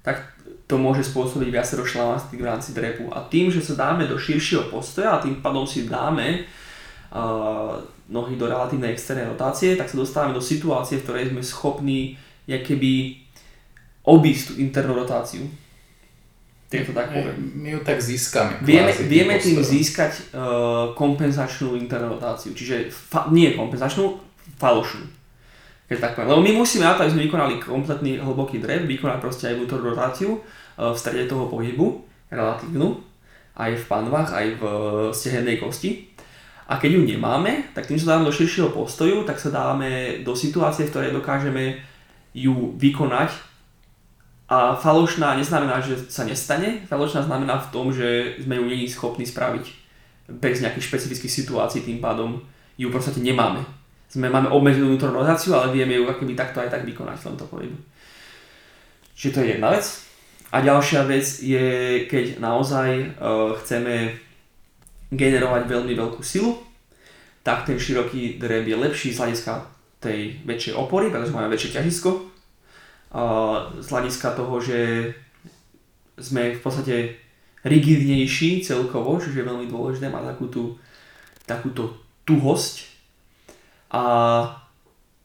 tak 0.00 0.35
to 0.66 0.74
môže 0.74 1.06
spôsobiť 1.06 1.48
viacero 1.48 1.86
šlamastik 1.86 2.42
v 2.42 2.48
rámci 2.50 2.74
drepu. 2.74 3.06
A 3.14 3.22
tým, 3.30 3.54
že 3.54 3.62
sa 3.62 3.78
dáme 3.78 4.10
do 4.10 4.18
širšieho 4.18 4.66
postoja 4.66 5.14
a 5.14 5.22
tým 5.22 5.38
pádom 5.38 5.62
si 5.62 5.86
dáme 5.86 6.42
uh, 7.14 7.78
nohy 8.10 8.34
do 8.34 8.50
relatívnej 8.50 8.90
externej 8.90 9.30
rotácie, 9.30 9.78
tak 9.78 9.86
sa 9.86 9.94
dostávame 9.94 10.34
do 10.34 10.42
situácie, 10.42 10.98
v 10.98 11.04
ktorej 11.06 11.30
sme 11.30 11.42
schopní 11.42 12.18
keby 12.46 13.22
obísť 14.06 14.42
tú 14.50 14.52
internú 14.62 14.98
rotáciu. 14.98 15.46
Keď 16.66 16.82
to 16.82 16.92
tak 16.98 17.14
poviem. 17.14 17.38
My 17.62 17.78
ju 17.78 17.80
tak 17.86 18.02
získame. 18.02 18.58
Vieme, 18.66 18.90
kvázi 18.90 19.06
vieme 19.06 19.34
tým 19.38 19.62
získať 19.62 20.34
uh, 20.34 20.90
kompenzačnú 20.98 21.78
internú 21.78 22.18
rotáciu, 22.18 22.50
čiže 22.50 22.90
fa- 22.90 23.30
nie 23.30 23.54
kompenzačnú, 23.54 24.18
falošnú. 24.58 25.06
Keď 25.86 25.98
tak 26.02 26.18
poviem. 26.18 26.34
Lebo 26.34 26.42
my 26.42 26.52
musíme 26.58 26.82
na 26.82 26.98
to, 26.98 27.06
aby 27.06 27.14
sme 27.14 27.26
vykonali 27.30 27.62
kompletný 27.62 28.18
hlboký 28.18 28.58
drep, 28.58 28.82
vykonať 28.90 29.18
proste 29.22 29.46
aj 29.46 29.62
vnútornú 29.62 29.94
rotáciu 29.94 30.42
v 30.76 30.96
strede 30.96 31.24
toho 31.24 31.48
pohybu, 31.48 32.04
relatívnu, 32.28 33.00
aj 33.56 33.72
v 33.72 33.84
panvách, 33.88 34.28
aj 34.36 34.46
v 34.60 34.62
uh, 34.62 34.74
stehennej 35.10 35.56
kosti. 35.56 36.12
A 36.68 36.76
keď 36.76 36.98
ju 36.98 37.02
nemáme, 37.06 37.72
tak 37.72 37.86
tým, 37.86 37.96
sa 37.96 38.18
dáme 38.18 38.26
do 38.26 38.34
širšieho 38.34 38.74
postoju, 38.74 39.22
tak 39.22 39.38
sa 39.38 39.54
dáme 39.54 40.20
do 40.26 40.34
situácie, 40.36 40.84
v 40.84 40.92
ktorej 40.92 41.10
dokážeme 41.14 41.78
ju 42.34 42.74
vykonať 42.76 43.32
a 44.46 44.78
falošná 44.78 45.34
neznamená, 45.34 45.82
že 45.82 45.98
sa 46.06 46.22
nestane. 46.22 46.86
Falošná 46.86 47.26
znamená 47.26 47.58
v 47.58 47.70
tom, 47.74 47.90
že 47.90 48.38
sme 48.38 48.58
ju 48.58 48.64
není 48.66 48.86
schopní 48.86 49.26
spraviť 49.26 49.64
bez 50.38 50.62
nejakých 50.62 50.86
špecifických 50.86 51.32
situácií, 51.42 51.82
tým 51.82 51.98
pádom 51.98 52.42
ju 52.78 52.86
v 52.90 52.94
podstate 52.94 53.18
nemáme. 53.18 53.62
Sme, 54.06 54.30
máme 54.30 54.46
obmedzenú 54.50 54.94
vnútornú 54.94 55.22
rotáciu, 55.22 55.54
ale 55.54 55.74
vieme 55.74 55.98
ju 55.98 56.06
akoby 56.06 56.38
takto 56.38 56.62
aj 56.62 56.70
tak 56.70 56.86
vykonať 56.86 57.18
v 57.18 57.26
tomto 57.26 57.44
pohybu. 57.50 57.78
Čiže 59.18 59.34
to 59.34 59.40
je 59.42 59.48
jedna 59.58 59.74
vec. 59.74 60.05
A 60.54 60.62
ďalšia 60.62 61.02
vec 61.10 61.26
je, 61.42 61.66
keď 62.06 62.38
naozaj 62.38 63.18
uh, 63.18 63.58
chceme 63.58 64.14
generovať 65.10 65.62
veľmi 65.66 65.94
veľkú 65.94 66.22
silu, 66.22 66.62
tak 67.46 67.66
ten 67.66 67.78
široký 67.78 68.42
drep 68.42 68.66
je 68.66 68.76
lepší 68.78 69.08
z 69.14 69.18
hľadiska 69.22 69.52
tej 70.02 70.42
väčšej 70.42 70.74
opory, 70.74 71.10
pretože 71.10 71.34
máme 71.34 71.50
väčšie 71.50 71.78
ťažisko, 71.78 72.10
a 73.16 73.22
z 73.80 73.86
hľadiska 73.86 74.28
toho, 74.34 74.58
že 74.58 75.10
sme 76.18 76.58
v 76.58 76.60
podstate 76.60 76.96
rigidnejší 77.62 78.62
celkovo, 78.66 79.18
čiže 79.18 79.42
je 79.42 79.48
veľmi 79.48 79.66
dôležité 79.70 80.10
mať 80.10 80.36
takú 80.36 80.46
tú, 80.50 80.62
takúto 81.46 81.82
tuhosť. 82.26 82.86
A, 83.94 84.02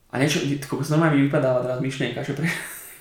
a 0.09 0.15
niečo, 0.15 0.45
normálne 0.89 1.17
mi 1.17 1.25
vypadáva 1.27 1.65
teraz 1.65 1.79
myšlienka, 1.81 2.21
že 2.21 2.37
pre, 2.37 2.47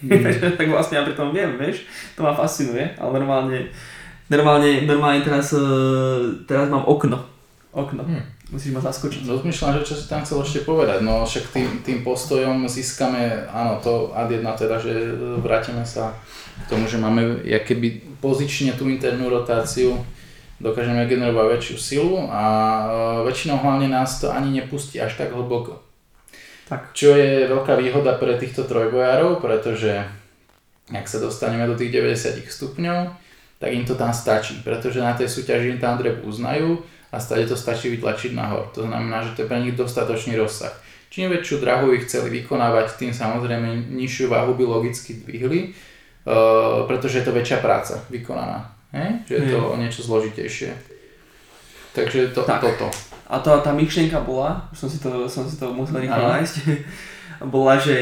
mm. 0.09 0.57
tak 0.57 0.67
vlastne 0.73 1.01
ja 1.01 1.07
pri 1.07 1.15
tom 1.15 1.33
viem, 1.33 1.61
vieš, 1.61 1.85
to 2.17 2.25
ma 2.25 2.33
fascinuje, 2.33 2.97
ale 2.97 3.11
normálne, 3.21 3.69
normálne, 4.33 4.85
normálne 4.89 5.21
teraz, 5.21 5.53
eh, 5.53 6.45
teraz 6.49 6.73
mám 6.73 6.89
okno. 6.89 7.21
Okno. 7.71 8.03
Hm. 8.03 8.41
Musíš 8.51 8.75
ma 8.75 8.83
zaskočiť. 8.83 9.31
Rozmýšľam, 9.31 9.79
že 9.79 9.87
čo 9.87 9.95
si 9.95 10.11
tam 10.11 10.27
chcel 10.27 10.43
ešte 10.43 10.67
povedať. 10.67 11.07
No 11.07 11.23
však 11.23 11.55
tým, 11.55 11.69
tým 11.87 12.03
postojom 12.03 12.67
získame, 12.67 13.47
áno, 13.47 13.79
to 13.79 14.11
ad 14.11 14.27
jedna 14.27 14.59
teda, 14.59 14.83
že 14.83 15.15
vrátime 15.39 15.87
sa 15.87 16.19
k 16.67 16.75
tomu, 16.75 16.91
že 16.91 16.99
máme 16.99 17.47
keby 17.47 18.19
pozične 18.19 18.75
tú 18.75 18.91
internú 18.91 19.31
rotáciu, 19.31 20.03
dokážeme 20.59 21.07
generovať 21.07 21.47
väčšiu 21.57 21.77
silu 21.79 22.27
a 22.27 22.43
e, 22.45 22.85
väčšinou 23.31 23.63
hlavne 23.63 23.89
nás 23.89 24.21
to 24.21 24.29
ani 24.29 24.61
nepustí 24.61 25.01
až 25.01 25.17
tak 25.17 25.33
hlboko. 25.33 25.81
Tak. 26.71 26.95
Čo 26.95 27.19
je 27.19 27.51
veľká 27.51 27.75
výhoda 27.75 28.15
pre 28.15 28.39
týchto 28.39 28.63
trojbojárov, 28.63 29.43
pretože 29.43 30.07
ak 30.87 31.07
sa 31.11 31.19
dostaneme 31.19 31.67
do 31.67 31.75
tých 31.75 31.91
90 31.91 32.47
stupňov, 32.47 33.11
tak 33.59 33.71
im 33.75 33.83
to 33.83 33.99
tam 33.99 34.15
stačí, 34.15 34.63
pretože 34.63 35.03
na 35.03 35.13
tej 35.19 35.27
súťaži 35.27 35.75
im 35.75 35.83
tam 35.83 35.99
drep 35.99 36.23
uznajú 36.23 36.79
a 37.11 37.19
stade 37.19 37.51
to 37.51 37.59
stačí 37.59 37.91
vytlačiť 37.91 38.33
nahor. 38.39 38.71
To 38.79 38.87
znamená, 38.87 39.27
že 39.27 39.35
to 39.35 39.43
je 39.45 39.51
pre 39.51 39.59
nich 39.59 39.75
dostatočný 39.75 40.39
rozsah. 40.39 40.73
Čím 41.11 41.35
väčšiu 41.35 41.59
drahu 41.59 41.91
ich 41.99 42.07
chceli 42.07 42.31
vykonávať, 42.41 42.95
tým 42.95 43.11
samozrejme 43.11 43.91
nižšiu 43.91 44.31
váhu 44.31 44.55
by 44.55 44.63
logicky 44.63 45.19
dvihli, 45.19 45.75
uh, 45.75 46.87
pretože 46.87 47.19
je 47.19 47.25
to 47.27 47.35
väčšia 47.35 47.59
práca 47.59 47.99
vykonaná. 48.15 48.71
He? 48.95 49.27
Že 49.27 49.35
je 49.35 49.45
to 49.51 49.59
o 49.59 49.75
niečo 49.75 50.07
zložitejšie. 50.07 50.71
Takže 51.99 52.31
to, 52.31 52.47
Tak. 52.47 52.63
toto. 52.63 52.87
A 53.31 53.39
to, 53.39 53.63
tá 53.63 53.71
myšlienka 53.71 54.21
bola, 54.21 54.67
som 54.75 54.91
si 54.91 54.99
to, 54.99 55.25
som 55.27 55.47
si 55.47 55.55
to 55.55 55.71
musel 55.71 56.03
Áno. 56.03 56.35
nájsť, 56.35 56.55
bola, 57.55 57.79
že 57.79 57.97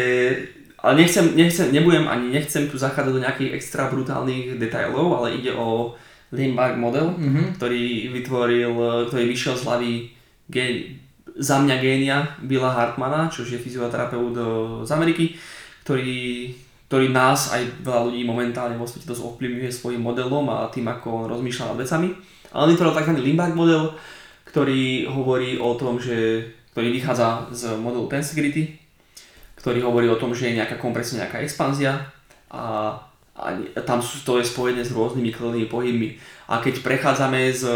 ale 0.79 1.05
nechcem, 1.05 1.35
nechcem, 1.35 1.68
nebudem 1.68 2.07
ani 2.07 2.31
nechcem 2.31 2.64
tu 2.64 2.79
zachádzať 2.79 3.12
do 3.12 3.20
nejakých 3.20 3.51
extra 3.53 3.91
brutálnych 3.91 4.57
detailov, 4.57 5.20
ale 5.20 5.37
ide 5.37 5.51
o 5.53 5.93
Limbaugh 6.31 6.76
model, 6.76 7.12
Mhm. 7.12 7.57
ktorý 7.57 7.85
vytvoril, 8.11 8.72
ktorý 9.07 9.24
vyšiel 9.26 9.55
z 9.55 9.64
hlavy 9.64 9.93
gé, 10.47 10.64
za 11.35 11.59
mňa 11.59 11.76
génia 11.79 12.18
Billa 12.41 12.68
Hartmana, 12.68 13.26
čo 13.26 13.43
je 13.43 13.57
fyzioterapeut 13.57 14.35
e, 14.35 14.43
z 14.83 14.91
Ameriky, 14.91 15.24
ktorý, 15.83 16.51
ktorý 16.87 17.07
nás 17.09 17.53
aj 17.53 17.62
veľa 17.81 18.01
ľudí 18.07 18.22
momentálne 18.22 18.74
vo 18.74 18.85
svete 18.85 19.07
dosť 19.07 19.22
ovplyvňuje 19.24 19.70
svojim 19.70 20.01
modelom 20.01 20.47
a 20.49 20.66
tým, 20.68 20.85
ako 20.85 21.07
on 21.14 21.31
rozmýšľa 21.31 21.72
nad 21.72 21.79
vecami. 21.79 22.09
Ale 22.51 22.61
on 22.61 22.70
vytvoril 22.70 22.93
tzv. 22.93 23.12
Limbaugh 23.18 23.55
model, 23.55 23.83
ktorý 24.49 25.05
hovorí 25.12 25.61
o 25.61 25.76
tom, 25.76 26.01
že, 26.01 26.49
ktorý 26.72 26.88
vychádza 26.96 27.53
z 27.53 27.76
modelu 27.76 28.09
Tensegrity, 28.09 28.80
ktorý 29.61 29.84
hovorí 29.84 30.09
o 30.09 30.16
tom, 30.16 30.32
že 30.32 30.49
je 30.49 30.59
nejaká 30.59 30.80
kompresia, 30.80 31.20
nejaká 31.20 31.44
expanzia 31.44 32.09
a, 32.49 32.96
a 33.36 33.46
tam 33.84 34.01
sú, 34.01 34.24
to 34.24 34.40
je 34.40 34.49
spojené 34.49 34.80
s 34.80 34.94
rôznymi 34.96 35.30
krvnými 35.34 35.68
pohybmi. 35.68 36.09
A 36.49 36.64
keď 36.64 36.80
prechádzame 36.80 37.53
z 37.53 37.68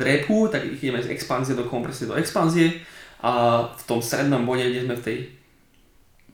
drepu, 0.00 0.48
tak 0.48 0.64
ideme 0.64 1.04
z 1.04 1.12
expanzie 1.12 1.52
do 1.52 1.68
kompresie 1.68 2.08
do 2.08 2.16
expanzie 2.16 2.80
a 3.20 3.64
v 3.68 3.82
tom 3.84 4.00
strednom 4.00 4.48
bode, 4.48 4.64
kde 4.64 4.88
sme 4.88 4.96
v 4.96 5.04
tej 5.04 5.18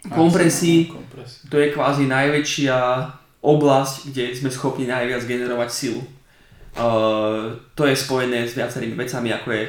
Kompresii. 0.01 0.89
to 1.53 1.61
je 1.61 1.77
kvázi 1.77 2.09
najväčšia 2.09 2.77
oblasť, 3.45 4.09
kde 4.09 4.33
sme 4.33 4.49
schopní 4.49 4.89
najviac 4.89 5.21
generovať 5.29 5.69
silu. 5.69 6.01
To 7.75 7.83
je 7.83 7.95
spojené 7.97 8.47
s 8.47 8.55
viacerými 8.55 8.95
vecami, 8.95 9.35
ako 9.35 9.49
je 9.51 9.63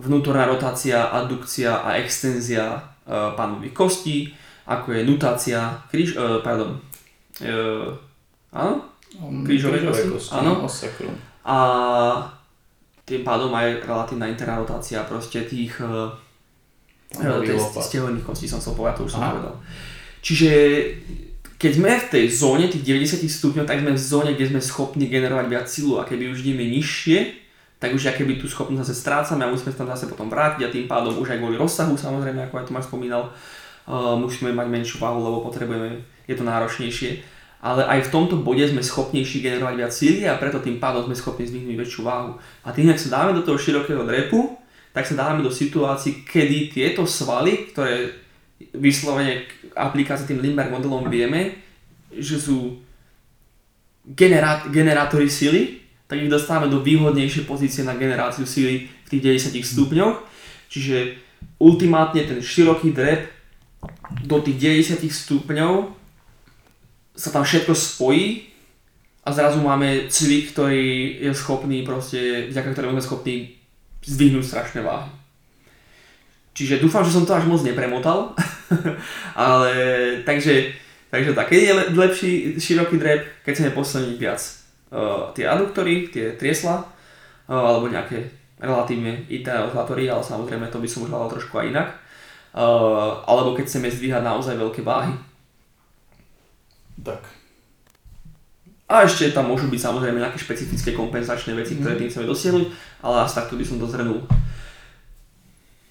vnútorná 0.00 0.46
rotácia, 0.46 1.10
addukcia 1.10 1.82
a 1.82 1.98
extenzia 1.98 2.80
pánových 3.08 3.74
kostí, 3.74 4.30
ako 4.70 4.94
je 4.94 5.02
nutácia, 5.02 5.82
kríž, 5.90 6.14
pardon, 6.46 6.78
áno? 8.54 8.74
Krížové 9.42 9.82
kosti? 9.82 10.30
Áno. 10.30 10.62
Osakrum. 10.64 11.14
A 11.42 11.58
tým 13.02 13.26
pádom 13.26 13.50
aj 13.50 13.82
relatívna 13.82 14.30
interná 14.30 14.62
rotácia 14.62 15.02
proste 15.02 15.42
tých 15.42 15.74
stehovných 17.82 18.22
kostí 18.22 18.46
som 18.46 18.62
chcel 18.62 18.78
povedať, 18.78 19.02
to 19.02 19.10
už 19.10 19.18
som 19.18 19.26
Aha. 19.26 19.34
povedal. 19.34 19.54
Čiže 20.22 20.50
keď 21.60 21.72
sme 21.76 21.92
v 21.92 22.06
tej 22.08 22.24
zóne 22.32 22.72
tých 22.72 22.80
90 22.80 23.28
stupňov, 23.28 23.68
tak 23.68 23.84
sme 23.84 23.92
v 23.92 24.00
zóne, 24.00 24.32
kde 24.32 24.48
sme 24.48 24.64
schopní 24.64 25.12
generovať 25.12 25.46
viac 25.52 25.68
silu 25.68 26.00
a 26.00 26.08
keby 26.08 26.32
už 26.32 26.40
ideme 26.40 26.64
nižšie, 26.72 27.36
tak 27.76 27.92
už 27.92 28.16
keby 28.16 28.40
tú 28.40 28.48
schopnosť 28.48 28.80
zase 28.88 28.94
strácame 28.96 29.44
a 29.44 29.52
musíme 29.52 29.68
sa 29.68 29.84
tam 29.84 29.92
zase 29.92 30.08
potom 30.08 30.32
vrátiť 30.32 30.64
a 30.64 30.72
tým 30.72 30.88
pádom 30.88 31.20
už 31.20 31.36
aj 31.36 31.38
kvôli 31.44 31.60
rozsahu 31.60 32.00
samozrejme, 32.00 32.48
ako 32.48 32.54
aj 32.60 32.64
Tomáš 32.64 32.88
spomínal, 32.88 33.28
uh, 33.28 34.16
musíme 34.16 34.56
mať 34.56 34.72
menšiu 34.72 35.04
váhu, 35.04 35.20
lebo 35.20 35.44
potrebujeme, 35.44 36.00
je 36.24 36.34
to 36.36 36.48
náročnejšie. 36.48 37.20
Ale 37.60 37.84
aj 37.84 38.08
v 38.08 38.12
tomto 38.12 38.40
bode 38.40 38.64
sme 38.64 38.80
schopnejší 38.80 39.44
generovať 39.44 39.74
viac 39.76 39.92
síly 39.92 40.24
a 40.24 40.40
preto 40.40 40.64
tým 40.64 40.80
pádom 40.80 41.04
sme 41.04 41.12
schopní 41.12 41.44
zdvihnúť 41.44 41.76
väčšiu 41.76 42.00
váhu. 42.08 42.40
A 42.64 42.72
tým, 42.72 42.88
ak 42.88 42.96
sa 42.96 43.20
dáme 43.20 43.36
do 43.36 43.44
toho 43.44 43.60
širokého 43.60 44.00
drepu, 44.08 44.56
tak 44.96 45.04
sa 45.04 45.12
dáme 45.12 45.44
do 45.44 45.52
situácií, 45.52 46.24
kedy 46.24 46.72
tieto 46.72 47.04
svaly, 47.04 47.68
ktoré 47.68 48.16
vyslovene 48.76 49.48
k 49.48 49.50
aplikácii 49.76 50.28
tým 50.28 50.44
Limberg 50.44 50.70
modelom 50.70 51.08
vieme, 51.08 51.56
že 52.12 52.36
sú 52.36 52.80
generá- 54.04 54.66
generátory 54.68 55.30
sily, 55.30 55.80
tak 56.06 56.20
ich 56.20 56.32
dostávame 56.32 56.68
do 56.68 56.82
výhodnejšej 56.82 57.46
pozície 57.46 57.86
na 57.86 57.94
generáciu 57.94 58.44
sily 58.44 58.90
v 59.06 59.08
tých 59.08 59.22
90 59.54 59.62
stupňoch. 59.62 60.16
Čiže 60.70 61.18
ultimátne 61.62 62.26
ten 62.26 62.40
široký 62.42 62.90
drep 62.90 63.30
do 64.26 64.42
tých 64.42 64.58
90 64.58 65.06
stupňov 65.06 65.94
sa 67.14 67.30
tam 67.30 67.44
všetko 67.46 67.72
spojí 67.74 68.50
a 69.24 69.28
zrazu 69.32 69.60
máme 69.60 70.08
cvik, 70.08 70.56
ktorý 70.56 71.20
je 71.20 71.32
schopný 71.36 71.84
proste, 71.84 72.48
vďaka 72.50 72.72
ktorému 72.72 72.96
sme 72.98 73.06
schopní 73.06 73.34
zdvihnúť 74.02 74.44
strašné 74.44 74.80
váhy. 74.80 75.19
Čiže 76.60 76.76
dúfam, 76.76 77.00
že 77.00 77.16
som 77.16 77.24
to 77.24 77.32
až 77.32 77.48
moc 77.48 77.64
nepremotal, 77.64 78.36
ale 79.48 79.72
takže, 80.28 80.76
takže 81.08 81.32
tak, 81.32 81.48
keď 81.48 81.56
je 81.56 81.72
le- 81.72 81.90
lepší 81.96 82.30
široký 82.60 83.00
drep, 83.00 83.24
keď 83.40 83.52
chceme 83.56 83.72
posilniť 83.72 84.16
viac 84.20 84.36
uh, 84.92 85.32
tie 85.32 85.48
aduktory, 85.48 86.12
tie 86.12 86.36
triesla, 86.36 86.84
uh, 86.84 87.56
alebo 87.56 87.88
nejaké 87.88 88.28
relatívne 88.60 89.24
oscilátory, 89.24 90.04
ale 90.12 90.20
samozrejme 90.20 90.68
to 90.68 90.84
by 90.84 90.84
som 90.84 91.08
už 91.08 91.16
hľadal 91.16 91.32
trošku 91.32 91.56
aj 91.56 91.72
inak. 91.72 91.88
Uh, 92.52 93.24
alebo 93.24 93.56
keď 93.56 93.64
chceme 93.64 93.88
zdvíhať 93.88 94.20
naozaj 94.20 94.60
veľké 94.60 94.84
váhy. 94.84 95.16
Tak. 97.00 97.24
A 98.84 99.08
ešte 99.08 99.32
tam 99.32 99.48
môžu 99.48 99.64
byť 99.72 99.80
samozrejme 99.80 100.20
nejaké 100.20 100.36
špecifické 100.36 100.92
kompenzačné 100.92 101.56
veci, 101.56 101.80
ktoré 101.80 101.96
tým 101.96 102.12
chceme 102.12 102.28
dosiahnuť, 102.28 102.68
ale 103.00 103.24
asi 103.24 103.34
takto 103.40 103.56
by 103.56 103.64
som 103.64 103.80
to 103.80 103.88
zhrnul. 103.88 104.28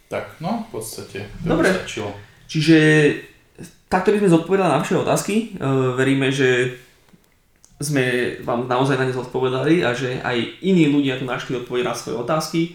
Tak, 0.10 0.42
no, 0.42 0.66
v 0.66 0.82
podstate. 0.82 1.30
Dobre. 1.46 1.70
stačilo. 1.70 2.10
Čiže 2.50 2.78
takto 3.86 4.10
by 4.10 4.26
sme 4.26 4.34
zodpovedali 4.34 4.70
na 4.74 4.82
vaše 4.82 4.98
otázky. 4.98 5.36
E, 5.38 5.46
veríme, 5.94 6.34
že 6.34 6.82
sme 7.78 8.36
vám 8.42 8.66
naozaj 8.66 8.98
na 8.98 9.06
ne 9.06 9.14
zodpovedali 9.14 9.86
a 9.86 9.94
že 9.94 10.18
aj 10.20 10.66
iní 10.66 10.90
ľudia 10.90 11.22
tu 11.22 11.30
našli 11.30 11.62
odpovede 11.62 11.86
na 11.86 11.94
svoje 11.94 12.18
otázky. 12.18 12.62
E, 12.66 12.70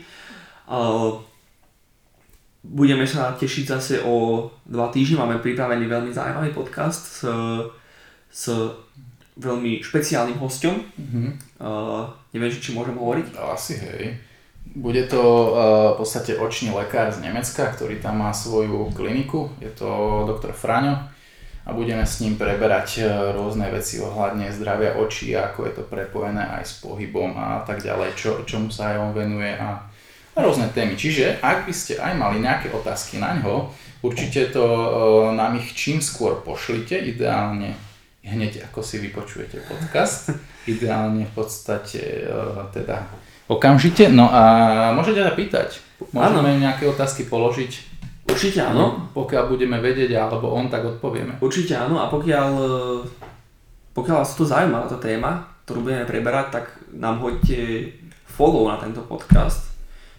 budeme 2.63 3.03
sa 3.03 3.35
tešiť 3.35 3.65
zase 3.67 3.95
o 4.07 4.47
dva 4.63 4.95
týždne. 4.95 5.19
Máme 5.19 5.43
pripravený 5.43 5.91
veľmi 5.91 6.15
zaujímavý 6.15 6.55
podcast 6.55 7.03
s, 7.03 7.21
s 8.31 8.45
veľmi 9.35 9.83
špeciálnym 9.83 10.39
hosťom. 10.39 10.75
Mhm. 11.03 11.23
E, 11.59 11.69
neviem, 12.31 12.55
či 12.55 12.71
môžem 12.71 12.95
hovoriť. 12.95 13.27
Asi 13.43 13.75
hej. 13.83 14.34
Bude 14.75 15.07
to 15.07 15.23
uh, 15.23 15.49
v 15.95 16.03
podstate 16.03 16.35
očný 16.35 16.75
lekár 16.75 17.15
z 17.15 17.23
Nemecka, 17.23 17.71
ktorý 17.71 18.03
tam 18.03 18.27
má 18.27 18.35
svoju 18.35 18.91
kliniku. 18.91 19.47
Je 19.63 19.71
to 19.71 19.87
doktor 20.27 20.51
Fraňo 20.51 20.99
a 21.63 21.71
budeme 21.71 22.03
s 22.03 22.19
ním 22.19 22.35
preberať 22.35 23.07
uh, 23.07 23.31
rôzne 23.39 23.71
veci 23.71 24.03
ohľadne 24.03 24.51
zdravia 24.51 24.99
očí, 24.99 25.31
ako 25.31 25.71
je 25.71 25.73
to 25.79 25.83
prepojené 25.87 26.43
aj 26.59 26.67
s 26.67 26.75
pohybom 26.83 27.39
a 27.39 27.63
tak 27.63 27.87
ďalej, 27.87 28.19
čo, 28.19 28.43
čomu 28.43 28.75
sa 28.75 28.91
aj 28.91 28.97
on 28.99 29.13
venuje 29.15 29.55
a 29.55 29.79
rôzne 30.35 30.67
témy. 30.75 30.99
Čiže 30.99 31.39
ak 31.39 31.71
by 31.71 31.75
ste 31.75 32.03
aj 32.03 32.19
mali 32.19 32.43
nejaké 32.43 32.75
otázky 32.75 33.23
na 33.23 33.39
ňo, 33.39 33.71
určite 34.03 34.51
to 34.51 34.67
uh, 34.67 35.31
nám 35.31 35.55
ich 35.55 35.71
čím 35.79 36.03
skôr 36.03 36.43
pošlite, 36.43 36.99
ideálne 36.99 37.79
hneď 38.27 38.67
ako 38.67 38.83
si 38.83 38.99
vypočujete 38.99 39.71
podcast. 39.71 40.35
Ideálne 40.67 41.31
v 41.31 41.33
podstate 41.39 42.27
uh, 42.27 42.67
teda 42.75 43.07
okamžite. 43.49 44.09
No 44.09 44.29
a 44.31 44.93
môžete 44.97 45.21
sa 45.25 45.33
pýtať. 45.37 45.81
Môžeme 46.13 46.61
nejaké 46.61 46.89
otázky 46.89 47.29
položiť. 47.29 47.95
Určite 48.25 48.65
áno. 48.65 49.13
Pokiaľ 49.13 49.53
budeme 49.53 49.79
vedieť, 49.79 50.17
alebo 50.17 50.53
on, 50.57 50.73
tak 50.73 50.85
odpovieme. 50.85 51.37
Určite 51.45 51.77
áno 51.77 52.01
a 52.01 52.09
pokiaľ, 52.09 52.51
pokiaľ 53.93 54.17
vás 54.17 54.33
to 54.33 54.49
zaujíma 54.49 54.89
táto 54.89 54.99
téma, 54.99 55.45
ktorú 55.69 55.85
budeme 55.85 56.09
preberať, 56.09 56.47
tak 56.61 56.65
nám 56.93 57.21
hoďte 57.21 57.93
follow 58.25 58.67
na 58.67 58.81
tento 58.81 59.05
podcast, 59.05 59.71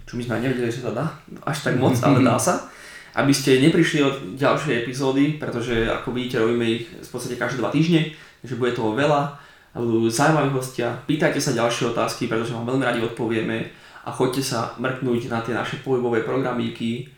čo 0.05 0.15
my 0.15 0.23
sme 0.23 0.45
nevedeli, 0.45 0.69
že 0.69 0.85
sa 0.85 0.93
dá 0.93 1.05
až 1.43 1.65
tak 1.65 1.81
moc, 1.81 1.97
ale 2.05 2.21
dá 2.21 2.37
sa. 2.37 2.69
Aby 3.15 3.31
ste 3.31 3.63
neprišli 3.63 3.99
od 4.03 4.15
ďalšej 4.35 4.83
epizódy, 4.83 5.39
pretože 5.39 5.87
ako 5.87 6.11
vidíte, 6.11 6.43
robíme 6.43 6.67
ich 6.67 6.83
v 6.91 7.09
podstate 7.09 7.39
každé 7.39 7.63
dva 7.63 7.71
týždne, 7.71 8.11
takže 8.43 8.59
bude 8.59 8.75
toho 8.75 8.91
veľa 8.91 9.39
budú 9.83 10.07
zaujímaví 10.07 10.55
hostia. 10.55 10.95
Pýtajte 11.03 11.43
sa 11.43 11.51
ďalšie 11.51 11.91
otázky, 11.91 12.31
pretože 12.31 12.55
vám 12.55 12.63
veľmi 12.63 12.87
radi 12.87 13.03
odpovieme 13.03 13.67
a 14.07 14.09
choďte 14.13 14.43
sa 14.45 14.71
mrknúť 14.79 15.27
na 15.27 15.43
tie 15.43 15.51
naše 15.51 15.83
pohybové 15.83 16.23
programíky, 16.23 17.11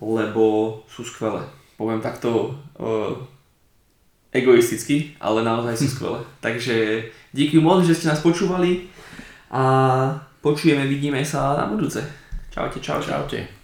lebo 0.00 0.80
sú 0.88 1.04
skvelé. 1.04 1.44
Poviem 1.76 2.00
takto 2.00 2.56
uh, 2.80 3.12
egoisticky, 4.32 5.12
ale 5.20 5.44
naozaj 5.44 5.76
sú 5.76 5.86
skvelé. 6.00 6.20
Takže 6.40 7.04
díky 7.36 7.60
moc, 7.60 7.84
že 7.84 7.92
ste 7.92 8.08
nás 8.08 8.24
počúvali 8.24 8.88
a 9.52 9.62
počujeme, 10.40 10.88
vidíme 10.88 11.20
sa 11.20 11.60
na 11.60 11.68
budúce. 11.68 12.00
Čaute, 12.48 12.80
čaute. 12.80 13.12
Čaute. 13.12 13.55